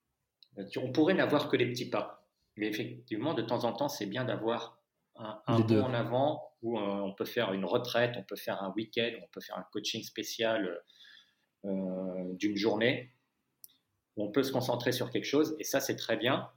[0.76, 2.26] On pourrait n'avoir que les petits pas.
[2.56, 4.79] Mais effectivement, de temps en temps, c'est bien d'avoir
[5.20, 8.72] un, un bond en avant où on peut faire une retraite, on peut faire un
[8.76, 10.80] week-end, on peut faire un coaching spécial
[11.64, 13.12] euh, d'une journée.
[14.16, 16.48] Où on peut se concentrer sur quelque chose et ça, c'est très bien,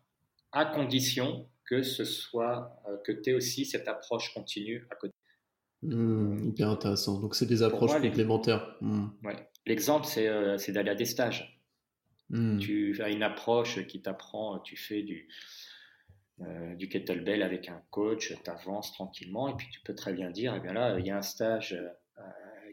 [0.52, 5.14] à condition que ce soit euh, que tu aies aussi cette approche continue à côté.
[5.84, 7.19] Mmh, hyper intéressant.
[7.19, 8.76] Donc, c'est des approches complémentaires.
[8.81, 9.07] Mmh.
[9.23, 9.49] Ouais.
[9.65, 11.61] L'exemple, euh, c'est d'aller à des stages.
[12.30, 12.60] Mmh.
[12.60, 15.30] Tu as une approche qui t'apprend, tu fais du,
[16.41, 20.31] euh, du kettlebell avec un coach, tu avances tranquillement et puis tu peux très bien
[20.31, 22.22] dire, eh bien là, il y a un stage euh,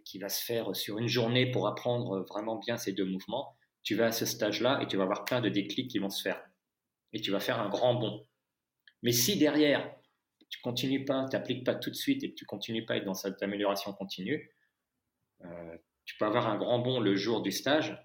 [0.04, 3.56] qui va se faire sur une journée pour apprendre vraiment bien ces deux mouvements.
[3.82, 6.22] Tu vas à ce stage-là et tu vas avoir plein de déclics qui vont se
[6.22, 6.42] faire.
[7.12, 8.26] Et tu vas faire un grand bond.
[9.02, 9.94] Mais si derrière,
[10.48, 12.96] tu continues pas, tu n'appliques pas tout de suite et que tu continues pas à
[12.98, 14.50] être dans cette amélioration continue,
[15.44, 17.96] euh, tu peux avoir un grand bond le jour du stage,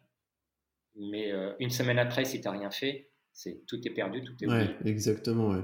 [0.95, 4.33] mais euh, une semaine après, si tu n'as rien fait, c'est tout est perdu, tout
[4.41, 4.63] est oublié.
[4.63, 5.63] Ouais, exactement, ouais.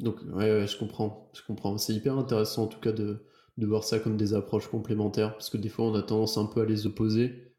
[0.00, 1.76] Donc, ouais, je comprends, je comprends.
[1.76, 3.24] C'est hyper intéressant en tout cas de,
[3.58, 6.46] de, voir ça comme des approches complémentaires, parce que des fois on a tendance un
[6.46, 7.52] peu à les opposer,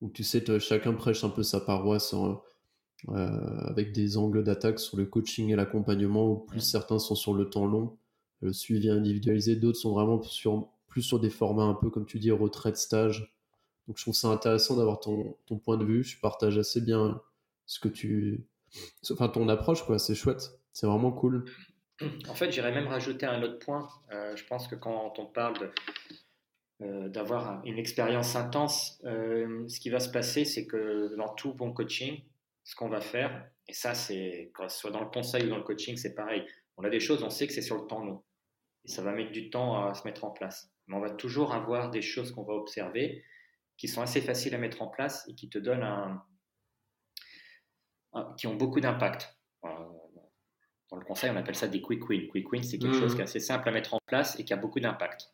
[0.00, 4.98] où tu sais, chacun prêche un peu sa paroisse euh, avec des angles d'attaque sur
[4.98, 7.96] le coaching et l'accompagnement, où plus certains sont sur le temps long,
[8.42, 12.18] le suivi individualisé, d'autres sont vraiment sur, plus sur des formats un peu, comme tu
[12.18, 13.34] dis, retraite, stage,
[13.90, 16.04] donc je trouve ça intéressant d'avoir ton, ton, point de vue.
[16.04, 17.20] Je partage assez bien
[17.66, 18.46] ce que tu.
[19.10, 19.98] Enfin, ton approche, quoi.
[19.98, 20.60] C'est chouette.
[20.72, 21.44] C'est vraiment cool.
[22.28, 23.88] En fait, j'irais même rajouter un autre point.
[24.12, 25.72] Euh, je pense que quand on parle
[26.80, 31.52] euh, d'avoir une expérience intense, euh, ce qui va se passer, c'est que dans tout
[31.52, 32.22] bon coaching,
[32.64, 35.58] ce qu'on va faire, et ça, c'est, que ce soit dans le conseil ou dans
[35.58, 36.44] le coaching, c'est pareil.
[36.76, 38.22] On a des choses, on sait que c'est sur le temps long.
[38.84, 40.72] Et ça va mettre du temps à se mettre en place.
[40.86, 43.22] Mais on va toujours avoir des choses qu'on va observer
[43.76, 46.22] qui sont assez faciles à mettre en place et qui te donnent un,
[48.36, 49.36] qui ont beaucoup d'impact.
[49.62, 52.26] Dans le conseil, on appelle ça des quick wins.
[52.28, 53.14] Quick wins, c'est quelque chose mmh.
[53.14, 55.32] qui est assez simple à mettre en place et qui a beaucoup d'impact.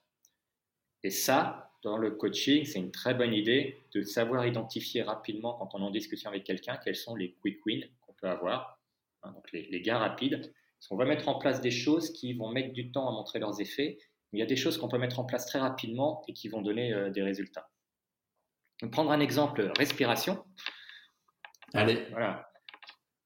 [1.02, 5.74] Et ça, dans le coaching, c'est une très bonne idée de savoir identifier rapidement quand
[5.74, 8.78] on est en discussion avec quelqu'un quels sont les quick wins qu'on peut avoir,
[9.22, 10.52] hein, donc les, gains rapides.
[10.78, 13.38] Parce qu'on va mettre en place des choses qui vont mettre du temps à montrer
[13.38, 13.98] leurs effets,
[14.32, 16.48] mais il y a des choses qu'on peut mettre en place très rapidement et qui
[16.48, 17.70] vont donner euh, des résultats
[18.90, 20.44] prendre un exemple, respiration.
[21.72, 22.06] Allez.
[22.10, 22.45] Voilà.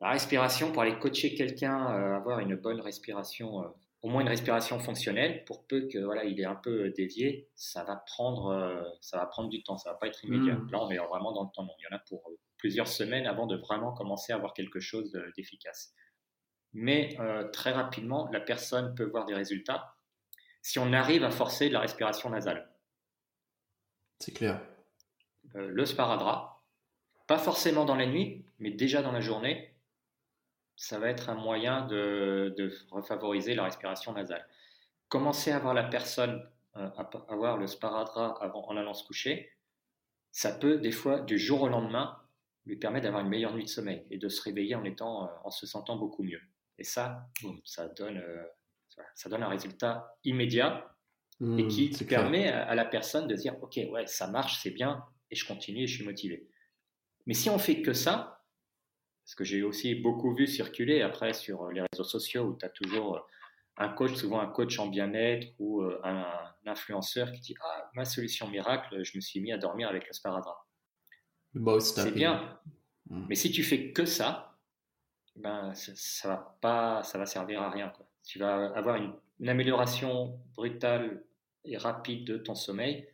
[0.00, 3.68] La respiration, pour aller coacher quelqu'un, euh, avoir une bonne respiration, euh,
[4.02, 7.84] au moins une respiration fonctionnelle, pour peu que voilà, il est un peu dévié, ça
[7.84, 10.54] va prendre, euh, ça va prendre du temps, ça va pas être immédiat.
[10.54, 10.70] Hmm.
[10.70, 11.74] Là, on est vraiment dans le temps long.
[11.78, 15.12] Il y en a pour plusieurs semaines avant de vraiment commencer à avoir quelque chose
[15.36, 15.94] d'efficace.
[16.72, 17.16] Mais
[17.52, 19.96] très rapidement, la personne peut voir des résultats
[20.62, 22.70] si on arrive à forcer de la respiration nasale.
[24.18, 24.60] C'est clair.
[25.56, 26.62] Euh, le sparadrap,
[27.26, 29.69] pas forcément dans la nuit, mais déjà dans la journée,
[30.80, 34.48] ça va être un moyen de, de refavoriser la respiration nasale.
[35.08, 36.42] Commencer à voir la personne
[36.76, 36.88] euh,
[37.28, 39.52] avoir le sparadrap avant, en allant se coucher,
[40.32, 42.16] ça peut des fois, du jour au lendemain,
[42.64, 45.28] lui permettre d'avoir une meilleure nuit de sommeil et de se réveiller en, étant, euh,
[45.44, 46.40] en se sentant beaucoup mieux.
[46.78, 47.28] Et ça,
[47.64, 48.22] ça donne,
[49.14, 50.96] ça donne un résultat immédiat
[51.42, 54.70] et mmh, qui permet à, à, la personne de dire, OK, ouais, ça marche, c'est
[54.70, 56.48] bien, et je continue et je suis motivé.
[57.26, 58.39] Mais si on fait que ça,
[59.30, 62.68] parce que j'ai aussi beaucoup vu circuler après sur les réseaux sociaux où tu as
[62.68, 63.20] toujours euh,
[63.76, 66.26] un coach, souvent un coach en bien-être ou euh, un,
[66.66, 70.12] influenceur qui dit Ah, ma solution miracle, je me suis mis à dormir avec le
[70.12, 70.66] sparadrap.
[72.02, 72.58] C'est bien.
[73.08, 73.26] Mm.
[73.28, 74.58] Mais si tu fais que ça,
[75.36, 77.90] ben, ça, va pas, ça va servir à rien.
[77.90, 78.10] Quoi.
[78.24, 81.22] Tu vas avoir une, une amélioration brutale
[81.64, 83.06] et rapide de ton sommeil,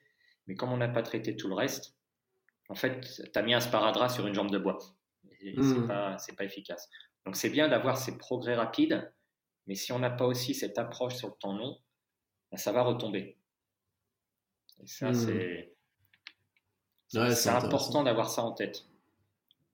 [0.47, 1.95] mais comme on n'a pas traité tout le reste,
[2.71, 4.79] en fait, tu as mis un sparadrap sur une jambe de bois.
[5.43, 6.17] Hmm.
[6.19, 6.89] C'est pas, efficace.
[7.25, 9.13] Donc, c'est bien d'avoir ces progrès rapides,
[9.67, 11.79] mais si on n'a pas aussi cette approche sur le temps long,
[12.51, 13.39] ben, ça va retomber.
[14.83, 15.73] Et ça, hmm.
[17.15, 17.49] c'est.
[17.49, 18.87] important d'avoir ça en tête.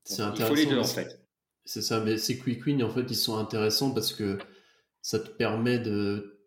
[0.08, 1.20] il faut les deux, en fait.
[1.64, 4.38] C'est ça, mais ces quick wins, en fait, ils sont intéressants parce que
[5.00, 6.40] ça te permet de,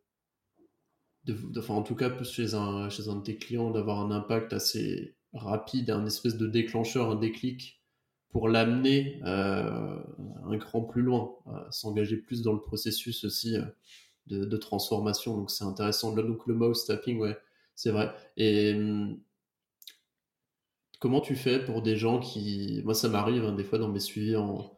[1.24, 4.52] de, enfin, en tout cas, chez un, chez un de tes clients, d'avoir un impact
[4.52, 7.82] assez, rapide, un espèce de déclencheur, un déclic
[8.30, 9.98] pour l'amener euh,
[10.46, 11.36] un cran plus loin,
[11.72, 15.38] s'engager plus dans le processus aussi euh, de, transformation.
[15.38, 16.14] Donc c'est intéressant.
[16.14, 17.38] Donc le mouse tapping, ouais,
[17.76, 18.14] c'est vrai.
[18.38, 19.20] Et hum,
[21.00, 24.00] comment tu fais pour des gens qui, moi ça m'arrive hein, des fois dans mes
[24.00, 24.72] suivis en,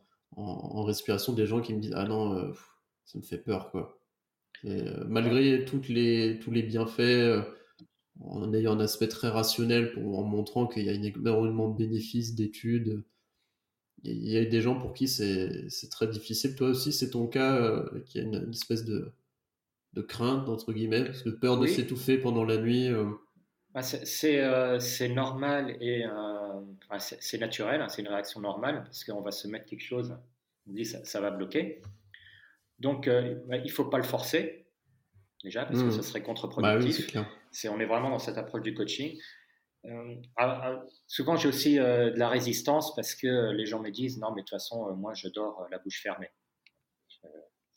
[0.84, 2.52] respiration, des gens qui me disent ah non, euh,
[3.06, 4.00] ça me fait peur quoi.
[5.08, 7.44] malgré les, tous les bienfaits
[8.22, 13.04] en ayant un aspect très rationnel, en montrant qu'il y a énormément de bénéfices, d'études,
[14.04, 16.56] il y a des gens pour qui c'est très difficile.
[16.56, 19.12] Toi aussi, c'est ton cas euh, qui a une, espèce de,
[19.94, 22.88] de crainte, entre guillemets, parce que peur de s'étouffer pendant la nuit.
[22.88, 23.06] Euh.
[23.74, 26.06] Bah, c'est normal et
[27.00, 30.18] c'est naturel, hein, c'est une réaction normale, parce qu'on va se mettre quelque chose,
[30.68, 31.82] on dit ça, ça va bloquer.
[32.80, 34.66] Donc, bah, il ne faut pas le forcer
[35.44, 36.04] déjà, parce que ça mmh.
[36.04, 37.14] serait contre-productif.
[37.14, 37.28] Bah
[37.72, 39.18] on est vraiment dans cette approche du coaching.
[39.86, 43.90] Euh, ah, ah, souvent, j'ai aussi euh, de la résistance parce que les gens me
[43.90, 46.30] disent non, mais de toute façon, euh, moi, je dors la bouche fermée.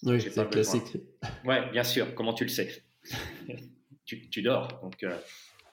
[0.03, 0.97] oui, c'est classique.
[1.45, 2.15] Oui, bien sûr.
[2.15, 2.85] Comment tu le sais?
[4.33, 4.67] Tu, dors.
[4.83, 5.07] Donc,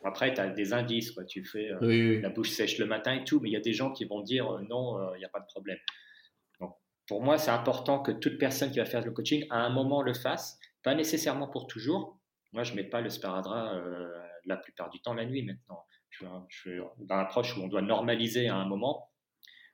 [0.04, 1.10] après, tu as des indices.
[1.10, 1.26] Quoi.
[1.26, 3.92] Tu fais la bouche sèche le matin et tout, mais il y a des gens
[3.92, 5.80] qui vont dire non, il n'y a pas de problème.
[6.60, 6.76] Donc,
[7.08, 10.04] pour moi, c'est important que toute personne qui va faire le coaching, à un moment,
[10.04, 10.60] le fasse.
[10.84, 12.20] Pas nécessairement pour toujours.
[12.54, 13.82] Moi, je ne mets pas le sparadrap
[14.46, 15.84] la plupart du temps la nuit maintenant.
[16.20, 19.12] Je, suis dans l'approche où on doit normaliser à un moment.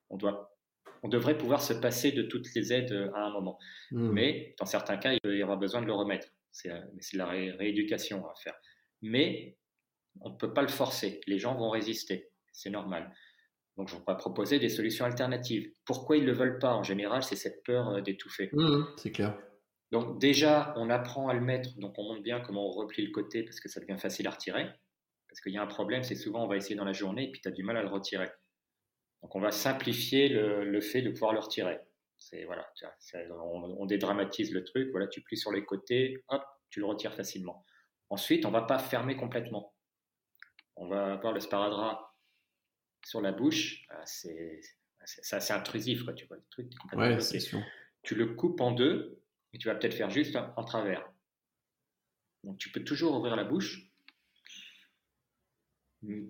[0.10, 0.56] On, doit,
[1.02, 3.57] on devrait pouvoir se passer de toutes les aides à un moment.
[3.91, 4.11] Hmm.
[4.11, 6.28] Mais dans certains cas, il y aura besoin de le remettre.
[6.52, 8.56] C'est de la rééducation à faire.
[9.02, 9.57] Mais
[10.22, 11.22] on ne peut pas le forcer.
[11.28, 12.30] Les gens vont résister.
[12.52, 13.11] C'est normal.
[13.78, 15.72] Donc, je vais proposer des solutions alternatives.
[15.86, 16.76] Pourquoi ils ne le veulent pas?
[16.76, 18.49] En général, c'est cette peur d'étouffer.
[18.53, 19.36] Hmm, c'est clair.
[19.94, 23.11] Donc déjà, on apprend à le mettre, donc on montre bien comment on replie le
[23.11, 24.68] côté parce que ça devient facile à retirer.
[25.34, 27.31] Parce qu'il y a un problème, c'est souvent on va essayer dans la journée et
[27.31, 28.30] puis tu as du mal à le retirer.
[29.23, 31.80] Donc on va simplifier le, fait de pouvoir le retirer.
[32.19, 32.72] C'est voilà,
[33.41, 34.91] on, dédramatise le truc.
[34.91, 37.65] Voilà, tu plies sur les côtés, hop, tu le retires facilement.
[38.11, 39.73] Ensuite, on va pas fermer complètement.
[40.76, 42.15] On va avoir le sparadrap
[43.03, 43.88] sur la bouche.
[43.89, 44.61] Ah, c'est
[45.31, 46.72] assez intrusif, quoi, tu vois, le truc.
[46.93, 47.60] Ouais, c'est sûr.
[48.03, 49.19] Tu le coupes en deux
[49.51, 51.11] et tu vas peut-être faire juste en travers.
[52.43, 53.93] Donc tu peux toujours ouvrir la bouche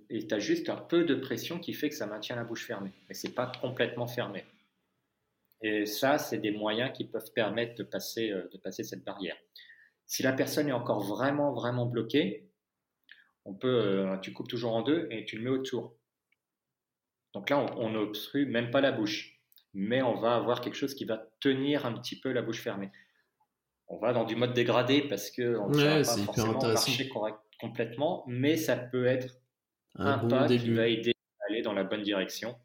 [0.09, 2.65] et tu as juste un peu de pression qui fait que ça maintient la bouche
[2.65, 4.45] fermée, mais c'est pas complètement fermé.
[5.61, 9.37] Et ça, c'est des moyens qui peuvent permettre de passer, euh, de passer cette barrière.
[10.05, 12.49] Si la personne est encore vraiment, vraiment bloquée,
[13.45, 15.95] on peut, euh, tu coupes toujours en deux et tu le mets autour.
[17.33, 19.39] Donc là, on n'obstrue même pas la bouche,
[19.73, 22.91] mais on va avoir quelque chose qui va tenir un petit peu la bouche fermée
[23.93, 27.09] on va dans du mode dégradé parce que on ne va pas forcément marcher
[27.59, 29.35] complètement, mais ça peut être
[29.95, 32.55] un, pas qui va aider à aller dans la bonne direction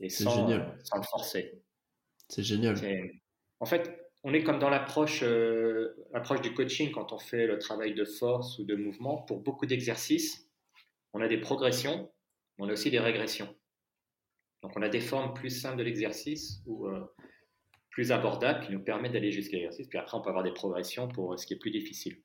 [0.00, 1.60] et sans, le forcer.
[2.28, 2.76] C'est génial.
[3.60, 5.94] En fait, on est comme dans l'approche euh,
[6.42, 9.22] du coaching quand on fait le travail de force ou de mouvement.
[9.22, 10.48] Pour beaucoup d'exercices,
[11.12, 12.10] on a des progressions,
[12.58, 13.54] mais on a aussi des régressions.
[14.62, 17.04] Donc on a des formes plus simples de l'exercice où euh,
[17.90, 19.86] plus abordable qui nous permet d'aller jusqu'à l'exercice.
[19.88, 22.20] Puis après, on peut avoir des progressions pour ce qui est plus difficile.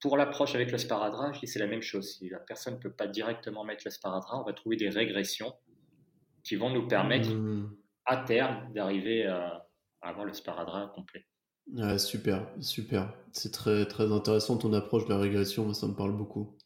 [0.00, 2.16] Pour l'approche avec le sparadrap, c'est la même chose.
[2.16, 5.52] Si la personne ne peut pas directement mettre le sparadrap, on va trouver des régressions
[6.42, 7.76] qui vont nous permettre mmh.
[8.06, 9.66] à terme d'arriver à,
[10.00, 11.26] avoir le sparadrap complet.
[11.98, 13.12] super, super.
[13.32, 16.56] C'est très, très intéressant ton approche de la régression, moi ça me parle beaucoup.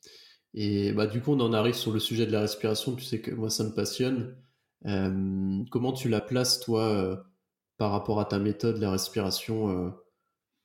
[0.55, 2.95] Et bah, du coup, on en arrive sur le sujet de la respiration.
[2.95, 4.37] Tu sais que moi, ça me passionne.
[4.87, 7.17] Euh, comment tu la places, toi, euh,
[7.77, 9.91] par rapport à ta méthode, la respiration, euh,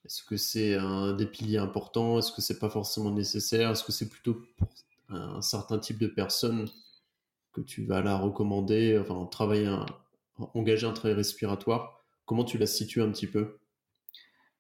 [0.06, 2.20] est-ce que c'est un des piliers importants?
[2.20, 3.72] Est-ce que c'est pas forcément nécessaire?
[3.72, 4.70] Est-ce que c'est plutôt pour
[5.10, 6.70] un certain type de personnes
[7.54, 9.70] que tu vas la recommander Enfin, travailler,
[10.54, 12.04] engager un travail respiratoire?
[12.26, 13.58] Comment tu la situes un petit peu?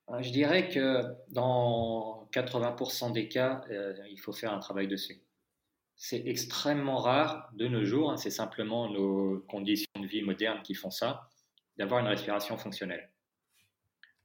[0.10, 5.22] Euh, Je dirais que dans 80% des cas, euh, il faut faire un travail dessus.
[5.96, 10.74] C'est extrêmement rare de nos jours, hein, c'est simplement nos conditions de vie modernes qui
[10.74, 11.30] font ça
[11.78, 13.10] d'avoir une respiration fonctionnelle.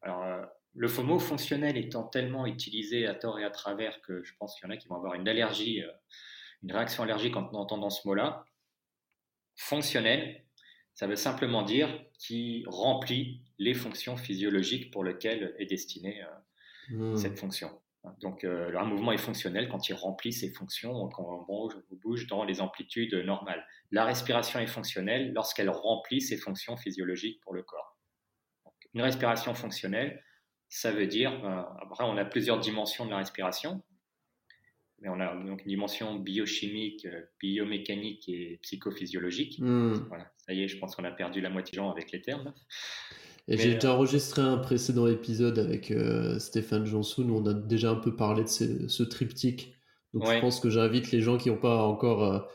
[0.02, 0.46] Alors,
[0.76, 4.54] euh, le mot fonctionnel étant tellement utilisé à tort et à travers que je pense
[4.54, 5.90] qu'il y en a qui vont avoir une allergie, euh,
[6.62, 8.44] une réaction allergique en entendant ce mot-là.
[9.56, 10.44] Fonctionnel,
[10.94, 11.88] ça veut simplement dire
[12.18, 16.22] qui remplit les fonctions physiologiques pour lesquelles est destinée
[16.90, 17.16] euh, mmh.
[17.16, 17.70] cette fonction.
[18.20, 22.26] Donc, un mouvement est fonctionnel quand il remplit ses fonctions, quand on bouge, on bouge
[22.26, 23.66] dans les amplitudes normales.
[23.92, 27.96] La respiration est fonctionnelle lorsqu'elle remplit ses fonctions physiologiques pour le corps.
[28.92, 30.22] une respiration fonctionnelle,
[30.74, 33.80] ça veut dire, euh, après on a plusieurs dimensions de la respiration,
[35.00, 39.60] mais on a donc une dimension biochimique, euh, biomécanique et psychophysiologique.
[39.60, 39.94] Hmm.
[40.08, 42.20] Voilà, ça y est, je pense qu'on a perdu la moitié des gens avec les
[42.20, 42.52] termes.
[43.46, 47.90] Et j'ai déjà enregistré un précédent épisode avec euh, Stéphane Jansoun où on a déjà
[47.90, 49.76] un peu parlé de ce, triptyque.
[50.12, 52.48] Donc je pense que j'invite les gens qui n'ont pas encore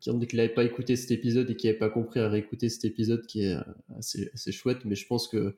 [0.00, 2.28] qui ont dit qu'ils n'avaient pas écouté cet épisode et qui n'avaient pas compris à
[2.28, 3.62] réécouter cet épisode qui est euh,
[3.98, 4.84] assez, assez chouette.
[4.84, 5.56] Mais je pense que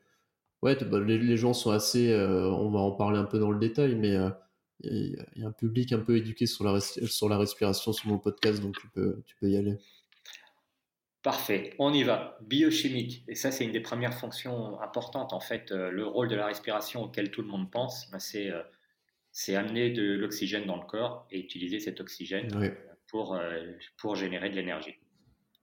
[0.65, 2.11] ouais, bah, les, gens sont assez.
[2.11, 4.31] Euh, on va en parler un peu dans le détail, mais euh,
[4.81, 8.19] il y, a un public un peu éduqué sur la, sur la respiration sur mon
[8.19, 9.79] podcast, donc tu peux, tu peux y aller.
[11.23, 12.39] Parfait, on y va.
[12.43, 15.33] Biochimique, et ça c'est une des premières fonctions importantes.
[15.33, 18.63] En fait, euh, le rôle de la respiration auquel tout le monde pense, ben, euh,
[19.33, 22.49] c'est amener de l'oxygène dans le corps et utiliser cet oxygène
[23.09, 23.39] pour,
[23.97, 24.95] pour générer de l'énergie.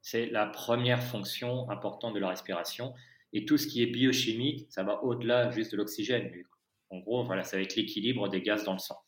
[0.01, 2.93] C'est la première fonction importante de la respiration.
[3.33, 6.31] Et tout ce qui est biochimique, ça va au-delà juste de l'oxygène.
[6.89, 8.99] En gros, voilà, ça va être l'équilibre des gaz dans le sang.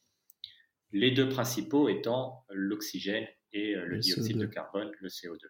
[0.91, 5.47] Les deux principaux étant l'oxygène et le, dioxyde de carbone, le CO2.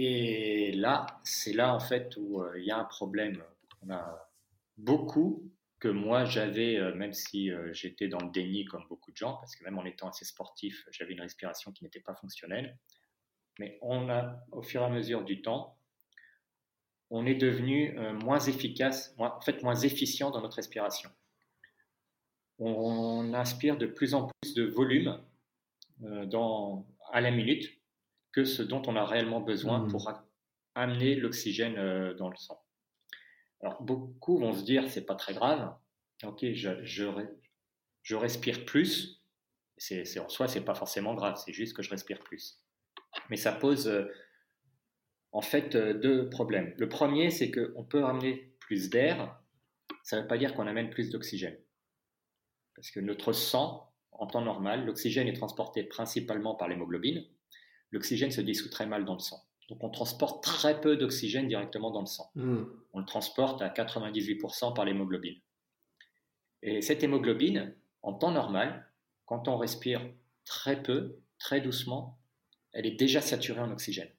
[0.00, 3.42] Et là, c'est là en fait où euh, il y a un problème.
[3.82, 4.30] On a
[4.76, 9.16] beaucoup que moi j'avais, euh, même si euh, j'étais dans le déni comme beaucoup de
[9.16, 12.78] gens, parce que même en étant assez sportif, j'avais une respiration qui n'était pas fonctionnelle.
[13.58, 15.77] Mais on a, au fur et à mesure du temps,
[17.10, 21.10] on est devenu moins efficace, en fait moins efficient dans notre respiration.
[22.58, 25.20] On, inspire de plus en plus de volume
[26.00, 27.70] dans, à la minute,
[28.32, 29.88] que ce dont on a réellement besoin mmh.
[29.88, 30.12] pour
[30.74, 32.62] amener l'oxygène euh, dans le sang.
[33.60, 35.74] Alors beaucoup vont se dire c'est pas très grave,
[36.22, 39.24] ok, je, je, respire plus,
[39.76, 42.60] c'est, en soi c'est pas forcément grave, c'est juste que je respire plus.
[43.30, 44.04] Mais ça pose euh,
[45.32, 46.74] en fait euh, deux problèmes.
[46.76, 49.40] Le premier c'est qu'on peut amener plus d'air,
[50.02, 51.56] ça ne veut pas dire qu'on amène plus d'oxygène.
[52.74, 57.24] Parce que notre sang, en temps normal, l'oxygène est transporté principalement par l'hémoglobine,
[57.90, 59.44] l'oxygène se dissout très mal dans le sang.
[59.68, 62.30] Donc on transporte très peu d'oxygène directement dans le sang.
[62.34, 62.64] Hmm.
[62.92, 65.38] On le transporte à 98% par l'hémoglobine.
[66.62, 68.90] Et cette hémoglobine, en temps normal,
[69.26, 70.00] quand on respire
[70.44, 72.18] très peu, très doucement,
[72.72, 74.10] elle est déjà saturée en oxygène.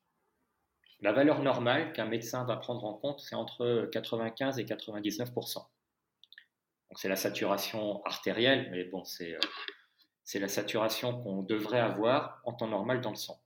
[1.01, 5.55] La valeur normale qu'un médecin va prendre en compte, c'est entre 95 et 99%.
[5.55, 5.67] Donc
[6.95, 9.39] c'est la saturation artérielle, mais bon, c'est euh,
[10.23, 13.41] c'est la saturation qu'on devrait avoir en temps normal dans le sang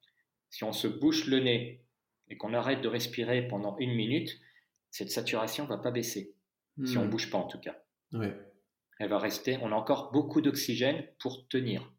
[0.54, 1.84] si on se bouche le nez
[2.30, 4.40] et qu'on arrête de respirer pendant une minute,
[4.92, 6.36] cette saturation ne va pas baisser.
[6.86, 7.10] Si on ne hmm.
[7.10, 7.76] bouge pas en tout cas.
[8.12, 9.58] Elle va rester.
[9.64, 11.92] On a encore beaucoup d'oxygène pour tenir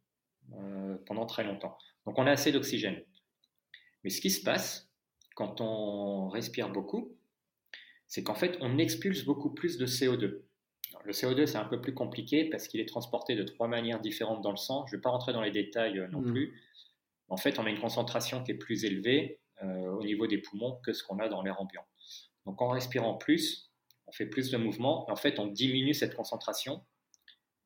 [0.53, 1.77] euh, pendant très longtemps.
[2.07, 3.03] Donc on a assez d'oxygène.
[4.05, 4.84] Mais ce qui se passe
[5.35, 7.16] quand on respire beaucoup,
[8.06, 10.43] c'est qu'en fait on expulse beaucoup plus de CO2.
[11.05, 14.43] le CO2 c'est un peu plus compliqué parce qu'il est transporté de trois manières différentes
[14.43, 14.86] dans le sang.
[14.86, 16.32] Je ne vais pas rentrer dans les détails euh, non hmm.
[16.32, 16.55] plus
[17.28, 20.78] en fait, on a une concentration qui est plus élevée euh, au niveau des poumons
[20.85, 21.85] que ce qu'on a dans l'air ambiant.
[22.47, 23.73] Donc, en respirant plus,
[24.06, 26.85] on fait plus de mouvements, en fait, on diminue cette concentration,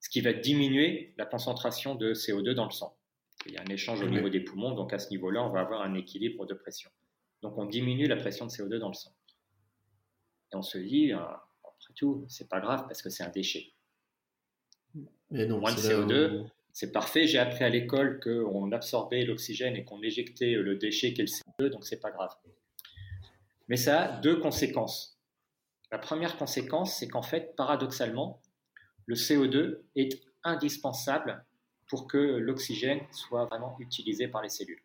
[0.00, 2.96] ce qui va diminuer la concentration de CO2 dans le sang.
[3.46, 5.60] Il y a un échange au niveau des poumons, donc à ce niveau-là, on va
[5.60, 6.90] avoir un équilibre de pression.
[7.42, 9.12] Donc, on diminue la pression de CO2 dans le sang.
[10.52, 13.72] Et on se dit, euh, après tout, c'est pas grave parce que c'est un déchet.
[15.30, 17.26] Mais non, Moins de CO2, c'est parfait.
[17.26, 21.70] J'ai appris à l'école qu'on absorbait l'oxygène et qu'on éjectait le déchet qu'est le CO2,
[21.70, 22.34] donc c'est pas grave.
[23.68, 25.18] Mais ça a deux conséquences.
[25.90, 28.40] La première conséquence, c'est qu'en fait, paradoxalement,
[29.06, 31.44] le CO2 est indispensable
[31.88, 34.82] pour que l'oxygène soit vraiment utilisé par les cellules.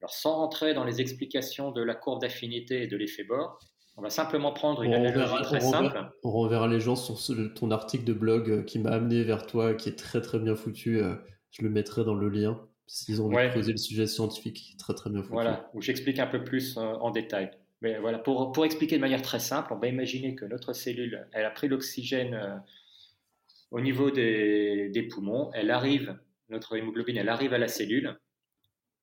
[0.00, 3.58] Alors, sans rentrer dans les explications de la courbe d'affinité et de l'effet Bohr,
[3.96, 6.10] on va simplement prendre une analogie très simple.
[6.22, 7.18] on reverra les gens sur
[7.54, 10.54] ton article de blog euh, qui m'a amené vers toi, qui est très très bien
[10.54, 10.98] foutu.
[10.98, 11.16] Euh,
[11.50, 14.94] je le mettrai dans le lien s'ils ont envie de creuser le sujet scientifique, très
[14.94, 15.34] très bien foutu.
[15.34, 17.50] Voilà, où j'explique un peu plus euh, en détail.
[17.82, 21.28] Mais voilà, pour, pour expliquer de manière très simple, on va imaginer que notre cellule,
[21.32, 22.62] elle a pris l'oxygène
[23.70, 26.18] au niveau des, des, poumons, elle arrive,
[26.50, 28.18] notre hémoglobine, elle arrive à la cellule,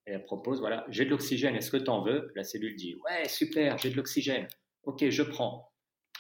[0.08, 2.32] et elle propose, voilà, j'ai de l'oxygène, est-ce que tu en veux?
[2.34, 4.48] La cellule dit, ouais, super, j'ai de l'oxygène.
[4.84, 5.70] Ok, je prends.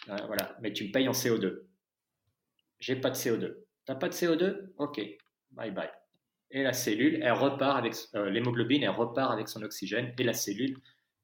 [0.09, 1.63] Euh, voilà, mais tu me payes en CO2.
[2.79, 3.63] J'ai pas de CO2.
[3.85, 5.01] T'as pas de CO2 Ok,
[5.51, 5.89] bye bye.
[6.51, 10.33] Et la cellule, elle repart avec euh, l'hémoglobine, elle repart avec son oxygène, et la
[10.33, 10.77] cellule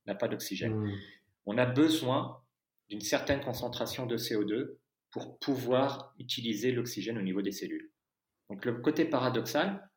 [0.05, 0.73] n'a pas d'oxygène.
[0.73, 0.97] Hmm.
[1.45, 2.41] On a besoin
[2.89, 4.77] d'une certaine concentration de CO2
[5.11, 7.91] pour pouvoir utiliser l'oxygène au niveau des cellules.
[8.49, 9.89] Donc le côté paradoxal,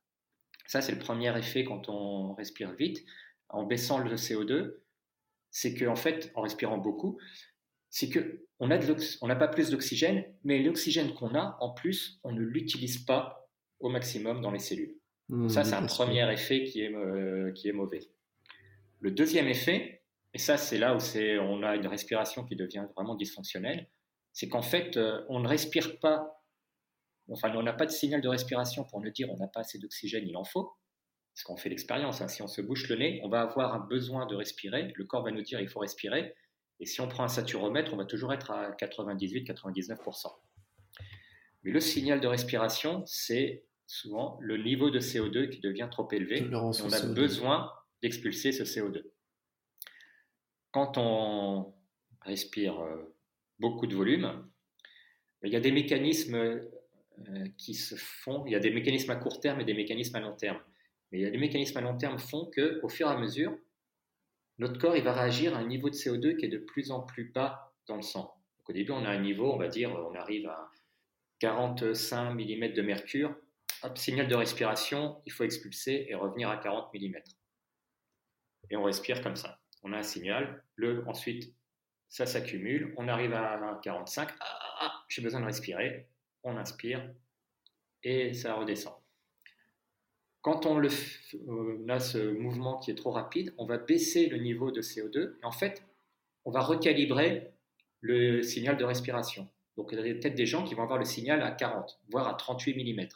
[0.66, 3.04] ça c'est le premier effet quand on respire vite,
[3.48, 4.76] en baissant le CO2,
[5.50, 7.18] c'est qu'en fait, en respirant beaucoup,
[7.88, 12.98] c'est qu'on n'a pas plus d'oxygène, mais l'oxygène qu'on a, en plus, on ne l'utilise
[12.98, 13.48] pas
[13.80, 14.96] au maximum dans les cellules.
[15.28, 18.00] Mmh, ça, c'est un premier effet qui est, euh, qui est mauvais.
[19.00, 20.02] Le deuxième effet,
[20.34, 20.98] et ça, c'est là où
[21.40, 23.88] on a une respiration qui devient vraiment dysfonctionnelle,
[24.32, 26.35] c'est qu'en fait, euh, on ne respire pas,
[27.30, 29.78] enfin, on n'a pas de signal de respiration pour nous dire on n'a pas assez
[29.78, 30.72] d'oxygène, il en faut
[31.36, 32.28] parce qu'on fait l'expérience, hein.
[32.28, 35.22] si on se bouche le nez, on va avoir un besoin de respirer, le corps
[35.22, 36.34] va nous dire il faut respirer,
[36.80, 40.28] et si on prend un saturomètre, on va toujours être à 98-99%.
[41.62, 46.38] Mais le signal de respiration, c'est souvent le niveau de CO2 qui devient trop élevé,
[46.38, 47.70] et on a besoin
[48.00, 49.02] d'expulser ce CO2.
[50.70, 51.74] quand on
[52.22, 52.82] respire
[53.58, 54.48] beaucoup de volume,
[55.42, 56.62] il y a des mécanismes
[57.56, 60.20] qui se font, il y a des mécanismes à court terme et des mécanismes à
[60.20, 60.60] long terme.
[61.12, 63.56] Mais des mécanismes à long terme font qu'au fur et à mesure,
[64.58, 67.00] notre corps il va réagir à un niveau de CO2 qui est de plus en
[67.00, 68.34] plus bas dans le sang.
[68.68, 70.70] au début, on a un niveau, on va dire, on arrive à
[71.38, 73.36] 45 mm de mercure.
[73.82, 77.16] Hop, signal de respiration, il faut expulser et revenir à 40 mm.
[78.70, 79.60] Et on respire comme ça.
[79.82, 81.54] On a un signal, le, ensuite
[82.08, 86.08] ça s'accumule, on arrive à 45, ah, ah, ah, j'ai besoin de respirer,
[86.46, 87.12] on inspire
[88.02, 88.94] et ça redescend.
[90.40, 90.88] Quand on, le,
[91.48, 95.36] euh, a ce mouvement qui est trop rapide, on va baisser le niveau de CO2
[95.42, 95.84] et en fait,
[96.44, 97.52] on va recalibrer
[98.00, 99.48] le signal de respiration.
[99.76, 102.28] Donc, il y a peut-être des gens qui vont avoir le signal à 40, voire
[102.28, 103.08] à 38 mm.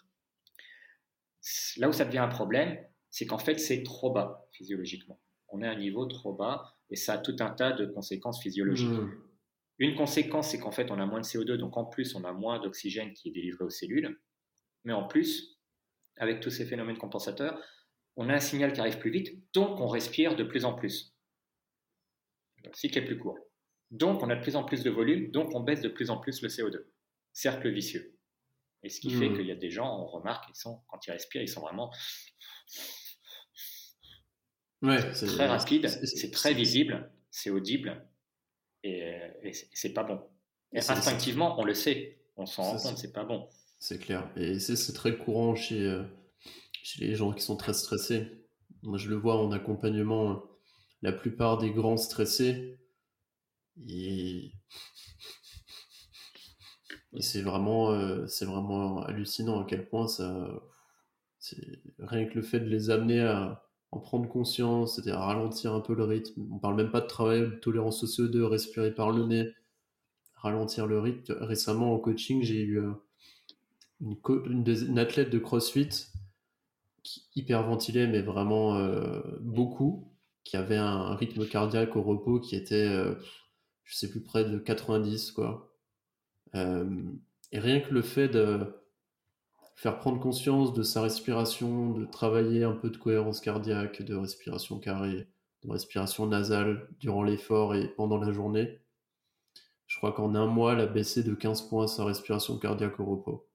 [1.78, 2.76] Là où ça devient un problème,
[3.10, 5.20] c'est qu'en fait, c'est trop bas physiologiquement.
[5.48, 8.42] On est à un niveau trop bas et ça a tout un tas de conséquences
[8.42, 8.88] physiologiques.
[8.88, 9.29] Mmh.
[9.80, 12.32] Une conséquence, c'est qu'en fait, on a moins de CO2, donc en plus, on a
[12.32, 14.20] moins d'oxygène qui est délivré aux cellules.
[14.84, 15.58] Mais en plus,
[16.16, 17.58] avec tous ces phénomènes compensateurs,
[18.16, 21.16] on a un signal qui arrive plus vite, donc on respire de plus en plus.
[22.62, 23.38] Le cycle est plus court.
[23.90, 26.18] Donc on a de plus en plus de volume, donc on baisse de plus en
[26.18, 26.84] plus le CO2.
[27.32, 28.18] Cercle vicieux.
[28.82, 29.36] Et ce qui fait hmm.
[29.36, 31.90] qu'il y a des gens, on remarque, ils sont, quand ils respirent, ils sont vraiment
[34.82, 38.06] ouais, très rapide, c'est très visible, c'est audible,
[38.82, 40.20] et, c'est pas bon.
[40.72, 43.48] Et instinctivement, on le sait, on s'en rend compte, c'est pas bon.
[43.78, 44.30] C'est clair.
[44.36, 46.04] Et c'est très courant chez, euh,
[46.82, 48.26] chez les gens qui sont très stressés.
[48.82, 50.42] Moi, je le vois en accompagnement.
[51.02, 52.78] La plupart des grands stressés,
[53.88, 54.52] et,
[57.18, 60.62] c'est vraiment, euh, c'est vraiment hallucinant à quel point ça.
[61.98, 65.94] Rien que le fait de les amener à en prendre conscience, c'est-à-dire ralentir un peu
[65.94, 66.46] le rythme.
[66.52, 69.52] On parle même pas de travail de tolérance au CO2, respirer par le nez,
[70.34, 71.36] ralentir le rythme.
[71.40, 72.92] Récemment, en coaching, j'ai eu euh,
[74.00, 76.10] une, athlète de CrossFit
[77.02, 80.12] qui mais vraiment euh, beaucoup,
[80.44, 83.14] qui avait un, rythme cardiaque au repos qui était, euh,
[83.84, 85.74] je sais plus, près de 90, quoi.
[86.54, 86.88] Euh,
[87.52, 88.79] et rien que le fait de
[89.80, 94.78] faire prendre conscience de sa respiration, de travailler un peu de cohérence cardiaque, de respiration
[94.78, 95.26] carrée,
[95.64, 98.78] de respiration nasale durant l'effort et pendant la journée,
[99.86, 103.06] je crois qu'en un mois, elle a baissé de 15 points sa respiration cardiaque au
[103.06, 103.48] repos.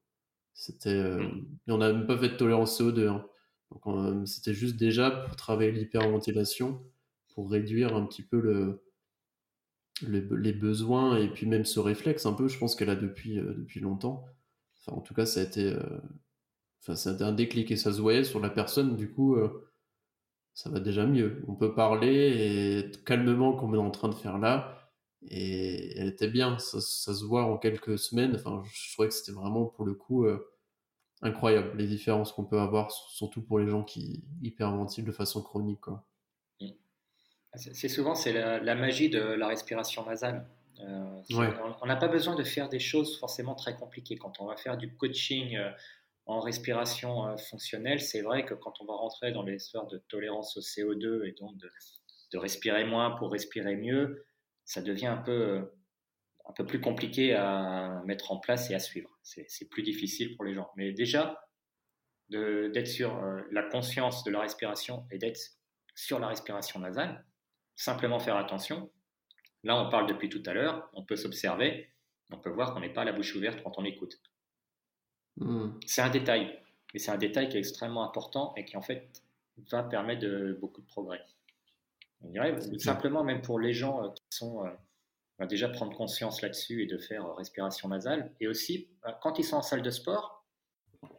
[0.56, 1.46] C'était, euh, mm.
[1.68, 3.08] on n'a même pas fait de tolérance CO2.
[3.08, 3.24] Hein.
[3.70, 6.82] Donc c'était juste déjà pour travailler l'hyperventilation,
[7.36, 8.84] pour réduire un petit peu le,
[10.02, 12.48] les besoins et puis même ce réflexe un peu.
[12.48, 14.26] Je pense qu'elle a depuis euh, depuis longtemps.
[14.88, 16.02] En tout cas, ça a été, euh,
[16.82, 18.96] enfin, ça un déclic et ça se voyait sur la personne.
[18.96, 19.38] Du coup,
[20.54, 21.44] ça va déjà mieux.
[21.48, 24.86] On peut parler calmement comme on est en train de faire là.
[25.30, 28.36] Et elle était bien, ça, se voit en quelques semaines.
[28.36, 30.52] Enfin, je trouvais que c'était vraiment pour le coup euh,
[31.22, 35.88] incroyable les différences qu'on peut avoir, surtout pour les gens qui hyperventilent de façon chronique.
[36.62, 36.68] Mmh.
[37.56, 40.48] C'est souvent c'est la, magie de la respiration nasale.
[40.80, 41.22] Euh,
[41.82, 44.18] on n'a pas besoin de faire des choses forcément très compliquées.
[44.18, 45.72] Quand on va faire du coaching euh,
[46.26, 50.58] en respiration fonctionnelle, c'est vrai que quand on va rentrer dans les sphères de tolérance
[50.58, 54.26] au CO2 et donc de respirer moins pour respirer mieux,
[54.66, 55.72] ça devient un peu,
[56.48, 59.10] un peu plus compliqué à mettre en place et à suivre.
[59.22, 60.70] C'est plus difficile pour les gens.
[60.76, 61.40] Mais déjà,
[62.30, 65.40] d'être sur euh, la conscience de la respiration et d'être
[65.96, 67.26] sur la respiration nasale,
[67.76, 68.92] simplement faire attention.
[69.66, 71.90] Là, on parle depuis tout à l'heure, on peut s'observer,
[72.32, 74.22] on peut voir qu'on n'est pas à la bouche ouverte quand on écoute.
[75.38, 75.72] Hmm.
[75.88, 76.60] C'est un détail,
[76.94, 79.24] mais c'est un détail qui est extrêmement important et qui en fait
[79.72, 81.20] va permettre de, beaucoup de progrès.
[82.22, 86.84] On dirait simplement même pour les gens euh, qui sont euh, déjà prendre conscience là-dessus
[86.84, 88.32] et de faire euh, respiration nasale.
[88.40, 88.88] Et aussi,
[89.22, 90.46] quand ils sont en salle de sport,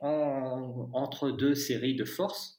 [0.01, 2.56] entre deux séries de force,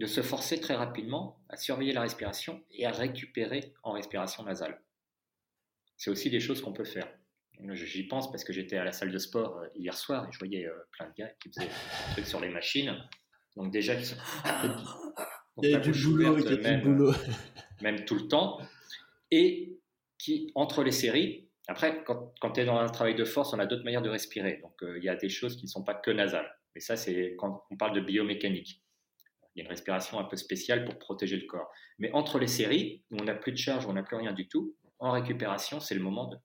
[0.00, 4.80] de se forcer très rapidement à surveiller la respiration et à récupérer en respiration nasale.
[5.98, 7.06] C'est aussi des choses qu'on peut faire.
[7.74, 10.66] J'y pense parce que j'étais à la salle de sport hier soir et je voyais
[10.92, 12.96] plein de gars qui faisaient des trucs sur les machines.
[13.56, 14.16] Donc déjà, ils sont...
[15.62, 17.12] il y a du boulot, il y a du boulot.
[17.82, 18.58] Même tout le temps.
[19.30, 19.78] Et
[20.16, 23.58] qui, entre les séries, après, quand, quand tu es dans un travail de force, on
[23.58, 24.60] a d'autres manières de respirer.
[24.62, 26.50] Donc, euh, il y a des choses qui ne sont pas que nasales.
[26.74, 28.82] Mais ça, c'est quand on parle de biomécanique.
[29.54, 31.70] Il y a une respiration un peu spéciale pour protéger le corps.
[31.98, 34.32] Mais entre les séries, où on n'a plus de charge, où on n'a plus rien
[34.32, 36.36] du tout, en récupération, c'est le moment de,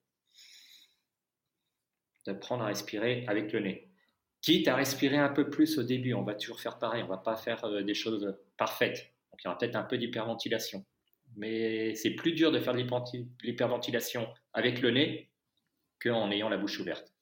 [2.26, 3.90] de prendre à respirer avec le nez.
[4.42, 7.18] Quitte à respirer un peu plus au début, on va toujours faire pareil, on va
[7.18, 9.12] pas faire euh, des choses parfaites.
[9.30, 10.84] Donc il y aura peut-être un peu d'hyperventilation.
[11.36, 12.84] mais c'est plus dur de faire de
[13.42, 15.30] l'hyperventilation avec le nez
[16.00, 17.12] qu'en ayant la bouche ouverte.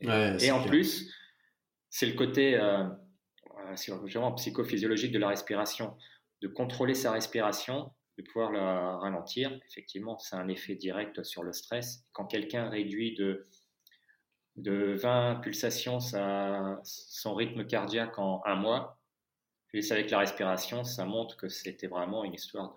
[0.00, 1.12] et en plus,
[1.90, 2.84] c'est le côté euh,
[3.72, 5.96] euh psychophysiologique de la respiration,
[6.42, 9.58] de contrôler sa respiration, de pouvoir la ralentir.
[9.68, 12.04] Effectivement, c'est un effet direct sur le stress.
[12.12, 13.46] Quand quelqu'un réduit de,
[14.56, 19.00] de 20 pulsations sa, son rythme cardiaque en un mois,
[19.68, 22.74] puis avec la respiration, ça montre que c'était vraiment une histoire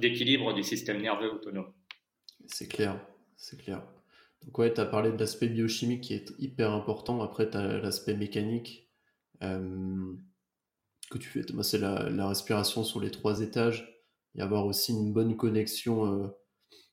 [0.00, 1.72] d'équilibre du système nerveux autonome.
[2.46, 3.04] C'est clair,
[3.36, 3.82] c'est clair.
[4.44, 7.22] Donc ouais, tu as parlé de l'aspect biochimique qui est hyper important.
[7.22, 8.83] Après, tu as l'aspect mécanique
[9.42, 10.14] euh,
[11.10, 11.42] que tu fais.
[11.62, 13.90] C'est la, respiration sur les trois étages.
[14.36, 16.26] Et avoir aussi une bonne connexion euh,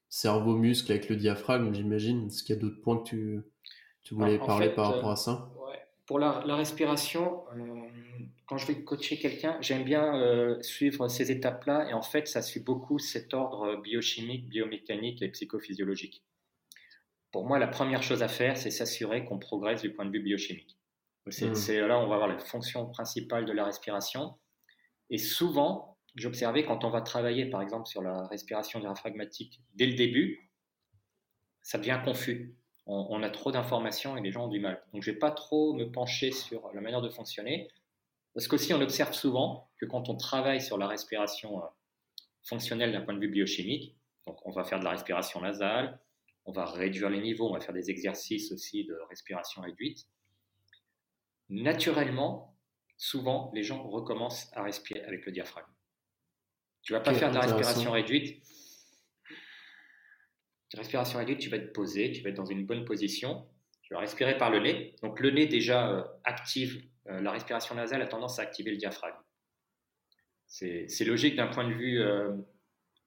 [0.09, 2.27] cerveau-muscle avec le diaphragme, j'imagine.
[2.27, 3.41] Est-ce qu'il y a d'autres points que tu,
[4.03, 5.49] tu voulais parler par rapport à ça?
[6.05, 7.87] Pour la, la respiration, euh,
[8.45, 12.41] quand je vais coacher quelqu'un, j'aime bien euh, suivre ces étapes-là et en fait, ça
[12.41, 16.25] suit beaucoup cet ordre biochimique, biomécanique et psychophysiologique.
[17.31, 20.21] Pour moi, la première chose à faire, c'est s'assurer qu'on progresse du point de vue
[20.21, 20.77] biochimique.
[21.29, 21.85] C'est mmh.
[21.85, 24.39] là où on va voir la fonction principale de la respiration.
[25.09, 29.93] Et souvent, j'observais quand on va travailler, par exemple, sur la respiration diaphragmatique dès le
[29.93, 30.51] début,
[31.61, 32.55] ça devient confus.
[32.87, 34.83] On, on a trop d'informations et les gens ont du mal.
[34.93, 37.69] Donc, je ne vais pas trop me pencher sur la manière de fonctionner.
[38.33, 41.67] Parce qu'aussi, on observe souvent que quand on travaille sur la respiration euh,
[42.43, 45.99] fonctionnelle d'un point de vue biochimique, donc on va faire de la respiration nasale,
[46.45, 50.07] on va réduire les niveaux, on va faire des exercices aussi de respiration réduite.
[51.51, 52.57] Naturellement,
[52.97, 55.67] souvent, les gens recommencent à respirer avec le diaphragme.
[56.81, 58.41] Tu vas pas faire de la respiration réduite.
[60.73, 63.47] La respiration réduite, tu vas te poser, tu vas être dans une bonne position,
[63.81, 64.95] tu vas respirer par le nez.
[65.03, 68.77] Donc le nez déjà euh, active euh, la respiration nasale a tendance à activer le
[68.77, 69.17] diaphragme.
[70.47, 72.35] C'est logique d'un point de vue euh,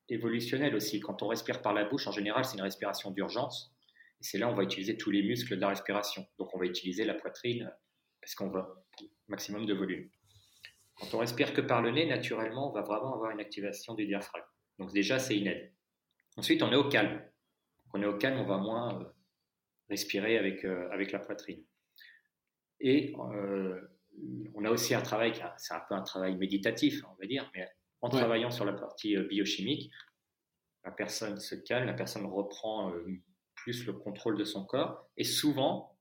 [0.08, 1.00] évolutionnel aussi.
[1.00, 3.74] Quand on respire par la bouche, en général, c'est une respiration d'urgence.
[4.20, 6.26] Et c'est là où on va utiliser tous les muscles de la respiration.
[6.38, 7.70] Donc on va utiliser la poitrine
[8.24, 8.84] parce qu'on va
[9.28, 10.08] maximum de volume?
[10.96, 14.06] Quand on respire que par le nez, naturellement, on va vraiment avoir une activation du
[14.06, 14.46] diaphragme.
[14.78, 15.72] Donc déjà, c'est une aide.
[16.36, 17.22] Ensuite, on est au calme.
[17.90, 19.04] Quand on est au calme, on va moins euh,
[19.88, 21.64] respirer avec, avec la poitrine.
[22.80, 23.80] Et euh,
[24.54, 27.68] on a aussi un travail, c'est un peu un travail méditatif, on va dire, mais
[28.00, 29.90] en travaillant sur la partie euh, biochimique,
[30.84, 33.22] la personne se calme, la personne reprend euh,
[33.54, 35.93] plus le contrôle de son corps et souvent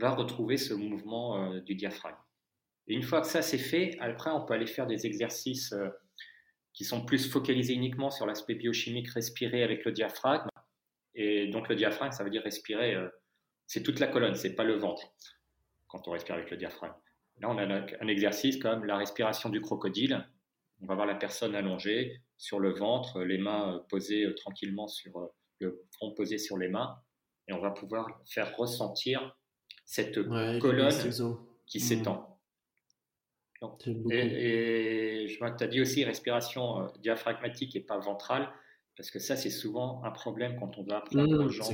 [0.00, 2.16] va retrouver ce mouvement du diaphragme.
[2.88, 5.74] Et une fois que ça c'est fait, après on peut aller faire des exercices
[6.72, 10.48] qui sont plus focalisés uniquement sur l'aspect biochimique, respirer avec le diaphragme.
[11.14, 12.96] Et donc le diaphragme, ça veut dire respirer,
[13.66, 15.14] c'est toute la colonne, c'est pas le ventre
[15.86, 16.94] quand on respire avec le diaphragme.
[17.40, 20.26] Là, on a un exercice comme la respiration du crocodile.
[20.82, 24.88] On va voir la personne allongée sur le ventre, les mains euh, posées euh, tranquillement
[24.88, 25.26] sur euh,
[25.58, 26.98] le front posé sur les mains,
[27.48, 29.36] et on va pouvoir faire ressentir
[29.90, 30.14] cette
[30.60, 30.94] colonne
[31.66, 31.80] qui mmh.
[31.80, 32.38] s'étend.
[34.10, 38.48] Et, je vois que tu as dit aussi respiration diaphragmatique et pas ventrale,
[38.96, 41.68] parce que ça, c'est souvent un problème quand on va apprendre mmh, aux gens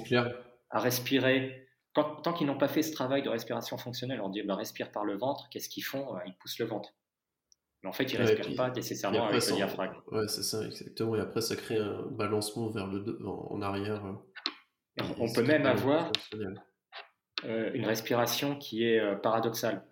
[0.71, 4.55] à respirer tant qu'ils n'ont pas fait ce travail de respiration fonctionnelle, on dit bah,
[4.55, 6.95] respire par le ventre, qu'est-ce qu'ils font euh, Ils poussent le ventre.
[7.83, 9.97] Mais en fait, ils ne respirent pas nécessairement avec le diaphragme.
[10.11, 11.17] Ouais, c'est ça, exactement.
[11.17, 14.05] Et après, ça crée un balancement vers le en, arrière.
[14.05, 16.55] Euh, on peut même avoir euh,
[17.47, 19.85] une respiration qui est paradoxale.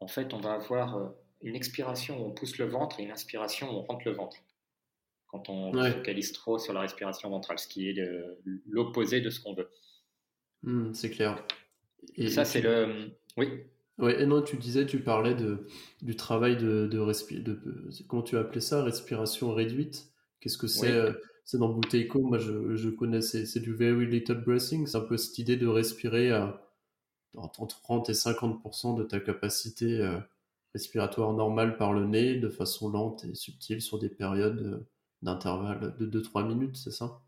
[0.00, 1.12] En fait, on va avoir
[1.42, 4.36] une expiration où on pousse le ventre et une inspiration où on rentre le ventre.
[5.28, 7.94] Quand on focalise trop sur la respiration ventrale, ce qui est
[8.68, 9.70] l'opposé de ce qu'on veut.
[10.62, 11.44] Mmh, c'est clair.
[12.16, 13.10] Et ça, c'est le.
[13.36, 13.48] Oui.
[13.98, 15.66] Ouais, et non, tu disais, tu parlais de,
[16.00, 17.60] du travail de, de, de
[18.08, 20.10] comment tu appelais ça, respiration réduite?
[20.40, 21.12] Qu'est-ce que c'est euh,
[21.44, 24.86] C'est dans Bouteiko, moi je, je connais, c'est du very little breathing.
[24.86, 26.66] C'est un peu cette idée de respirer à,
[27.36, 30.18] entre 30 et 50% de ta capacité euh,
[30.74, 34.88] respiratoire normale par le nez, de façon lente et subtile sur des périodes euh,
[35.22, 37.22] d'intervalle de 2-3 minutes, c'est ça?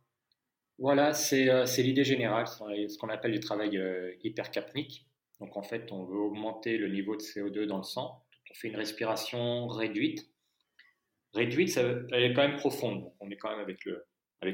[0.78, 3.80] Voilà, euh, c'est l'idée générale, ce qu'on appelle du travail
[4.24, 5.06] hypercapnique.
[5.38, 8.24] Donc en fait, on veut augmenter le niveau de CO2 dans le sang.
[8.50, 10.28] On fait une respiration réduite.
[11.34, 13.10] Réduite, elle est quand même profonde.
[13.20, 13.84] on est quand même avec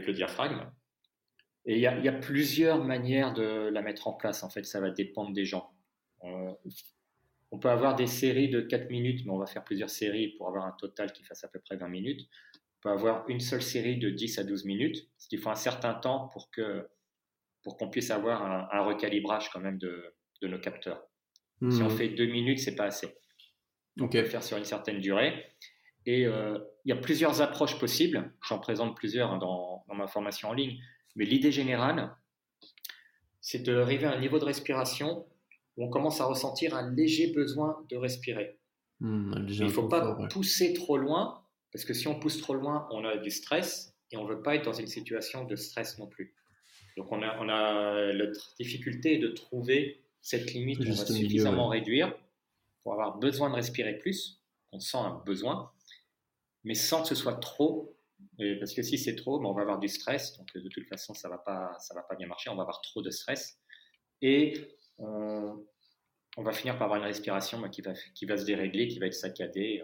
[0.07, 0.71] le diaphragme.
[1.69, 4.43] Et il y, a, plusieurs manières de la mettre en place.
[4.43, 5.71] En fait, ça va dépendre des gens.
[6.25, 6.51] Euh,
[7.51, 10.49] on peut avoir des séries de 4 minutes, mais on va faire plusieurs séries pour
[10.49, 12.29] avoir un total qui fasse à peu près 20 minutes
[12.81, 15.95] peut avoir une seule série de 10 à 12 minutes, ce qui faut un certain
[15.95, 16.89] temps pour que
[17.63, 21.03] pour qu'on puisse avoir un, recalibrage quand même de, de nos capteurs.
[21.71, 23.09] Si on fait deux minutes, c'est pas assez.
[24.01, 25.45] On peut le faire sur une certaine durée.
[26.07, 28.33] Et il y a plusieurs approches possibles.
[28.47, 30.81] J'en présente plusieurs hein, dans, dans, ma formation en ligne.
[31.17, 32.15] Mais l'idée générale,
[33.41, 35.27] c'est d'arriver à un niveau de respiration
[35.77, 38.59] où on commence à ressentir un léger besoin de respirer.
[39.01, 42.89] Hmm, il ne faut pas pousser trop loin, parce que si on pousse trop loin,
[42.91, 45.99] on a du stress et on ne veut pas être dans une situation de stress
[45.99, 46.35] non plus.
[46.97, 48.27] Donc on a, on a la
[48.59, 52.13] difficulté de trouver cette limite qu'on va suffisamment réduire
[52.83, 54.41] pour avoir besoin de respirer plus.
[54.73, 55.71] On sent un besoin,
[56.65, 57.95] mais sans que ce soit trop.
[58.59, 60.37] Parce que si c'est trop, ben, on va avoir du stress.
[60.39, 62.51] Donc de toute façon, ça ne va, pas, ça va pas bien marcher.
[62.51, 63.59] On va avoir trop de stress.
[64.23, 64.55] Et
[64.99, 65.65] on,
[66.39, 69.07] va finir par avoir une respiration ben, qui, va, qui va se dérégler, qui va
[69.07, 69.83] être saccadée.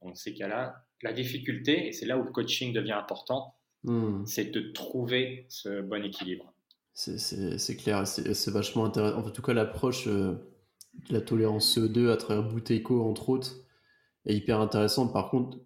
[0.00, 4.24] Dans ces cas-là, la difficulté, et c'est là où le coaching devient important, Hmm.
[4.26, 6.52] C'est de trouver ce bon équilibre.
[6.94, 9.18] C'est clair, c'est vachement intéressant.
[9.18, 10.34] En tout cas, l'approche euh,
[11.08, 13.54] de la tolérance CO2 à travers Bouteco, entre autres,
[14.26, 15.12] est hyper intéressante.
[15.12, 15.58] Par contre,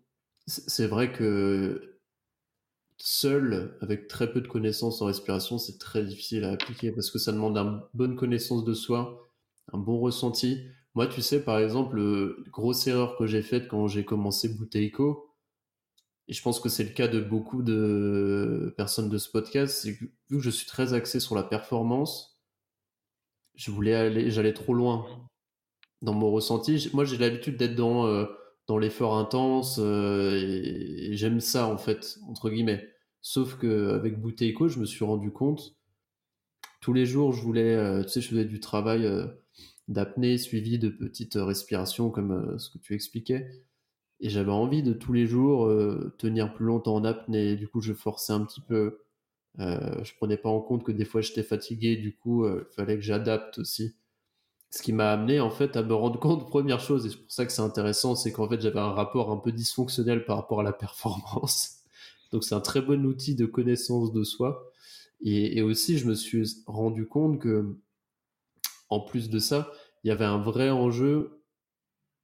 [0.46, 1.91] c'est vrai que
[3.04, 7.18] seul, avec très peu de connaissances en respiration, c'est très difficile à appliquer parce que
[7.18, 9.28] ça demande une bonne connaissance de soi,
[9.72, 10.68] un bon ressenti.
[10.94, 12.00] Moi, tu sais, par exemple,
[12.52, 15.28] grosse erreur que j'ai faite quand j'ai commencé Bouteco,
[16.28, 19.96] et je pense que c'est le cas de beaucoup de personnes de ce podcast, c'est
[19.96, 22.40] que vu que je suis très axé sur la performance,
[23.56, 25.04] je voulais aller, j'allais trop loin
[26.02, 26.88] dans mon ressenti.
[26.92, 28.26] Moi, j'ai l'habitude d'être dans, euh,
[28.68, 32.91] dans l'effort intense euh, et, j'aime ça, en fait, entre guillemets.
[33.22, 35.76] Sauf qu'avec Bouteiko, je me suis rendu compte,
[36.80, 39.08] tous les jours, je voulais, euh, tu sais, je faisais du travail
[39.88, 43.62] d'apnée suivi de petites respirations comme ce que tu expliquais
[44.22, 47.56] et j'avais envie de tous les jours euh, tenir plus longtemps en apnée.
[47.56, 49.00] Du coup, je forçais un petit peu.
[49.58, 51.96] Euh, je prenais pas en compte que des fois j'étais fatigué.
[51.96, 53.96] Du coup, euh, il fallait que j'adapte aussi.
[54.70, 57.32] Ce qui m'a amené en fait à me rendre compte, première chose, et c'est pour
[57.32, 60.60] ça que c'est intéressant, c'est qu'en fait j'avais un rapport un peu dysfonctionnel par rapport
[60.60, 61.81] à la performance.
[62.32, 64.70] Donc c'est un très bon outil de connaissance de soi.
[65.20, 67.76] Et, et, aussi, je me suis rendu compte que,
[68.88, 69.70] en plus de ça,
[70.02, 71.42] il y avait un vrai enjeu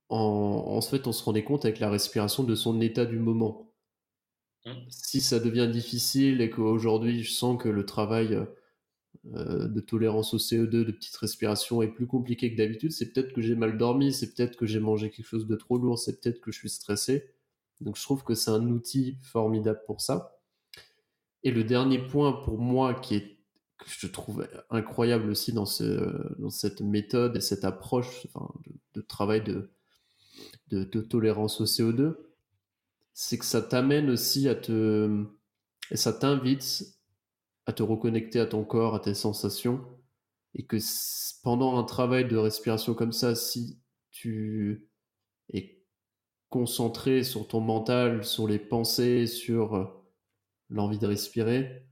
[0.09, 3.73] en, fait, on se rendait compte avec la respiration de son état du moment.
[4.65, 4.73] Mmh.
[4.89, 8.39] Si ça devient difficile et qu'aujourd'hui je sens que le travail
[9.35, 13.33] euh, de tolérance au CO2, de petite respiration est plus compliqué que d'habitude, c'est peut-être
[13.33, 16.21] que j'ai mal dormi, c'est peut-être que j'ai mangé quelque chose de trop lourd, c'est
[16.21, 17.31] peut-être que je suis stressé.
[17.81, 20.39] Donc je trouve que c'est un outil formidable pour ça.
[21.43, 23.39] Et le dernier point pour moi qui est
[23.79, 28.27] que je trouve incroyable aussi dans, ce, dans cette méthode et cette approche
[28.95, 29.71] de travail de,
[30.71, 32.17] de, tolérance au CO2,
[33.15, 35.25] c'est que ça t'amène aussi à te...
[35.91, 36.85] Et ça t'invite
[37.67, 39.85] à te reconnecter à ton corps, à tes sensations.
[40.55, 40.77] Et que
[41.43, 43.79] pendant un travail de respiration comme ça, si
[44.11, 44.89] tu
[45.53, 45.78] es
[46.51, 49.85] concentré sur ton mental, sur les pensées, sur euh,
[50.71, 51.89] l'envie de respirer,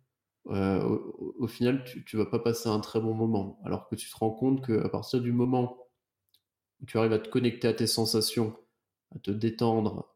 [0.48, 0.98] euh,
[1.38, 3.58] au, final, tu, tu vas pas passer un très bon moment.
[3.64, 5.76] Alors que tu te rends compte qu'à partir du moment
[6.80, 8.56] où tu arrives à te connecter à tes sensations,
[9.14, 10.14] à te détendre,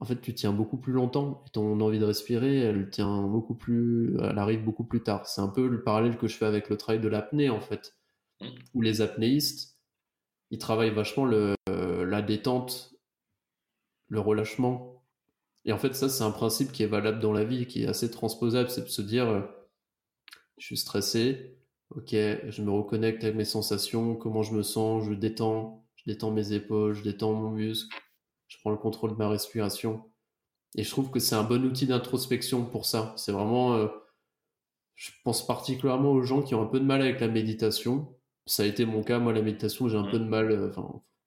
[0.00, 3.54] en fait, tu tiens beaucoup plus longtemps et ton envie de respirer, elle tient beaucoup
[3.54, 5.26] plus, elle arrive beaucoup plus tard.
[5.26, 7.96] C'est un peu le parallèle que je fais avec le travail de l'apnée, en fait,
[8.40, 8.48] mmh.
[8.74, 9.78] où les apnéistes,
[10.50, 12.91] ils travaillent vachement le, la détente,
[14.12, 15.02] le relâchement.
[15.64, 17.86] Et en fait, ça, c'est un principe qui est valable dans la vie, qui est
[17.86, 18.68] assez transposable.
[18.68, 19.40] C'est de se dire, euh,
[20.58, 21.56] je suis stressé,
[21.90, 26.30] ok, je me reconnecte avec mes sensations, comment je me sens, je détends, je détends
[26.30, 27.96] mes épaules, je détends mon muscle,
[28.48, 30.04] je prends le contrôle de ma respiration.
[30.74, 33.14] Et je trouve que c'est un bon outil d'introspection pour ça.
[33.16, 33.88] C'est vraiment, euh,
[34.94, 38.14] je pense particulièrement aux gens qui ont un peu de mal avec la méditation.
[38.44, 40.70] Ça a été mon cas, moi, la méditation, j'ai un peu de mal, euh,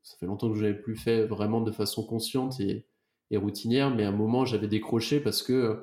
[0.06, 2.88] ça fait longtemps que je l'avais plus fait vraiment de façon consciente et,
[3.34, 5.76] routinière, mais à un moment, j'avais décroché parce que euh,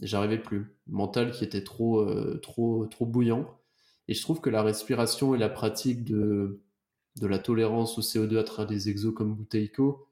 [0.00, 0.76] j'arrivais plus.
[0.86, 2.06] mental qui était trop,
[2.40, 3.58] trop, trop bouillant.
[4.06, 6.62] Et je trouve que la respiration et la pratique de,
[7.16, 10.08] de la tolérance au CO2 à travers des exos comme Bouteiko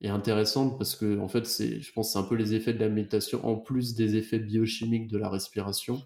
[0.00, 2.78] est intéressante parce que en fait c'est je pense c'est un peu les effets de
[2.78, 6.02] la méditation en plus des effets biochimiques de la respiration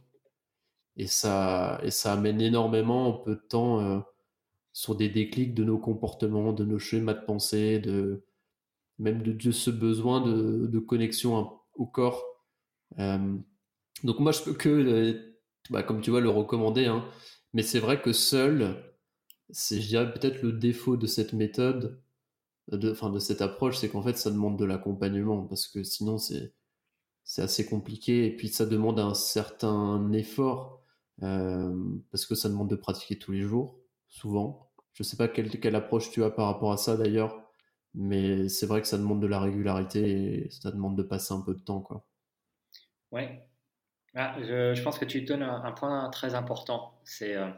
[0.97, 4.01] et ça et ça amène énormément en peu de temps euh,
[4.73, 8.25] sur des déclics de nos comportements de nos schémas de pensée de
[8.99, 12.25] même de, ce besoin de, connexion au corps
[12.99, 13.37] euh,
[14.05, 15.37] donc moi je peux que euh,
[15.71, 17.05] bah, comme tu vois le recommander hein.
[17.53, 18.93] mais c'est vrai que seul
[19.53, 22.01] c'est, je dirais, peut-être le défaut de cette méthode,
[22.69, 26.55] de, de cette approche, c'est qu'en fait, ça demande de l'accompagnement, parce que sinon, c'est,
[27.25, 30.83] c'est assez compliqué, et puis ça demande un certain effort,
[31.23, 31.75] euh,
[32.11, 33.79] parce que ça demande de pratiquer tous les jours,
[34.13, 34.71] souvent.
[34.93, 37.43] Je sais pas quelle, approche tu as par rapport à ça, d'ailleurs,
[37.95, 41.41] Mais c'est vrai que ça demande de la régularité et ça demande de passer un
[41.41, 41.81] peu de temps.
[41.81, 42.07] Quoi.
[43.11, 43.49] Ouais.
[44.15, 47.01] Ah, je, pense que tu donnes un, point très important.
[47.05, 47.49] C'est euh,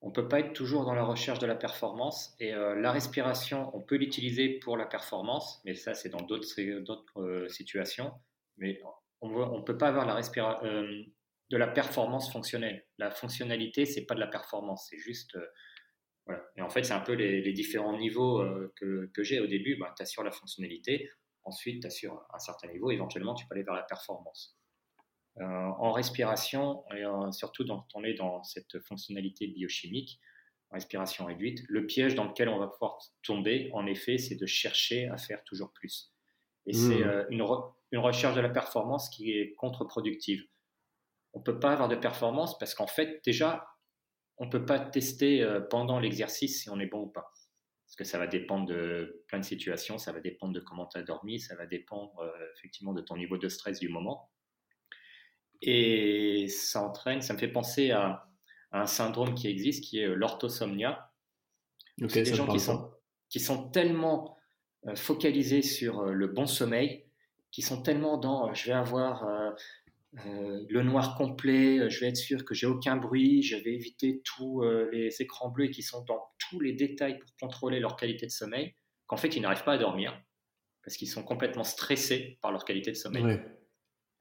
[0.00, 2.34] on ne peut pas être toujours dans la recherche de la performance.
[2.40, 7.20] Et euh, la respiration, on peut l'utiliser pour la performance, mais ça, c'est dans d'autres
[7.20, 8.12] euh, situations.
[8.56, 8.80] Mais
[9.20, 10.20] on ne peut pas avoir la
[11.50, 12.86] de la performance fonctionnelle.
[12.96, 15.36] La fonctionnalité, c'est pas de la performance, c'est juste
[16.26, 16.42] voilà.
[16.56, 19.76] Et en fait, c'est un peu les, différents niveaux euh, que, que j'ai au début.
[19.76, 21.10] Bah, tu assures la fonctionnalité,
[21.44, 24.58] ensuite tu assures un certain niveau, éventuellement tu peux aller vers la performance.
[25.40, 27.02] Euh, en respiration, et
[27.32, 30.20] surtout quand on est dans cette fonctionnalité biochimique,
[30.70, 34.46] en respiration réduite, le piège dans lequel on va pouvoir tomber, en effet, c'est de
[34.46, 36.12] chercher à faire toujours plus.
[36.66, 36.74] Et mmh.
[36.74, 37.44] c'est euh, une,
[37.92, 40.42] une recherche de la performance qui est contre-productive.
[41.32, 43.66] On ne peut pas avoir de performance parce qu'en fait, déjà,
[44.38, 47.32] on ne peut pas tester euh, pendant l'exercice si on est bon ou pas.
[47.86, 50.98] Parce que ça va dépendre de plein de situations, ça va dépendre de comment tu
[50.98, 54.30] as dormi, ça va dépendre euh, effectivement de ton niveau de stress du moment.
[55.62, 58.26] Et ça entraîne, ça me fait penser à,
[58.72, 61.12] un syndrome qui existe, qui est euh, l'orthosomnia.
[62.08, 62.90] c'est des gens qui sont,
[63.28, 64.36] qui sont, tellement
[64.96, 67.06] focalisés sur le bon sommeil,
[67.52, 69.24] qui sont tellement dans je vais avoir
[70.26, 73.74] euh, le noir complet, euh, je vais être sûr que j'ai aucun bruit, je vais
[73.74, 77.96] éviter tous euh, les écrans bleus qui sont dans tous les détails pour contrôler leur
[77.96, 78.74] qualité de sommeil,
[79.06, 80.20] qu'en fait ils n'arrivent pas à dormir
[80.84, 83.40] parce qu'ils sont complètement stressés par leur qualité de sommeil.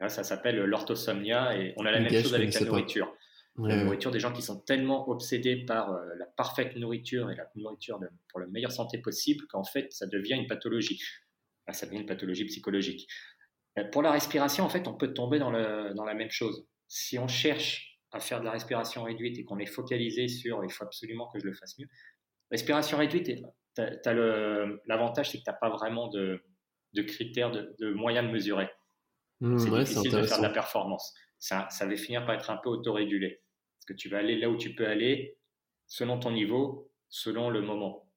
[0.08, 3.14] ça s'appelle l'orthosomnia et on a la même chose avec la nourriture.
[3.58, 8.00] la nourriture, des gens qui sont tellement obsédés par la parfaite nourriture et la nourriture
[8.30, 11.04] pour la meilleure santé possible qu'en fait ça devient une pathologie.
[11.70, 13.10] ça devient une pathologie psychologique.
[13.78, 16.68] Euh, pour la respiration, en fait, on peut tomber dans, le, dans la même chose.
[16.88, 20.72] Si on cherche à faire de la respiration réduite et qu'on est focalisé sur il
[20.72, 21.88] faut absolument que je le fasse mieux,
[22.52, 23.32] respiration réduite,
[23.78, 26.44] l'avantage, c'est que tu n'as pas vraiment de,
[26.94, 28.70] de critères, de, de, moyens de mesurer.
[29.42, 31.14] Mmh, c'est difficile de faire de la performance.
[31.40, 33.42] Ça, ça va finir par être un peu autorégulé.
[33.78, 35.38] Parce que tu vas aller là où tu peux aller,
[35.88, 38.08] selon ton niveau, selon le moment.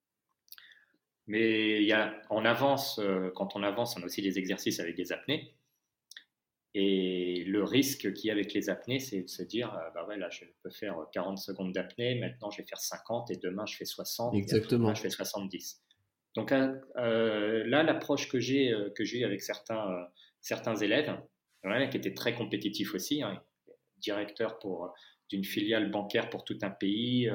[1.26, 4.78] Mais il y a, on avance, euh, quand on avance, on a aussi des exercices
[4.78, 5.54] avec des apnées.
[6.74, 10.06] Et le risque qu'il y a avec les apnées, c'est de se dire, euh, bah
[10.06, 13.64] ouais, là, je peux faire 40 secondes d'apnée, maintenant je vais faire 50 et demain
[13.66, 14.92] je fais 60, Exactement.
[14.92, 15.82] Et je fais 70.
[16.34, 20.06] Donc euh, là, l'approche que j'ai que j'ai avec certains,
[20.42, 21.18] certains élèves,
[21.90, 23.42] qui était très compétitif aussi, hein,
[23.96, 24.92] directeur pour
[25.30, 27.28] d'une filiale bancaire pour tout un pays,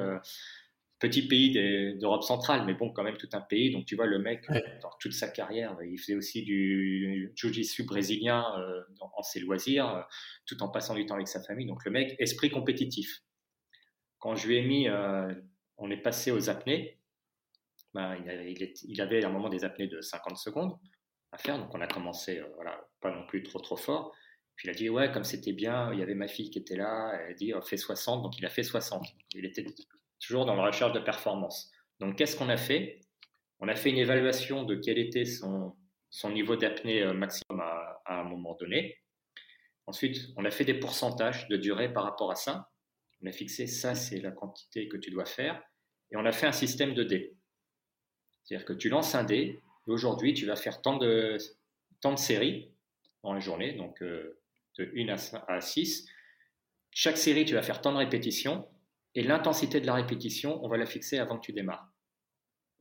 [1.02, 3.72] petit pays d'Europe centrale, mais bon, quand même tout un pays.
[3.72, 4.46] Donc tu vois, le mec,
[4.82, 10.02] dans toute sa carrière, il faisait aussi du jiu-jitsu brésilien euh, en ses loisirs, euh,
[10.46, 11.66] tout en passant du temps avec sa famille.
[11.66, 13.20] Donc le mec, esprit compétitif.
[14.20, 15.34] Quand je lui ai mis, euh,
[15.76, 17.00] on est passé aux apnées,
[17.94, 20.78] ben, il, avait, à un moment des apnées de 50 secondes
[21.32, 24.14] à faire, donc on a commencé, voilà, pas non plus trop trop fort.
[24.54, 26.76] Puis il a dit, ouais, comme c'était bien, il y avait ma fille qui était
[26.76, 29.04] là, elle a dit, oh, fais 60, donc il a fait 60.
[29.34, 29.64] Il était
[30.22, 31.70] toujours dans la recherche de performance.
[32.00, 33.00] Donc, qu'est-ce qu'on a fait?
[33.58, 35.76] On a fait une évaluation de quel était son,
[36.10, 38.98] son niveau d'apnée euh, maximum à, un moment donné.
[39.86, 42.70] Ensuite, on a fait des pourcentages de durée par rapport à ça.
[43.22, 45.62] On a fixé ça, c'est la quantité que tu dois faire.
[46.10, 47.34] Et on a fait un système de dés.
[48.44, 51.38] C'est-à-dire que tu lances un dé, et aujourd'hui, tu vas faire tant de,
[52.00, 52.70] tant de séries
[53.22, 54.38] dans la journée, donc euh,
[54.78, 55.16] de 1
[55.48, 56.08] à 6.
[56.90, 58.68] Chaque série, tu vas faire tant de répétitions,
[59.14, 61.92] et l'intensité de la répétition, on va la fixer avant que tu démarres.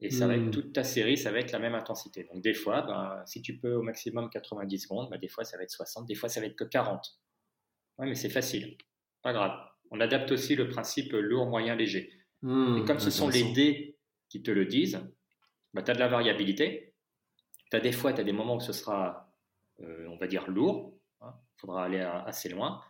[0.04, 0.52] Et ça va être hmm.
[0.52, 2.28] toute ta série, ça va être la même intensité.
[2.34, 5.58] Donc des fois, ben, si tu peux au maximum 90 secondes, ben, des fois ça
[5.58, 7.20] va être 60, des fois ça va être que 40.
[8.00, 8.78] Ouais, mais c'est facile,
[9.22, 9.60] pas grave.
[9.92, 12.12] On adapte aussi le principe lourd, moyen, léger.
[12.42, 15.00] Hmm, et comme ce sont les dés qui te le disent,
[15.76, 16.96] ben, tu as de la variabilité.
[17.70, 19.32] Tu as des fois, tu as des moments où ce sera,
[19.82, 20.98] euh, on va dire, lourd.
[21.22, 21.36] Il hein.
[21.58, 22.82] faudra aller assez loin.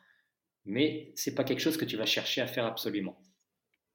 [0.64, 3.22] Mais ce n'est pas quelque chose que tu vas chercher à faire absolument.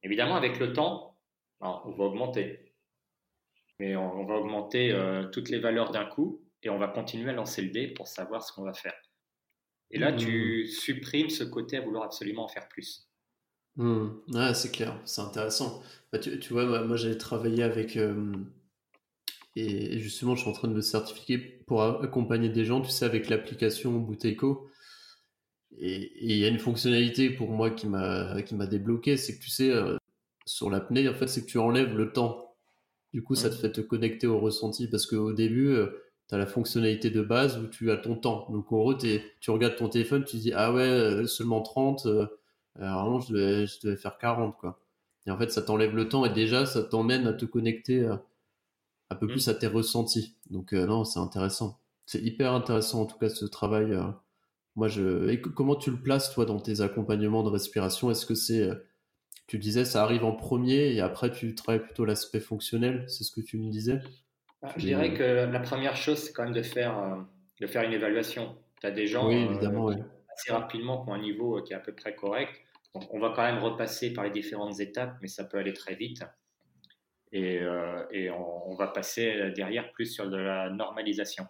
[0.03, 1.19] Évidemment, avec le temps,
[1.61, 2.73] on va augmenter.
[3.79, 7.35] Mais on, va augmenter euh, toutes les valeurs d'un coup et on va continuer à
[7.35, 8.95] lancer le dé pour savoir ce qu'on va faire.
[9.91, 10.71] Et là, tu mmh.
[10.71, 13.09] supprimes ce côté à vouloir absolument en faire plus.
[13.77, 14.09] Mmh.
[14.55, 15.83] c'est clair, c'est intéressant.
[16.11, 17.97] Bah, tu, vois, moi, j'avais travaillé avec.
[17.97, 18.35] Euh,
[19.55, 23.05] et justement, je suis en train de me certifier pour accompagner des gens, tu sais,
[23.05, 24.69] avec l'application Bouteco.
[25.79, 29.43] Et il y a une fonctionnalité pour moi qui m'a qui m'a débloqué, c'est que
[29.43, 29.97] tu sais euh,
[30.47, 32.55] sur l'apnée en fait c'est que tu enlèves le temps.
[33.13, 36.39] Du coup ça te fait te connecter au ressenti parce qu'au début euh, tu as
[36.39, 38.49] la fonctionnalité de base où tu as ton temps.
[38.51, 42.07] Donc en gros tu regardes ton téléphone, tu dis ah ouais euh, seulement 30
[42.77, 44.81] vraiment je devais, je faire 40 quoi.
[45.27, 48.07] Et en fait ça t'enlève le temps et déjà ça t'emmène à te connecter
[49.11, 49.31] un peu mmh.
[49.31, 50.37] plus à tes ressentis.
[50.51, 51.81] Donc non, c'est intéressant.
[52.07, 53.95] C'est hyper intéressant en tout cas ce travail.
[54.77, 55.29] Moi, je.
[55.31, 58.11] Et comment tu le places toi dans tes accompagnements de respiration?
[58.11, 58.71] Est-ce que c'est
[59.47, 63.31] tu disais ça arrive en premier et après tu travailles plutôt l'aspect fonctionnel, c'est ce
[63.31, 64.01] que tu me disais?
[64.61, 67.25] Bah, Je dirais que la première chose, c'est quand même de faire,
[67.61, 68.57] de faire une évaluation.
[68.81, 71.81] Tu as des gens oui, évidemment, assez rapidement qui ont un niveau qui est à
[71.81, 72.53] peu près correct.
[72.95, 75.95] Donc, on va quand même repasser par les différentes étapes, mais ça peut aller très
[75.95, 76.25] vite.
[77.33, 77.61] Et,
[78.11, 81.47] et on, va passer derrière plus sur de la normalisation.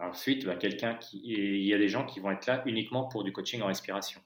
[0.00, 3.32] Ensuite, quelqu'un qui, il y a des gens qui vont être là uniquement pour du
[3.32, 4.20] coaching en respiration.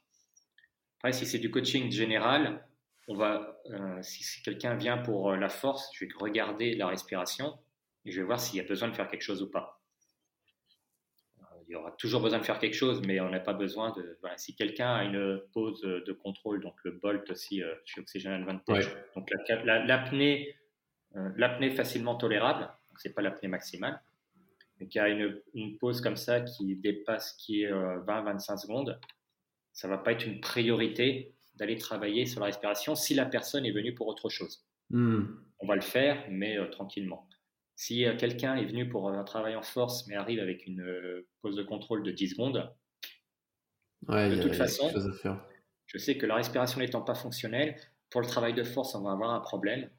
[0.99, 2.67] Après, si c'est du coaching général,
[3.07, 7.59] on va, euh, si, quelqu'un vient pour euh, la force, je vais regarder la respiration
[8.05, 9.81] et je vais voir s'il y a besoin de faire quelque chose ou pas.
[11.41, 13.93] Euh, il y aura toujours besoin de faire quelque chose, mais on n'a pas besoin
[13.93, 14.19] de.
[14.37, 19.31] si quelqu'un a une pause de contrôle, donc le Bolt aussi chez Oxygen Advantage, donc
[19.65, 20.57] l'apnée,
[21.37, 24.03] l'apnée facilement tolérable, c'est pas l'apnée maximale,
[24.81, 29.01] mais qui a une, une, pause comme ça qui dépasse, qui est 20-25 secondes,
[29.73, 33.73] ça va pas être une priorité d'aller travailler sur la respiration si la personne est
[33.73, 34.65] venue pour autre chose.
[34.91, 35.25] Hmm.
[35.61, 37.29] On va le faire, mais euh, tranquillement.
[37.75, 41.29] Si euh, quelqu'un est venu pour un travail en force, mais arrive avec une euh,
[41.43, 42.73] pause de contrôle de 10 secondes,
[44.09, 44.91] de toute façon,
[45.87, 47.77] je sais que la respiration n'étant pas fonctionnelle,
[48.11, 49.91] pour le travail de force, on va avoir un problème,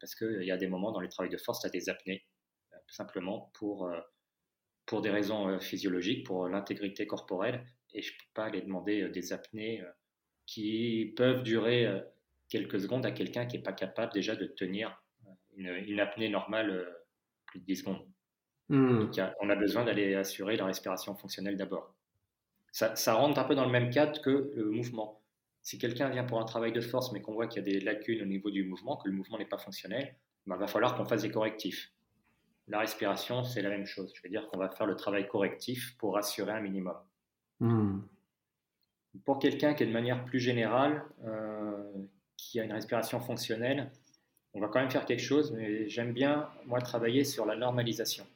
[0.00, 2.26] parce qu'il y a des moments dans les travails de force, tu as des apnées,
[2.88, 3.92] simplement pour,
[4.86, 7.64] pour des raisons physiologiques, pour l'intégrité corporelle,
[7.94, 9.90] et je ne peux pas aller demander euh, des apnées euh,
[10.46, 12.00] qui peuvent durer euh,
[12.48, 14.98] quelques secondes à quelqu'un qui n'est pas capable déjà de tenir
[15.56, 16.86] une, apnée normale
[17.46, 18.06] plus de 10 secondes.
[18.68, 19.00] Hmm.
[19.00, 21.94] Donc, on a besoin d'aller assurer la respiration fonctionnelle d'abord.
[22.72, 25.22] Ça, ça, rentre un peu dans le même cadre que le mouvement.
[25.60, 27.80] Si quelqu'un vient pour un travail de force, mais qu'on voit qu'il y a des
[27.80, 30.96] lacunes au niveau du mouvement, que le mouvement n'est pas fonctionnel, il ben, va falloir
[30.96, 31.92] qu'on fasse des correctifs.
[32.72, 34.14] La respiration, c'est la même chose.
[34.16, 36.96] Je veux dire qu'on va faire le travail correctif pour assurer un minimum.
[37.60, 38.00] Hmm.
[39.26, 41.92] Pour quelqu'un qui est de manière plus générale, euh,
[42.38, 43.92] qui a une respiration fonctionnelle,
[44.54, 48.26] on va quand même faire quelque chose, mais j'aime bien, moi, travailler sur la normalisation.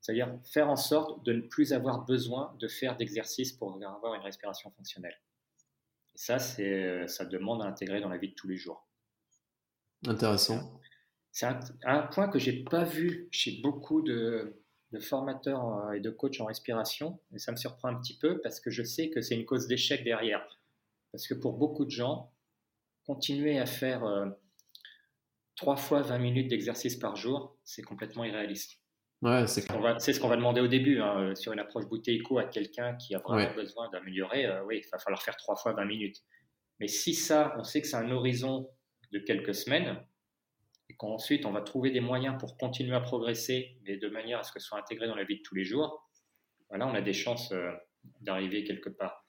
[0.00, 4.22] C'est-à-dire faire en sorte de ne plus avoir besoin de faire d'exercice pour avoir une
[4.22, 5.20] respiration fonctionnelle.
[6.16, 8.88] Et ça, c'est, ça demande à intégrer dans la vie de tous les jours.
[10.04, 10.80] Intéressant.
[11.36, 14.58] C'est un, un point que j'ai pas vu chez beaucoup de,
[14.92, 17.20] de formateur euh, et de coach en respiration.
[17.34, 19.66] Et ça me surprend un petit peu parce que je sais que c'est une cause
[19.66, 20.42] d'échec derrière.
[21.12, 22.32] Parce que pour beaucoup de gens,
[23.04, 24.30] continuer à faire euh,
[25.56, 28.80] trois fois 20 minutes d'exercice par jour, c'est complètement irréaliste.
[29.20, 32.44] Ouais, c'est ce qu'on va demander au début hein, euh, sur une approche bouteille-co à
[32.44, 34.46] quelqu'un qui a vraiment besoin d'améliorer.
[34.62, 36.22] oui, il va falloir faire trois fois 20 minutes.
[36.80, 38.70] Mais si ça, on sait que c'est un horizon
[39.12, 40.02] de quelques semaines,
[40.96, 44.52] qu'ensuite on va trouver des moyens pour continuer à progresser, mais de manière à ce
[44.52, 46.08] que ce soit intégré dans la vie de tous les jours,
[46.68, 47.70] voilà, on a des chances euh,
[48.20, 49.24] d'arriver quelque part.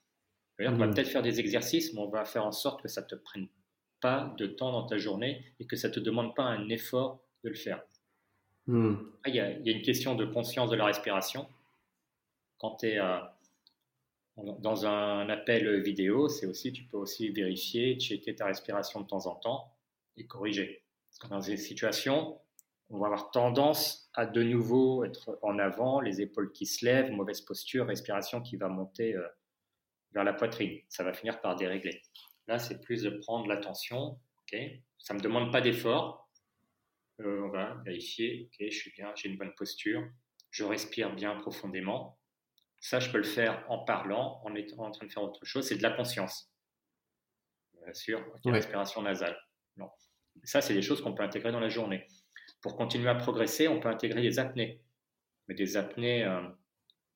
[0.60, 0.94] On va mmh.
[0.94, 3.48] peut-être faire des exercices, mais on va faire en sorte que ça ne te prenne
[4.00, 7.20] pas de temps dans ta journée et que ça ne te demande pas un effort
[7.44, 7.82] de le faire.
[8.66, 8.96] Mmh.
[9.26, 11.48] Il y, a, une question de conscience de la respiration.
[12.58, 12.98] Quand tu es
[14.36, 19.26] dans un appel vidéo, c'est aussi, tu peux aussi vérifier, checker ta respiration de temps
[19.26, 19.72] en temps
[20.16, 20.82] et corriger
[21.26, 22.40] dans ces situations,
[22.90, 27.10] on va avoir tendance à de nouveau être en avant, les épaules qui se lèvent,
[27.10, 29.28] mauvaise posture, respiration qui va monter euh,
[30.12, 30.80] vers la poitrine.
[30.88, 32.00] Ça va finir par dérégler.
[32.46, 34.18] Là, c'est plus de prendre l'attention.
[34.98, 36.30] Ça ne me demande pas d'effort.
[37.20, 38.46] Euh, on va vérifier.
[38.46, 40.08] Ok, je suis bien, j'ai une bonne posture.
[40.50, 42.18] Je respire bien profondément.
[42.80, 45.68] Ça, je peux le faire en parlant, en étant en train de faire autre chose.
[45.68, 46.50] C'est de la conscience.
[47.82, 49.38] Bien sûr, respiration nasale.
[49.76, 49.90] Non.
[50.44, 52.06] Ça, c'est des choses qu'on peut intégrer dans la journée.
[52.60, 54.80] Pour continuer à progresser, on peut intégrer des apnées.
[55.48, 56.40] Mais des apnées, euh,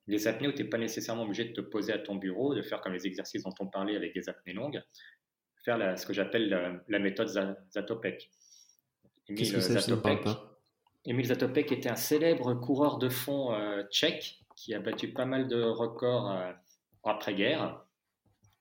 [0.07, 2.63] des apnées où tu n'es pas nécessairement obligé de te poser à ton bureau, de
[2.63, 4.83] faire comme les exercices dont on parlait avec des apnées longues,
[5.65, 7.29] faire ce que j'appelle la, méthode
[7.71, 8.31] Zatopek.
[9.29, 10.27] Émile Zatopek,
[11.25, 15.63] Zatopek était un célèbre coureur de fond euh, tchèque qui a battu pas mal de
[15.63, 16.53] records euh,
[17.05, 17.85] après-guerre.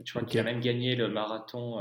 [0.03, 1.79] Tu vois qu'il a même gagné le marathon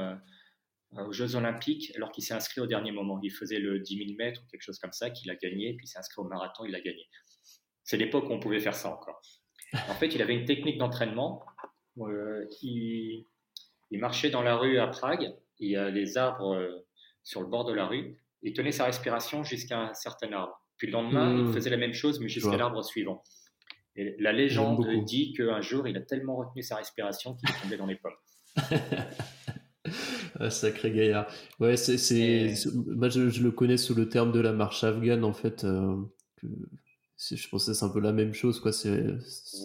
[0.96, 3.20] aux Jeux Olympiques alors qu'il s'est inscrit au dernier moment.
[3.22, 5.86] Il faisait le 10 000 mètres ou quelque chose comme ça, qu'il a gagné, puis
[5.86, 7.08] il s'est inscrit au marathon, il a gagné.
[7.84, 9.20] C'est l'époque où on pouvait faire ça encore.
[9.72, 11.44] En fait, il avait une technique d'entraînement.
[11.98, 13.24] Euh, il,
[13.92, 16.86] marchait dans la rue à Prague, il y a des arbres euh,
[17.22, 20.58] sur le bord de la rue, il tenait sa respiration jusqu'à un certain arbre.
[20.76, 21.52] Puis le lendemain, il hmm.
[21.52, 23.22] faisait la même chose, mais jusqu'à l'arbre suivant.
[23.96, 27.76] Et la légende dit qu'un jour, il a tellement retenu sa respiration qu'il est tombé
[27.76, 28.12] dans les pommes.
[30.40, 31.26] Un sacré gaillard.
[31.60, 35.34] Ouais, c'est, c'est, moi je, le connais sous le terme de la marche afghane en
[35.34, 35.64] fait.
[35.64, 35.96] Euh,
[36.40, 36.48] que
[37.36, 38.72] je pensais c'est un peu la même chose quoi.
[38.72, 39.04] C'est,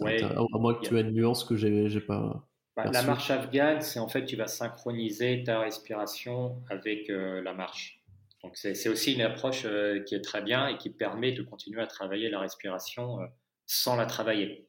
[0.04, 2.46] à moins que tu aies une nuance que j'ai, j'ai pas.
[2.76, 7.54] Bah, la marche afghane, c'est en fait tu vas synchroniser ta respiration avec euh, la
[7.54, 8.04] marche.
[8.44, 11.82] Donc c'est, aussi une approche euh, qui est très bien et qui permet de continuer
[11.82, 13.20] à travailler la respiration
[13.66, 14.68] sans la travailler.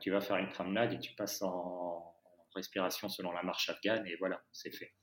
[0.00, 2.16] Tu vas faire une promenade et tu passes en
[2.56, 4.95] respiration selon la marche afghane et voilà, c'est fait.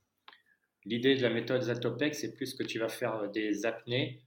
[0.85, 4.21] L'idée de la méthode Zatopek, c'est plus que tu vas faire euh, des apnées.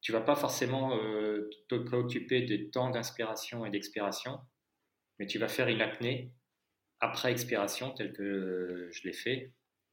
[0.00, 4.38] Tu vas pas forcément euh, te préoccuper des temps d'inspiration et d'expiration,
[5.18, 6.32] mais tu vas faire une apnée
[7.00, 9.52] après expiration, tel que je l'ai fait,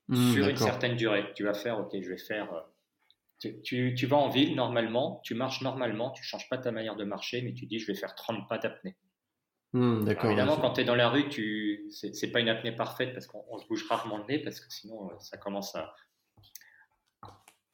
[0.10, 1.26] mmh, sur une certaine durée.
[1.36, 2.54] Tu vas faire, ok, je vais faire.
[2.54, 6.96] Euh, tu, tu, vas en ville normalement, tu marches normalement, tu changes pas ta manière
[6.96, 8.96] de marcher, mais tu dis, je vais faire 30 pas d'apnée.
[9.76, 11.90] Mmh, évidemment, quand tu es dans la rue, tu...
[11.90, 15.10] c'est pas une apnée parfaite parce qu'on se bouge rarement le nez parce que sinon
[15.10, 15.94] euh, ça commence à.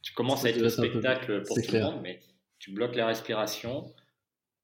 [0.02, 2.20] Tu commences à être le spectacle pour tout le monde, mais
[2.58, 3.94] tu bloques la respiration.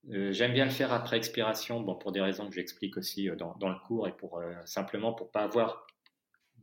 [0.10, 3.36] Euh, j'aime bien le faire après expiration, bon, pour des raisons que j'explique aussi euh,
[3.36, 5.86] dans, dans, le cours et pour simplement pour pas avoir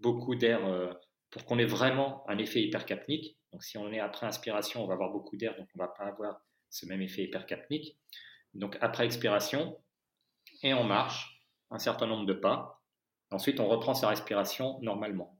[0.00, 0.60] beaucoup d'air,
[1.30, 3.38] pour qu'on ait vraiment un effet hypercapnique.
[3.52, 6.06] Donc si on est après inspiration, on va avoir beaucoup d'air, donc on va pas
[6.06, 7.96] avoir ce même effet hypercapnique.
[8.54, 9.78] Donc après expiration,
[10.64, 12.82] et on marche un certain nombre de pas.
[13.30, 15.38] Ensuite, on reprend sa respiration normalement.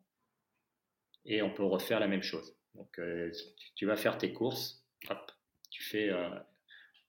[1.25, 2.55] Et on peut refaire la même chose.
[2.75, 3.33] Donc, euh,
[3.75, 5.33] tu, vas faire tes courses, hop,
[5.71, 6.29] tu fais euh,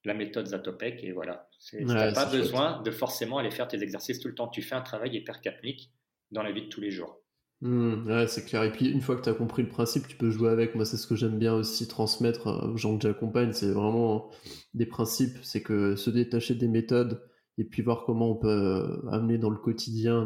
[0.06, 1.50] la méthode Zatopek et voilà.
[1.60, 4.48] Tu n'as pas besoin de forcément aller faire tes exercices tout le temps.
[4.48, 5.92] Tu fais un travail hypercapnique
[6.32, 7.20] dans la vie de tous les jours.
[7.62, 8.64] Mmh, ouais, c'est clair.
[8.64, 10.76] Et puis, une fois que tu as compris le principe, tu peux jouer avec.
[10.76, 13.52] Moi, c'est ce que j'aime bien aussi transmettre aux gens que j'accompagne.
[13.52, 14.30] C'est vraiment
[14.74, 15.38] des principes.
[15.42, 17.22] C'est que se détacher des méthodes,
[17.58, 20.26] et puis voir comment on peut euh, amener dans le quotidien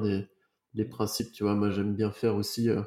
[0.73, 1.31] des, principes.
[1.31, 2.81] Tu vois, moi j'aime bien faire aussi euh,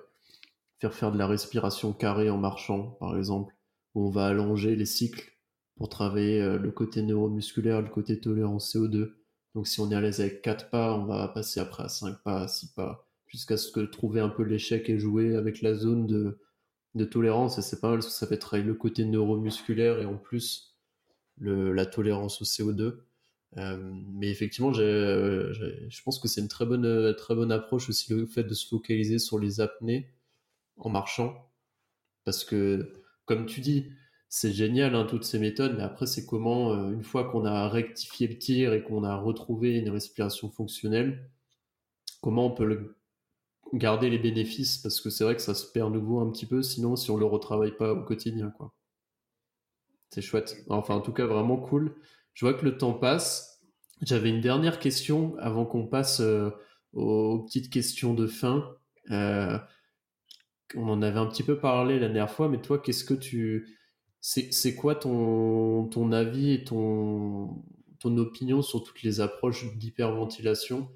[0.79, 3.55] faire faire de la respiration carrée en marchant, par exemple,
[3.95, 5.31] où on va allonger les cycles
[5.77, 9.13] pour travailler euh, le côté neuromusculaire, le côté tolérance CO2.
[9.55, 12.23] Donc si on est à l'aise avec 4 pas, on va passer après à 5
[12.23, 15.75] pas, à 6 pas, jusqu'à ce que trouver un peu l'échec et jouer avec la
[15.75, 16.41] zone de,
[16.95, 17.59] de tolérance.
[17.59, 20.75] Et c'est pas mal parce que ça fait travailler le côté neuromusculaire et en plus
[21.39, 22.99] la tolérance au CO2.
[23.59, 23.77] Euh,
[24.15, 28.45] mais effectivement, je pense que c'est une très bonne, très bonne approche aussi le fait
[28.45, 30.09] de se focaliser sur les apnées
[30.77, 31.51] en marchant.
[32.25, 32.93] Parce que,
[33.27, 33.91] comme tu dis,
[34.29, 37.69] c'est génial hein, toutes ces méthodes, mais après, c'est comment, euh, une fois qu'on a
[37.69, 41.31] rectifié le tir et qu'on a retrouvé une respiration fonctionnelle,
[42.23, 42.97] comment on peut
[43.75, 46.63] garder les bénéfices parce que c'est vrai que ça se perd nouveau un petit peu
[46.63, 48.73] sinon si on le retravaille pas au quotidien quoi.
[50.11, 50.57] C'est chouette.
[50.69, 51.95] Enfin en tout cas vraiment cool.
[52.35, 53.61] Je vois que le temps passe.
[54.03, 56.51] J'avais une dernière question avant qu'on passe euh,
[56.93, 58.75] aux petites questions de fin.
[59.11, 59.59] Euh,
[60.75, 63.79] on en avait un petit peu parlé la dernière fois, mais toi, qu'est-ce que tu.
[64.21, 67.63] C'est quoi ton, ton avis et ton,
[67.99, 70.89] ton opinion sur toutes les approches d'hyperventilation?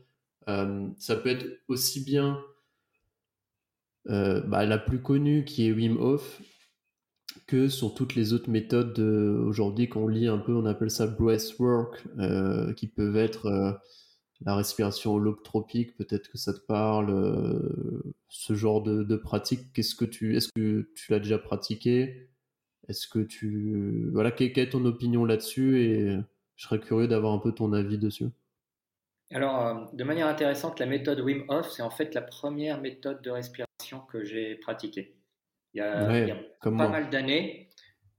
[0.48, 2.40] Euh, Ça peut être aussi bien
[4.04, 6.40] bah, la plus connue qui est Wim Hof,
[7.46, 12.04] que sur toutes les autres méthodes aujourd'hui qu'on lit un peu, on appelle ça breathwork,
[12.18, 13.72] euh, qui peuvent être euh,
[14.44, 19.72] la respiration holotropique, peut-être que ça te parle, euh, ce genre de, pratique.
[19.72, 22.28] Qu'est-ce que tu, est-ce que tu l'as déjà pratiqué?
[22.88, 25.80] Est-ce que tu, voilà, quelle, est ton opinion là-dessus?
[25.80, 26.16] Et
[26.56, 28.26] je serais curieux d'avoir un peu ton avis dessus.
[29.32, 33.30] Alors, de manière intéressante, la méthode Wim Hof, c'est en fait la première méthode de
[33.30, 35.16] respiration que j'ai pratiquée
[35.76, 37.68] il y a, pas mal d'années.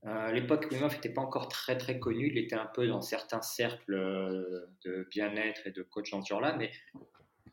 [0.06, 2.28] Euh, à l'époque, Wim Hof n'était pas encore très très connu.
[2.28, 6.30] Il était un peu dans certains cercles euh, de bien-être et de coach dans ce
[6.30, 6.72] genre-là, mais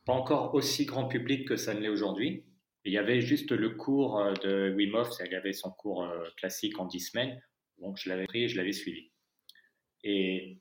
[0.05, 2.45] pas encore aussi grand public que ça ne l'est aujourd'hui.
[2.85, 6.07] Il y avait juste le cours euh, de Wim Hof, il y avait son cours
[6.37, 7.43] classique en 10 semaines.
[7.79, 9.11] Donc je l'avais pris et je l'avais suivi.
[10.05, 10.59] Et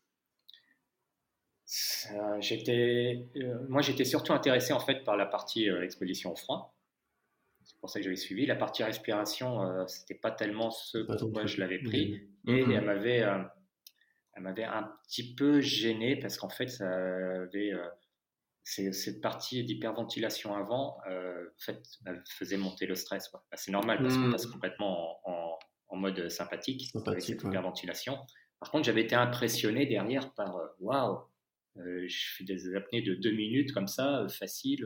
[2.40, 3.28] j'étais,
[3.68, 6.73] moi j'étais surtout intéressé en fait par la partie exposition au froid
[7.65, 8.45] c'est pour ça que j'avais suivi.
[8.45, 12.22] La partie respiration, euh, c'était pas tellement ce pourquoi je l'avais pris.
[12.48, 13.41] Et elle m'avait, euh,
[14.34, 17.88] elle m'avait un petit peu gêné parce qu'en fait, ça avait, euh,
[18.64, 23.30] cette partie d'hyperventilation avant, en fait, elle faisait monter le stress.
[23.31, 24.52] Bah, c'est normal parce qu'on passe mmh.
[24.52, 25.60] complètement en,
[25.90, 28.18] en, mode sympathique, avec cette hyperventilation.
[28.60, 31.19] Par contre, j'avais été impressionné derrière par waouh,
[31.76, 34.85] je fais des apnées de deux minutes comme ça, facile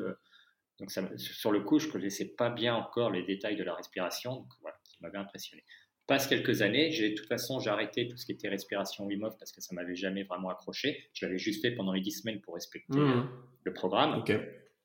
[0.80, 3.74] donc ça, sur le coup, je ne connaissais pas bien encore les détails de la
[3.74, 5.64] respiration, donc voilà, ça m'avait impressionné.
[6.06, 9.24] Passe quelques années, j'ai de toute façon j'ai arrêté tout ce qui était respiration Wim
[9.24, 11.10] Hof parce que ça m'avait jamais vraiment accroché.
[11.14, 13.30] Je l'avais juste fait pendant les 10 semaines pour respecter mmh.
[13.64, 14.24] le programme.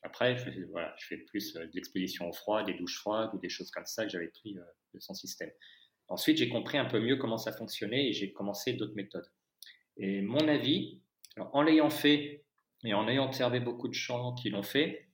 [0.03, 3.49] Après, je, voilà, je fais plus de l'exposition au froid, des douches froides ou des
[3.49, 5.51] choses comme ça que j'avais pris de son système.
[6.09, 9.31] Ensuite, j'ai compris un peu mieux comment ça fonctionnait et j'ai commencé d'autres méthodes.
[9.99, 11.01] Et mon avis,
[11.37, 12.45] en l'ayant fait
[12.85, 15.07] et en ayant observé beaucoup de gens qui l'ont fait,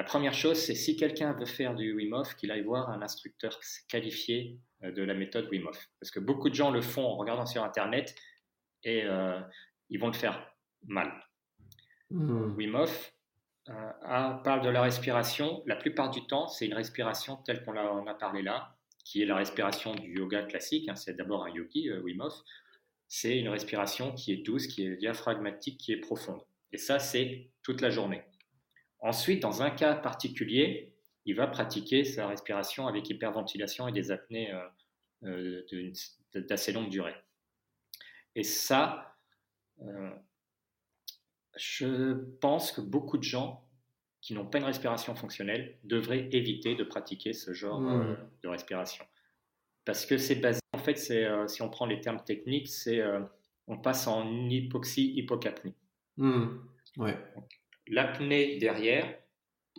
[0.00, 3.02] la première chose, c'est si quelqu'un veut faire du Wim Hof, qu'il aille voir un
[3.02, 5.90] instructeur qualifié euh, de la méthode Wim Hof.
[6.00, 8.14] Parce que beaucoup de gens le font en regardant sur Internet
[8.82, 9.38] et euh,
[9.90, 10.54] ils vont le faire
[10.86, 11.12] mal.
[12.08, 12.54] Mmh.
[12.56, 13.12] Wim Hof
[13.68, 13.90] euh,
[14.42, 15.62] parle de la respiration.
[15.66, 18.74] La plupart du temps, c'est une respiration telle qu'on a, a, parlé là,
[19.04, 20.88] qui est la respiration du yoga classique.
[20.88, 20.96] Hein.
[20.96, 22.40] c'est d'abord un yogi, Wim Hof.
[23.06, 26.40] C'est une respiration qui est douce, qui est diaphragmatique, qui est profonde.
[26.72, 28.22] Et ça, c'est toute la journée.
[29.00, 30.92] Ensuite, dans un cas particulier,
[31.24, 35.92] il va pratiquer sa respiration avec hyperventilation et des apnées euh, euh,
[36.34, 37.14] d'assez longue durée.
[38.34, 39.16] Et ça,
[39.82, 40.10] euh,
[41.56, 43.66] je pense que beaucoup de gens
[44.20, 48.18] qui n'ont pas une respiration fonctionnelle devraient éviter de pratiquer ce genre mmh.
[48.42, 49.04] de respiration.
[49.86, 50.98] Parce que c'est basé, en fait,
[51.48, 53.00] si on prend les termes techniques, c'est
[53.66, 55.74] on passe en hypoxie-hypocapnie.
[56.18, 56.48] Mmh.
[56.98, 57.16] Ouais
[57.90, 59.12] l'apnée derrière,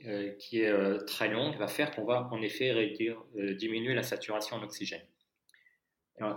[0.05, 4.03] euh, qui est euh, très longue, va faire qu'on va en effet euh, diminuer la
[4.03, 5.05] saturation en oxygène.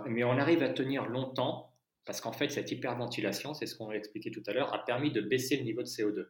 [0.07, 1.71] mais on arrive à tenir longtemps
[2.05, 5.11] parce qu'en fait, cette hyperventilation, c'est ce qu'on a expliqué tout à l'heure, a permis
[5.11, 6.27] de baisser le niveau de CO2.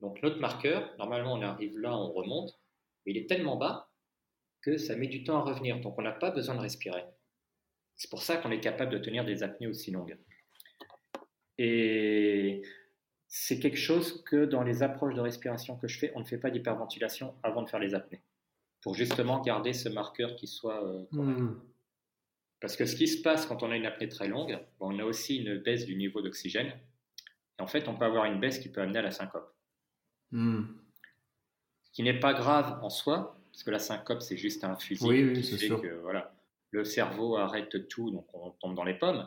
[0.00, 2.58] Donc notre marqueur, normalement on arrive là, on remonte,
[3.04, 3.90] mais il est tellement bas
[4.60, 5.80] que ça met du temps à revenir.
[5.80, 7.04] Donc on n'a pas besoin de respirer.
[7.96, 10.16] C'est pour ça qu'on est capable de tenir des apnées aussi longues.
[11.58, 12.62] Et
[13.34, 16.36] c'est quelque chose que dans les approches de respiration que je fais, on ne fait
[16.36, 18.20] pas d'hyperventilation avant de faire les apnées,
[18.82, 21.58] pour justement garder ce marqueur qui soit euh, hmm.
[22.60, 25.04] Parce que ce qui se passe quand on a une apnée très longue, on a
[25.04, 26.78] aussi une baisse du niveau d'oxygène.
[27.58, 29.50] Et en fait, on peut avoir une baisse qui peut amener à la syncope.
[30.30, 30.64] Hmm.
[31.84, 35.06] Ce qui n'est pas grave en soi, parce que la syncope, c'est juste un fusil
[35.06, 36.34] oui, qui fait que voilà,
[36.70, 39.26] le cerveau arrête tout, donc on tombe dans les pommes.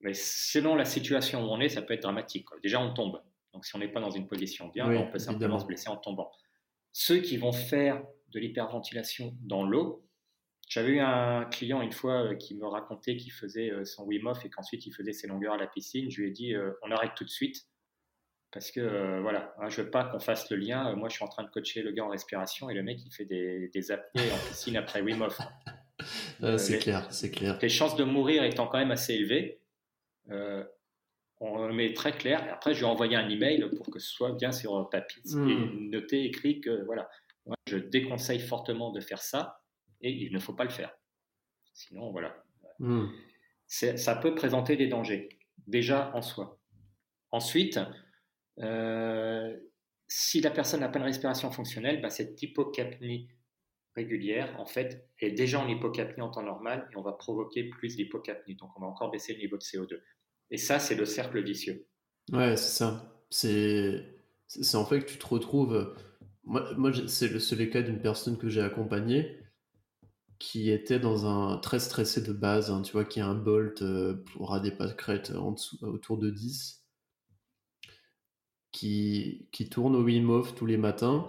[0.00, 2.46] Mais selon la situation où on est, ça peut être dramatique.
[2.62, 3.20] Déjà, on tombe.
[3.52, 5.96] Donc, si on n'est pas dans une position bien, on peut simplement se blesser en
[5.96, 6.30] tombant.
[6.92, 10.08] Ceux qui vont faire de l'hyperventilation dans l'eau,
[10.68, 14.26] j'avais eu un client une fois euh, qui me racontait qu'il faisait euh, son Wim
[14.26, 16.10] Hof et qu'ensuite il faisait ses longueurs à la piscine.
[16.10, 17.66] Je lui ai dit euh, on arrête tout de suite
[18.52, 20.94] parce que voilà, hein, je veux pas qu'on fasse le lien.
[20.96, 23.12] moi, je suis en train de coacher le gars en respiration et le mec il
[23.12, 25.38] fait des, des apnées en piscine après Wim Hof.
[26.58, 27.58] c'est clair, c'est clair.
[27.60, 29.60] Les chances de mourir étant quand même assez élevées,
[31.40, 32.46] on le met très clair.
[32.46, 35.22] Et après, je lui ai envoyé un email pour que ce soit bien sur papier
[35.24, 35.48] hmm.
[35.48, 37.08] et noté, écrit que voilà,
[37.46, 39.62] moi, je déconseille fortement de faire ça
[40.00, 40.92] et il ne faut pas le faire.
[41.72, 42.42] Sinon, voilà.
[42.78, 43.06] Hmm.
[43.66, 45.28] Ça peut présenter des dangers,
[45.66, 46.58] déjà en soi.
[47.30, 47.78] Ensuite,
[48.60, 49.56] euh,
[50.06, 53.28] si la personne n'a pas une respiration fonctionnelle, bah, cette hypocapnie
[53.94, 57.96] régulière, en fait, est déjà en hypocapnie en temps normal et on va provoquer plus
[57.96, 58.54] d'hypocapnie.
[58.54, 60.00] Donc, on va encore baisser le niveau de CO2.
[60.50, 61.86] Et ça, c'est le cercle vicieux.
[62.32, 63.22] Ouais, c'est ça.
[63.30, 64.04] C'est,
[64.46, 65.94] c'est en fait que tu te retrouves.
[66.44, 69.38] Moi, moi c'est le, seul cas d'une personne que j'ai accompagnée
[70.38, 73.82] qui était dans un très stressé de base, hein, tu vois, qui a un bolt
[73.82, 76.84] euh, pour des pâquerettes en dessous, autour de 10,
[78.70, 81.26] qui, qui tourne au Wim Hof tous les matins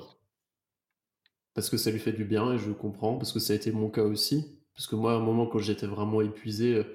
[1.59, 3.73] parce que ça lui fait du bien et je comprends, parce que ça a été
[3.73, 4.57] mon cas aussi.
[4.73, 6.85] Parce que moi, à un moment, quand j'étais vraiment épuisé,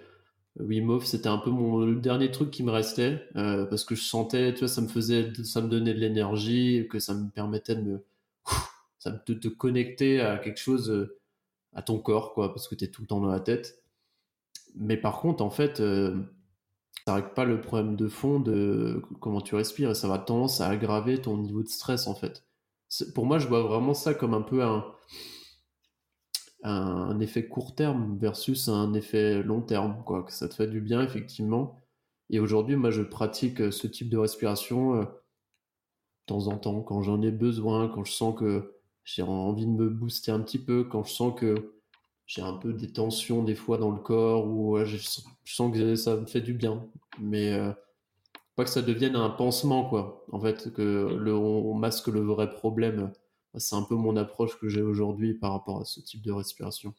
[0.58, 3.94] Wim Hof, c'était un peu mon le dernier truc qui me restait euh, parce que
[3.94, 7.28] je sentais, tu vois, ça me faisait, ça me donnait de l'énergie, que ça me
[7.28, 8.04] permettait de me,
[8.98, 11.18] ça de te connecter à quelque chose, euh,
[11.74, 13.82] à ton corps, quoi, parce que tu es tout le temps dans la tête.
[14.76, 16.16] Mais par contre, en fait, euh,
[17.06, 20.60] ça règle pas le problème de fond de comment tu respires et ça va tendance
[20.60, 22.44] à aggraver ton niveau de stress, en fait.
[23.14, 24.84] Pour moi, je vois vraiment ça comme un peu un,
[26.64, 30.80] un effet court terme versus un effet long terme, quoi, que ça te fait du
[30.80, 31.80] bien effectivement.
[32.30, 35.06] Et aujourd'hui, moi, je pratique euh, ce type de respiration euh, de
[36.26, 38.74] temps en temps, quand j'en ai besoin, quand je sens que
[39.04, 41.74] j'ai envie de me booster un petit peu, quand je sens que
[42.26, 44.96] j'ai un peu des tensions des fois dans le corps, ou je,
[45.44, 46.86] sens que ça me fait du bien.
[47.20, 47.72] Mais euh,
[48.56, 50.24] pas que ça devienne un pansement, quoi.
[50.32, 53.12] En fait, que le, on masque le vrai problème
[53.56, 56.94] c'est un peu mon approche que j'ai aujourd'hui par rapport à ce type de respiration.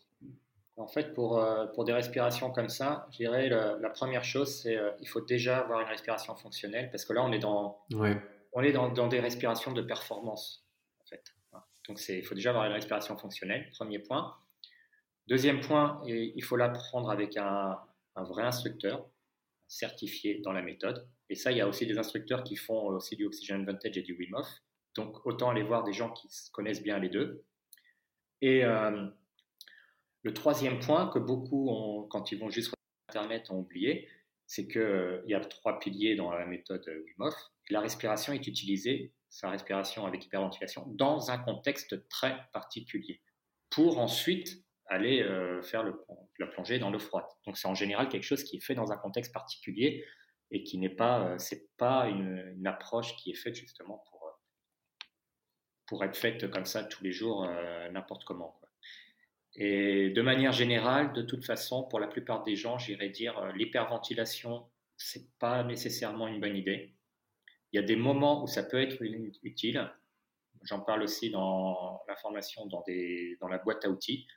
[0.78, 4.76] En fait, pour, euh, pour des respirations comme ça, je dirais la, première chose, c'est
[4.76, 7.82] euh, il faut déjà avoir une respiration fonctionnelle parce que là, on est dans,
[8.52, 10.68] on est dans, dans, des respirations de performance.
[11.02, 11.24] En fait.
[11.88, 14.36] Donc, il faut déjà avoir une respiration fonctionnelle, premier point.
[15.28, 17.78] Deuxième point, il faut l'apprendre avec un,
[18.16, 19.08] un, vrai instructeur
[19.68, 21.08] certifié dans la méthode.
[21.30, 24.02] Et ça, il y a aussi des instructeurs qui font aussi du Oxygen Advantage et
[24.02, 24.62] du Wim Hof
[24.96, 27.44] Donc autant aller voir des gens qui connaissent bien les deux.
[28.42, 29.08] Et euh,
[30.24, 32.76] le troisième point que beaucoup, quand ils vont juste sur
[33.10, 34.10] Internet, ont oublié,
[34.48, 37.36] c'est qu'il y a trois piliers dans la méthode Wim Hof.
[37.70, 43.22] La respiration est utilisée, sa respiration avec hyperventilation, dans un contexte très particulier,
[43.70, 46.00] pour ensuite aller euh, faire le,
[46.40, 47.26] la plongée dans l'eau froide.
[47.46, 50.06] Donc c'est en général quelque chose qui est fait dans un contexte particulier
[50.52, 51.38] et qui n'est pas, euh,
[51.78, 54.15] pas une, approche qui est faite justement pour,
[55.88, 57.48] pour être faite comme ça tous les jours,
[57.92, 58.60] n'importe comment.
[59.56, 64.66] Et de manière générale, de toute façon, pour la plupart des gens, j'irais dire l'hyperventilation,
[64.98, 66.96] c'est pas nécessairement une bonne idée.
[67.72, 69.02] Il y a des moments où ça peut être
[69.44, 69.92] utile.
[70.64, 72.84] J'en parle aussi dans la formation, dans,
[73.48, 74.28] la boîte à outils.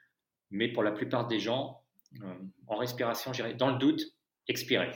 [0.50, 1.84] Mais pour la plupart des gens,
[2.22, 2.34] euh,
[2.66, 4.02] en respiration, dans le doute,
[4.46, 4.90] expirer.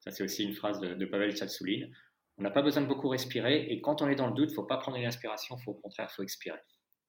[0.00, 1.92] Ça, c'est aussi une phrase de, Pavel Tsatsouline.
[2.38, 3.66] On n'a pas besoin de beaucoup respirer.
[3.70, 5.72] Et quand on est dans le doute, il ne faut pas prendre une inspiration, faut,
[5.72, 6.58] au contraire, il faut expirer.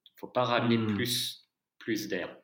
[0.05, 0.95] Il ne faut pas ramener hmm.
[0.95, 1.49] plus,
[1.79, 2.35] plus d'air.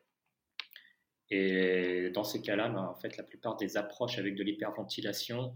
[1.30, 5.54] Et dans ces cas-là, ben, en fait, la plupart des approches avec de l'hyperventilation,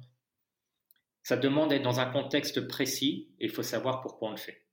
[1.23, 4.65] ça demande d'être dans un contexte précis et il faut savoir pourquoi on le fait.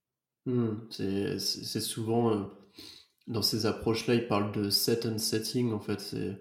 [0.45, 0.87] Hmm.
[0.91, 2.45] c'est souvent euh,
[3.27, 5.99] dans ces approches-là, il parle de set and setting, en fait.
[5.99, 6.39] C'est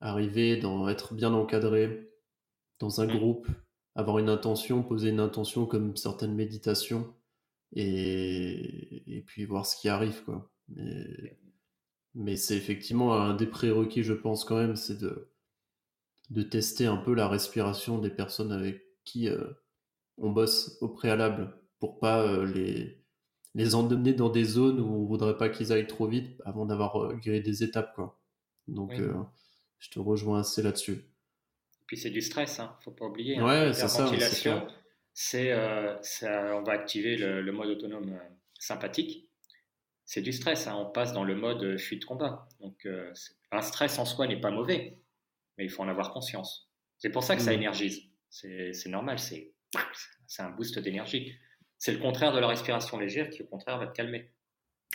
[0.00, 2.08] arriver dans être bien encadré
[2.78, 3.18] dans un mm.
[3.18, 3.48] groupe,
[3.94, 7.14] avoir une intention, poser une intention comme certaines méditations
[7.74, 10.52] et, et puis voir ce qui arrive, quoi.
[10.68, 11.38] Mais,
[12.14, 15.30] mais c'est effectivement un des prérequis, je pense, quand même, c'est de,
[16.30, 19.44] de tester un peu la respiration des personnes avec qui euh,
[20.18, 22.98] on bosse au préalable pour pas euh, les
[23.54, 26.96] les emmener dans des zones où on voudrait pas qu'ils aillent trop vite avant d'avoir
[27.02, 28.20] euh, des étapes, quoi.
[28.68, 29.14] Donc, euh,
[29.78, 31.09] je te rejoins assez là-dessus.
[31.90, 32.76] Puis c'est du stress, hein.
[32.84, 33.38] Faut pas oublier.
[33.38, 33.44] Hein.
[33.44, 34.08] Ouais, c'est ça.
[35.12, 35.96] C'est, euh,
[36.54, 38.16] on va activer le, mode autonome
[38.60, 39.28] sympathique.
[40.04, 40.68] C'est du stress.
[40.68, 40.76] Hein.
[40.78, 42.48] On passe dans le mode fuite combat.
[42.60, 42.86] Donc,
[43.50, 45.00] un stress en soi n'est pas mauvais,
[45.58, 46.70] mais il faut en avoir conscience.
[46.98, 47.54] C'est pour ça que ça mmh.
[47.54, 48.02] énergise.
[48.28, 49.18] C'est, normal.
[49.18, 49.52] C'est,
[50.28, 51.34] c'est un boost d'énergie.
[51.76, 54.30] C'est le contraire de la respiration légère qui, au contraire, va te calmer.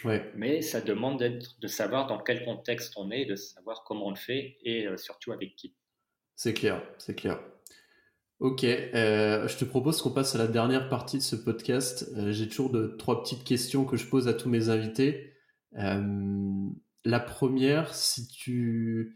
[0.06, 0.32] Ouais.
[0.34, 4.16] Mais ça demande de savoir dans quel contexte on est, de savoir comment on le
[4.16, 5.76] fait et euh, surtout avec qui.
[6.36, 7.40] C'est clair, c'est clair.
[8.40, 12.12] Ok, euh, je te propose qu'on passe à la dernière partie de ce podcast.
[12.18, 15.34] Euh, j'ai toujours de, trois petites questions que je pose à tous mes invités.
[15.74, 19.16] la première, si tu,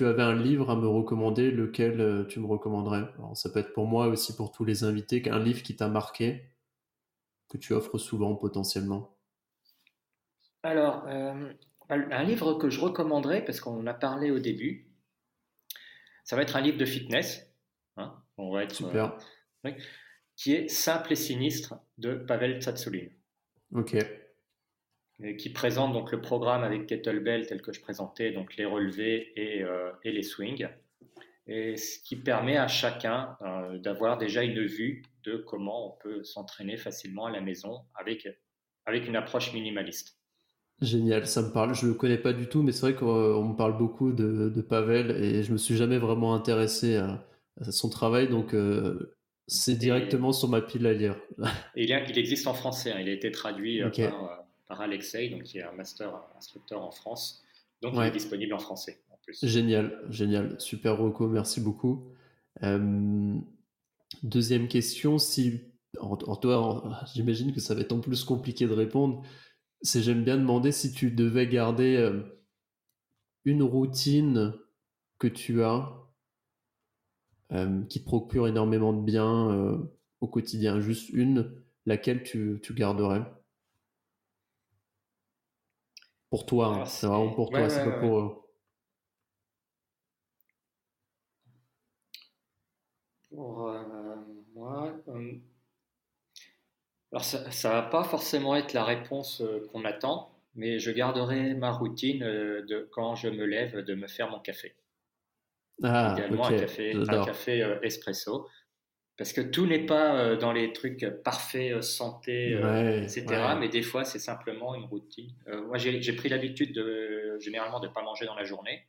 [0.00, 3.08] avais un livre à me recommander, lequel euh, tu me recommanderais?
[3.34, 6.52] Ça peut être pour moi aussi pour tous les invités, un livre qui t'a marqué,
[7.48, 9.16] que tu offres souvent potentiellement.
[10.62, 11.52] Alors, euh,
[11.90, 14.87] un livre que je recommanderais, parce qu'on en a parlé au début,
[16.28, 17.50] ça va être un livre de fitness.
[17.96, 19.16] Hein, on va être, Super.
[19.64, 19.70] Euh,
[20.36, 23.10] qui est Simple et sinistre de Pavel Tsatsouline.
[23.74, 23.96] Ok
[25.36, 29.64] qui présente donc le programme avec kettlebell tel que je présentais, donc les relevés et,
[29.64, 30.68] euh, et les swings,
[31.48, 36.22] et ce qui permet à chacun euh, d'avoir déjà une vue de comment on peut
[36.22, 38.28] s'entraîner facilement à la maison avec,
[38.86, 40.17] avec une approche minimaliste.
[40.80, 41.74] Génial, ça me parle.
[41.74, 44.48] Je ne le connais pas du tout, mais c'est vrai qu'on me parle beaucoup de,
[44.48, 47.24] de, Pavel et je me suis jamais vraiment intéressé à,
[47.70, 49.16] son travail, donc euh,
[49.48, 51.16] c'est directement sur ma pile à lire.
[51.74, 52.98] Et il, il existe en français, hein.
[53.00, 57.42] il a été traduit par par Alexei, donc qui est un master instructeur en France.
[57.82, 59.44] Donc il est disponible en français en plus.
[59.44, 62.04] Génial, génial, super Rocco, merci beaucoup.
[62.62, 63.34] Euh,
[64.22, 65.60] deuxième question, si
[65.98, 69.22] en, toi, j'imagine que ça va être en plus compliqué de répondre.
[69.82, 72.22] C'est j'aime bien demander si tu devais garder euh,
[73.44, 74.54] une routine
[75.18, 75.92] que tu as
[77.52, 79.78] euh, qui te procure énormément de bien
[80.20, 81.52] au quotidien, juste une,
[81.86, 83.22] laquelle tu, tu garderais?
[86.30, 86.84] Pour toi, hein.
[86.86, 88.48] c'est vraiment pour toi, c'est pas pour.
[93.30, 94.16] Pour euh,
[94.54, 95.32] moi, euh,
[97.12, 101.54] alors ça, ne va pas forcément être la réponse euh, qu'on attend, mais je garderai
[101.54, 104.74] ma routine de quand je me lève de me faire mon café.
[105.82, 108.48] Ah, Également un café, un café espresso
[109.18, 113.26] parce que tout n'est pas euh, dans les trucs parfaits, euh, santé, euh, etc.
[113.58, 115.34] Mais des fois, c'est simplement une routine.
[115.66, 118.86] moi, j'ai pris l'habitude de généralement de ne pas manger dans la journée,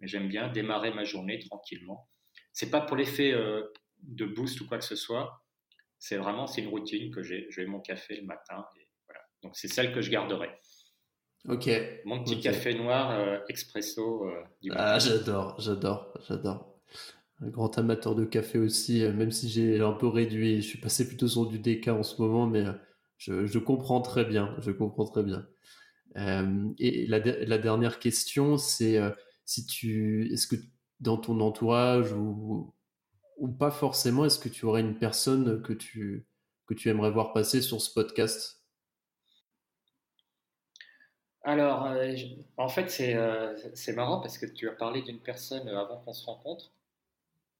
[0.00, 2.08] mais j'aime bien démarrer ma journée tranquillement.
[2.52, 3.34] C'est pas pour l'effet
[4.02, 5.42] de boost ou quoi que ce soit.
[5.98, 7.46] C'est vraiment c'est une routine que j'ai.
[7.50, 8.64] Je vais mon café le matin.
[8.76, 9.20] Et voilà.
[9.42, 10.50] Donc c'est celle que je garderai.
[11.48, 11.70] Ok.
[12.04, 14.30] Mon petit café noir expresso.
[14.60, 16.78] Du ah, j'adore, j'adore, j'adore
[17.40, 20.60] un grand amateur de café aussi, euh, même si j'ai un peu réduit.
[20.60, 22.64] Je suis passé plutôt sur du DK en ce moment, mais
[23.28, 24.56] euh, Je, comprends très bien.
[24.60, 25.46] Je comprends très bien.
[26.78, 28.98] et la, dernière question, c'est
[29.44, 30.56] si tu, est-ce que
[31.00, 32.74] dans ton entourage ou,
[33.38, 36.26] ou pas forcément, est-ce que tu aurais une personne que tu,
[36.66, 38.58] que tu aimerais voir passer sur ce podcast?
[41.42, 42.14] Alors, euh,
[42.58, 46.26] en fait, euh, c'est marrant parce que tu as parlé d'une personne avant qu'on se
[46.26, 46.70] rencontre,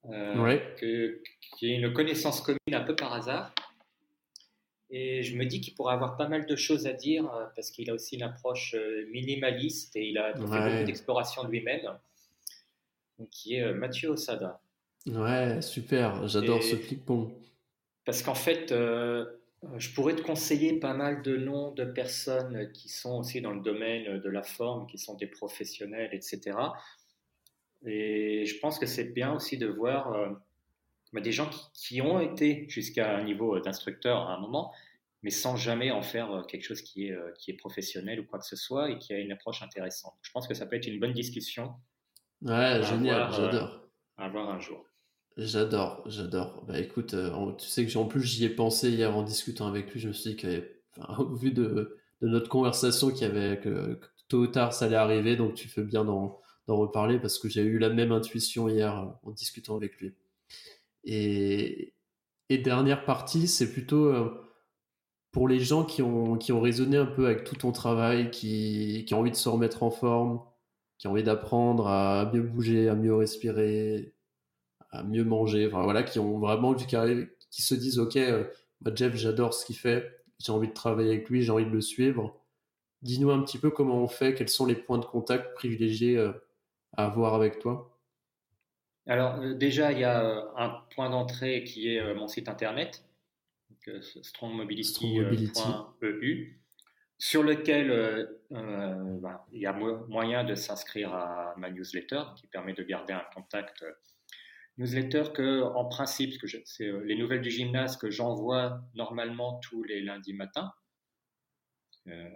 [0.05, 1.21] euh, que,
[1.57, 3.53] qui est une connaissance commune un peu par hasard.
[4.91, 7.89] Et je me dis qu'il pourrait avoir pas mal de choses à dire parce qu'il
[7.89, 8.75] a aussi une approche
[9.11, 11.97] minimaliste et il a fait beaucoup d'exploration de lui-même,
[13.31, 14.61] qui est Mathieu Osada.
[15.07, 17.31] Ouais, super, j'adore ce clip-pong.
[18.05, 19.25] Parce qu'en fait, euh,
[19.77, 23.61] je pourrais te conseiller pas mal de noms de personnes qui sont aussi dans le
[23.61, 26.57] domaine de la forme, qui sont des professionnels, etc.
[27.85, 30.29] Et je pense que c'est bien aussi de voir euh,
[31.13, 34.73] bah, des gens qui, ont été jusqu'à un niveau d'instructeur à un moment,
[35.23, 38.39] mais sans jamais en faire euh, quelque chose qui est, qui est professionnel ou quoi
[38.39, 40.15] que ce soit et qui a une approche intéressante.
[40.21, 41.73] Je pense que ça peut être une bonne discussion.
[42.41, 43.87] Ouais, génial, j'adore.
[44.17, 44.88] À avoir un jour.
[45.39, 46.65] J'adore, j'adore.
[46.67, 49.93] Bah écoute, euh, tu sais que en plus j'y ai pensé hier en discutant avec
[49.93, 50.69] lui, je me suis dit que,
[51.17, 55.37] au vu de, notre conversation, qu'il y avait que, tôt ou tard ça allait arriver,
[55.37, 59.05] donc tu fais bien d'en reparler parce que j'ai eu la même intuition hier euh,
[59.23, 60.13] en discutant avec lui.
[61.05, 61.93] Et,
[62.49, 64.29] et dernière partie, c'est plutôt euh,
[65.31, 69.05] pour les gens qui ont, qui ont raisonné un peu avec tout ton travail, qui,
[69.07, 70.41] qui ont envie de se remettre en forme,
[70.97, 74.13] qui ont envie d'apprendre à mieux bouger, à mieux respirer,
[74.91, 78.45] à mieux manger, enfin voilà, qui ont vraiment du carré, qui se disent ok, euh,
[78.95, 81.81] Jeff, j'adore ce qu'il fait, j'ai envie de travailler avec lui, j'ai envie de le
[81.81, 82.41] suivre.
[83.01, 86.31] Dis-nous un petit peu comment on fait, quels sont les points de contact privilégiés euh,
[86.97, 87.97] à avoir avec toi.
[89.05, 93.05] Alors euh, déjà, il y a un point d'entrée qui est mon site internet,
[94.21, 96.61] strongmobility.eu,
[97.17, 102.83] sur lequel bah, il y a moyen de s'inscrire à ma newsletter qui permet de
[102.83, 103.83] garder un contact
[104.79, 106.33] newsletter que, en principe,
[106.65, 110.71] c'est euh, les nouvelles du gymnase que j'envoie normalement tous les lundis matins.
[112.07, 112.29] Euh,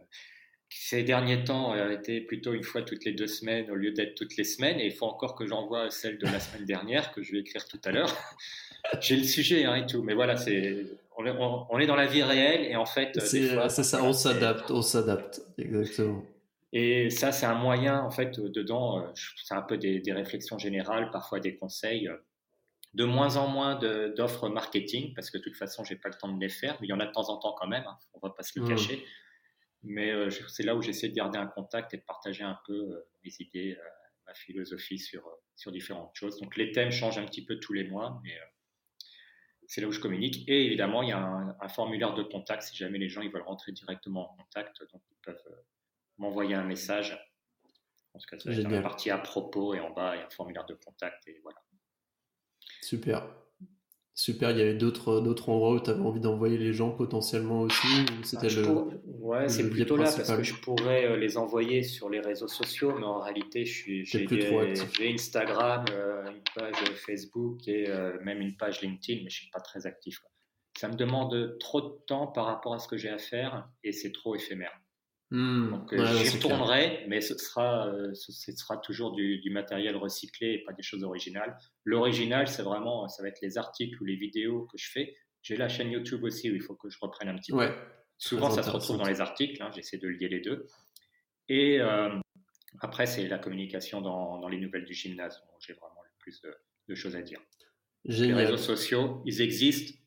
[0.70, 4.16] ces derniers temps a été plutôt une fois toutes les deux semaines au lieu d'être
[4.16, 4.80] toutes les semaines.
[4.80, 7.66] Et il faut encore que j'envoie celle de la semaine dernière que je vais écrire
[7.68, 8.14] tout à l'heure.
[9.00, 12.24] J'ai le sujet hein, et tout, mais voilà, c'est on, on, est dans la vie
[12.24, 16.26] réelle et en fait, c'est ça, on s'adapte, on s'adapte, exactement.
[16.74, 19.04] Et ça, c'est un moyen, en fait, dedans, euh,
[19.44, 22.10] c'est un peu des, des, réflexions générales, parfois des conseils
[22.94, 23.76] de moins en moins
[24.16, 26.88] d'offres marketing, parce que de toute façon, j'ai pas le temps de les faire, mais
[26.88, 28.60] il y en a de temps en temps quand même, hein, on va pas se
[28.60, 28.70] le mmh.
[28.70, 29.06] cacher.
[29.84, 32.74] Mais euh, c'est là où j'essaie de garder un contact et de partager un peu
[32.74, 33.90] euh, mes idées, euh,
[34.28, 36.40] ma philosophie sur, sur différentes choses.
[36.40, 38.38] Donc les thèmes changent un petit peu tous les mois, mais
[39.68, 40.48] c'est là où je communique.
[40.48, 43.42] Et évidemment, il y a un, formulaire de contact si jamais les gens ils veulent
[43.42, 45.44] rentrer directement en contact, donc ils peuvent
[46.18, 47.20] m'envoyer un message.
[48.14, 50.30] En tout cas, va être partie à propos et en bas, il y a un
[50.30, 51.60] formulaire de contact et voilà.
[52.82, 53.28] Super.
[54.16, 57.62] Super, il y avait d'autres d'autres endroits où tu avais envie d'envoyer les gens potentiellement
[57.62, 57.88] aussi
[58.22, 62.10] c'était ah, le, Ouais, c'est plutôt là parce que je pourrais euh, les envoyer sur
[62.10, 64.04] les réseaux sociaux, mais en réalité, j'ai
[65.02, 69.62] Instagram, euh, une page Facebook et euh, même une page LinkedIn, mais je suis pas
[69.62, 70.20] très actif.
[70.78, 73.94] Ça me demande trop de temps par rapport à ce que j'ai à faire et
[73.94, 74.78] c'est trop éphémère.
[75.34, 75.72] Hmm.
[75.72, 80.64] Donc euh, j'y retournerai, mais ce sera, euh, ce sera toujours du, matériel recyclé et
[80.64, 81.58] pas des choses originales.
[81.86, 85.16] L'original, c'est vraiment, ça va être les articles ou les vidéos que je fais.
[85.42, 87.68] J'ai la chaîne YouTube aussi où il faut que je reprenne un petit peu.
[88.20, 89.62] Souvent, ça se retrouve dans les articles.
[89.64, 90.68] Hein, j'essaie de lier les deux.
[91.50, 92.16] Et euh,
[92.80, 96.44] après, c'est la communication dans, dans, les nouvelles du gymnase où j'ai vraiment le plus
[96.88, 97.42] de, choses à dire.
[98.06, 99.98] Les réseaux sociaux, ils existent.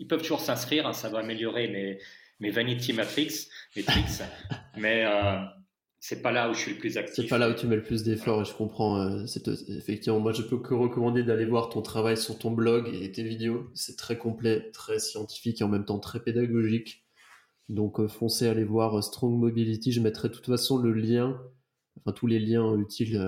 [0.00, 0.88] Ils peuvent toujours s'inscrire.
[0.88, 2.00] Hein, ça va améliorer mais
[2.40, 4.22] mes Vanity Matrix, Matrix
[4.76, 5.42] mais euh,
[5.98, 7.24] c'est pas là où je suis le plus actif.
[7.24, 9.00] C'est pas là où tu mets le plus d'efforts, et je comprends.
[9.00, 9.24] Euh,
[9.68, 13.22] effectivement, moi, je peux que recommander d'aller voir ton travail sur ton blog et tes
[13.24, 13.70] vidéos.
[13.74, 17.04] C'est très complet, très scientifique et en même temps très pédagogique.
[17.68, 19.92] Donc, euh, foncez aller voir Strong Mobility.
[19.92, 21.40] Je mettrai de toute façon le lien,
[21.98, 23.20] enfin tous les liens utiles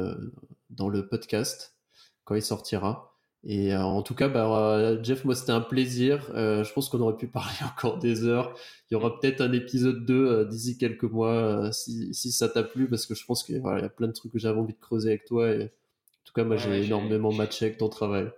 [0.70, 1.76] dans le podcast
[2.24, 3.07] quand il sortira.
[3.44, 6.28] Et euh, en tout cas, bah, euh, Jeff, moi c'était un plaisir.
[6.35, 8.55] Euh, je pense qu'on aurait pu parler encore des heures.
[8.90, 12.89] Il y aura peut-être un épisode 2 d'ici quelques mois si, si, ça t'a plu,
[12.89, 14.81] parce que je pense qu'il voilà, y a plein de trucs que j'avais envie de
[14.81, 15.51] creuser avec toi.
[15.51, 18.28] Et, en tout cas, moi j'ai énormément matché avec ton travail.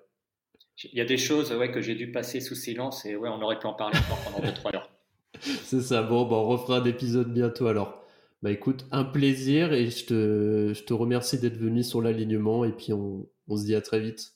[0.85, 3.43] Il y a des choses ouais, que j'ai dû passer sous silence et ouais, on
[3.43, 4.91] aurait pu en parler encore pendant 2-3 heures.
[5.41, 6.03] C'est ça.
[6.03, 8.01] Bon, bah, on refera un épisode bientôt alors.
[8.43, 12.73] Bah écoute, un plaisir et je te, je te remercie d'être venu sur l'alignement et
[12.73, 14.33] puis on, on se dit à très vite.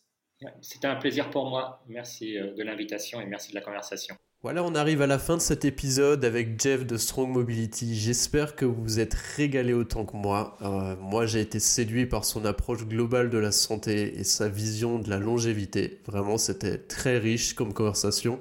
[0.60, 1.82] C'était un plaisir pour moi.
[1.88, 4.16] Merci euh, de l'invitation et merci de la conversation.
[4.42, 7.94] Voilà, on arrive à la fin de cet épisode avec Jeff de Strong Mobility.
[7.94, 10.58] J'espère que vous vous êtes régalé autant que moi.
[10.60, 14.98] Euh, moi, j'ai été séduit par son approche globale de la santé et sa vision
[14.98, 16.02] de la longévité.
[16.04, 18.38] Vraiment, c'était très riche comme conversation.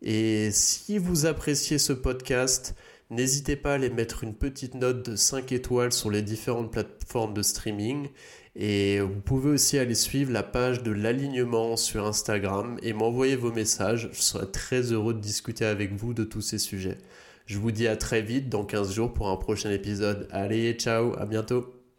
[0.00, 2.76] Et si vous appréciez ce podcast,
[3.10, 7.34] n'hésitez pas à aller mettre une petite note de 5 étoiles sur les différentes plateformes
[7.34, 8.10] de streaming
[8.54, 13.52] et vous pouvez aussi aller suivre la page de l'alignement sur Instagram et m'envoyer vos
[13.52, 14.10] messages.
[14.12, 16.98] Je serai très heureux de discuter avec vous de tous ces sujets.
[17.46, 20.28] Je vous dis à très vite dans 15 jours pour un prochain épisode.
[20.30, 21.81] Allez, ciao, à bientôt.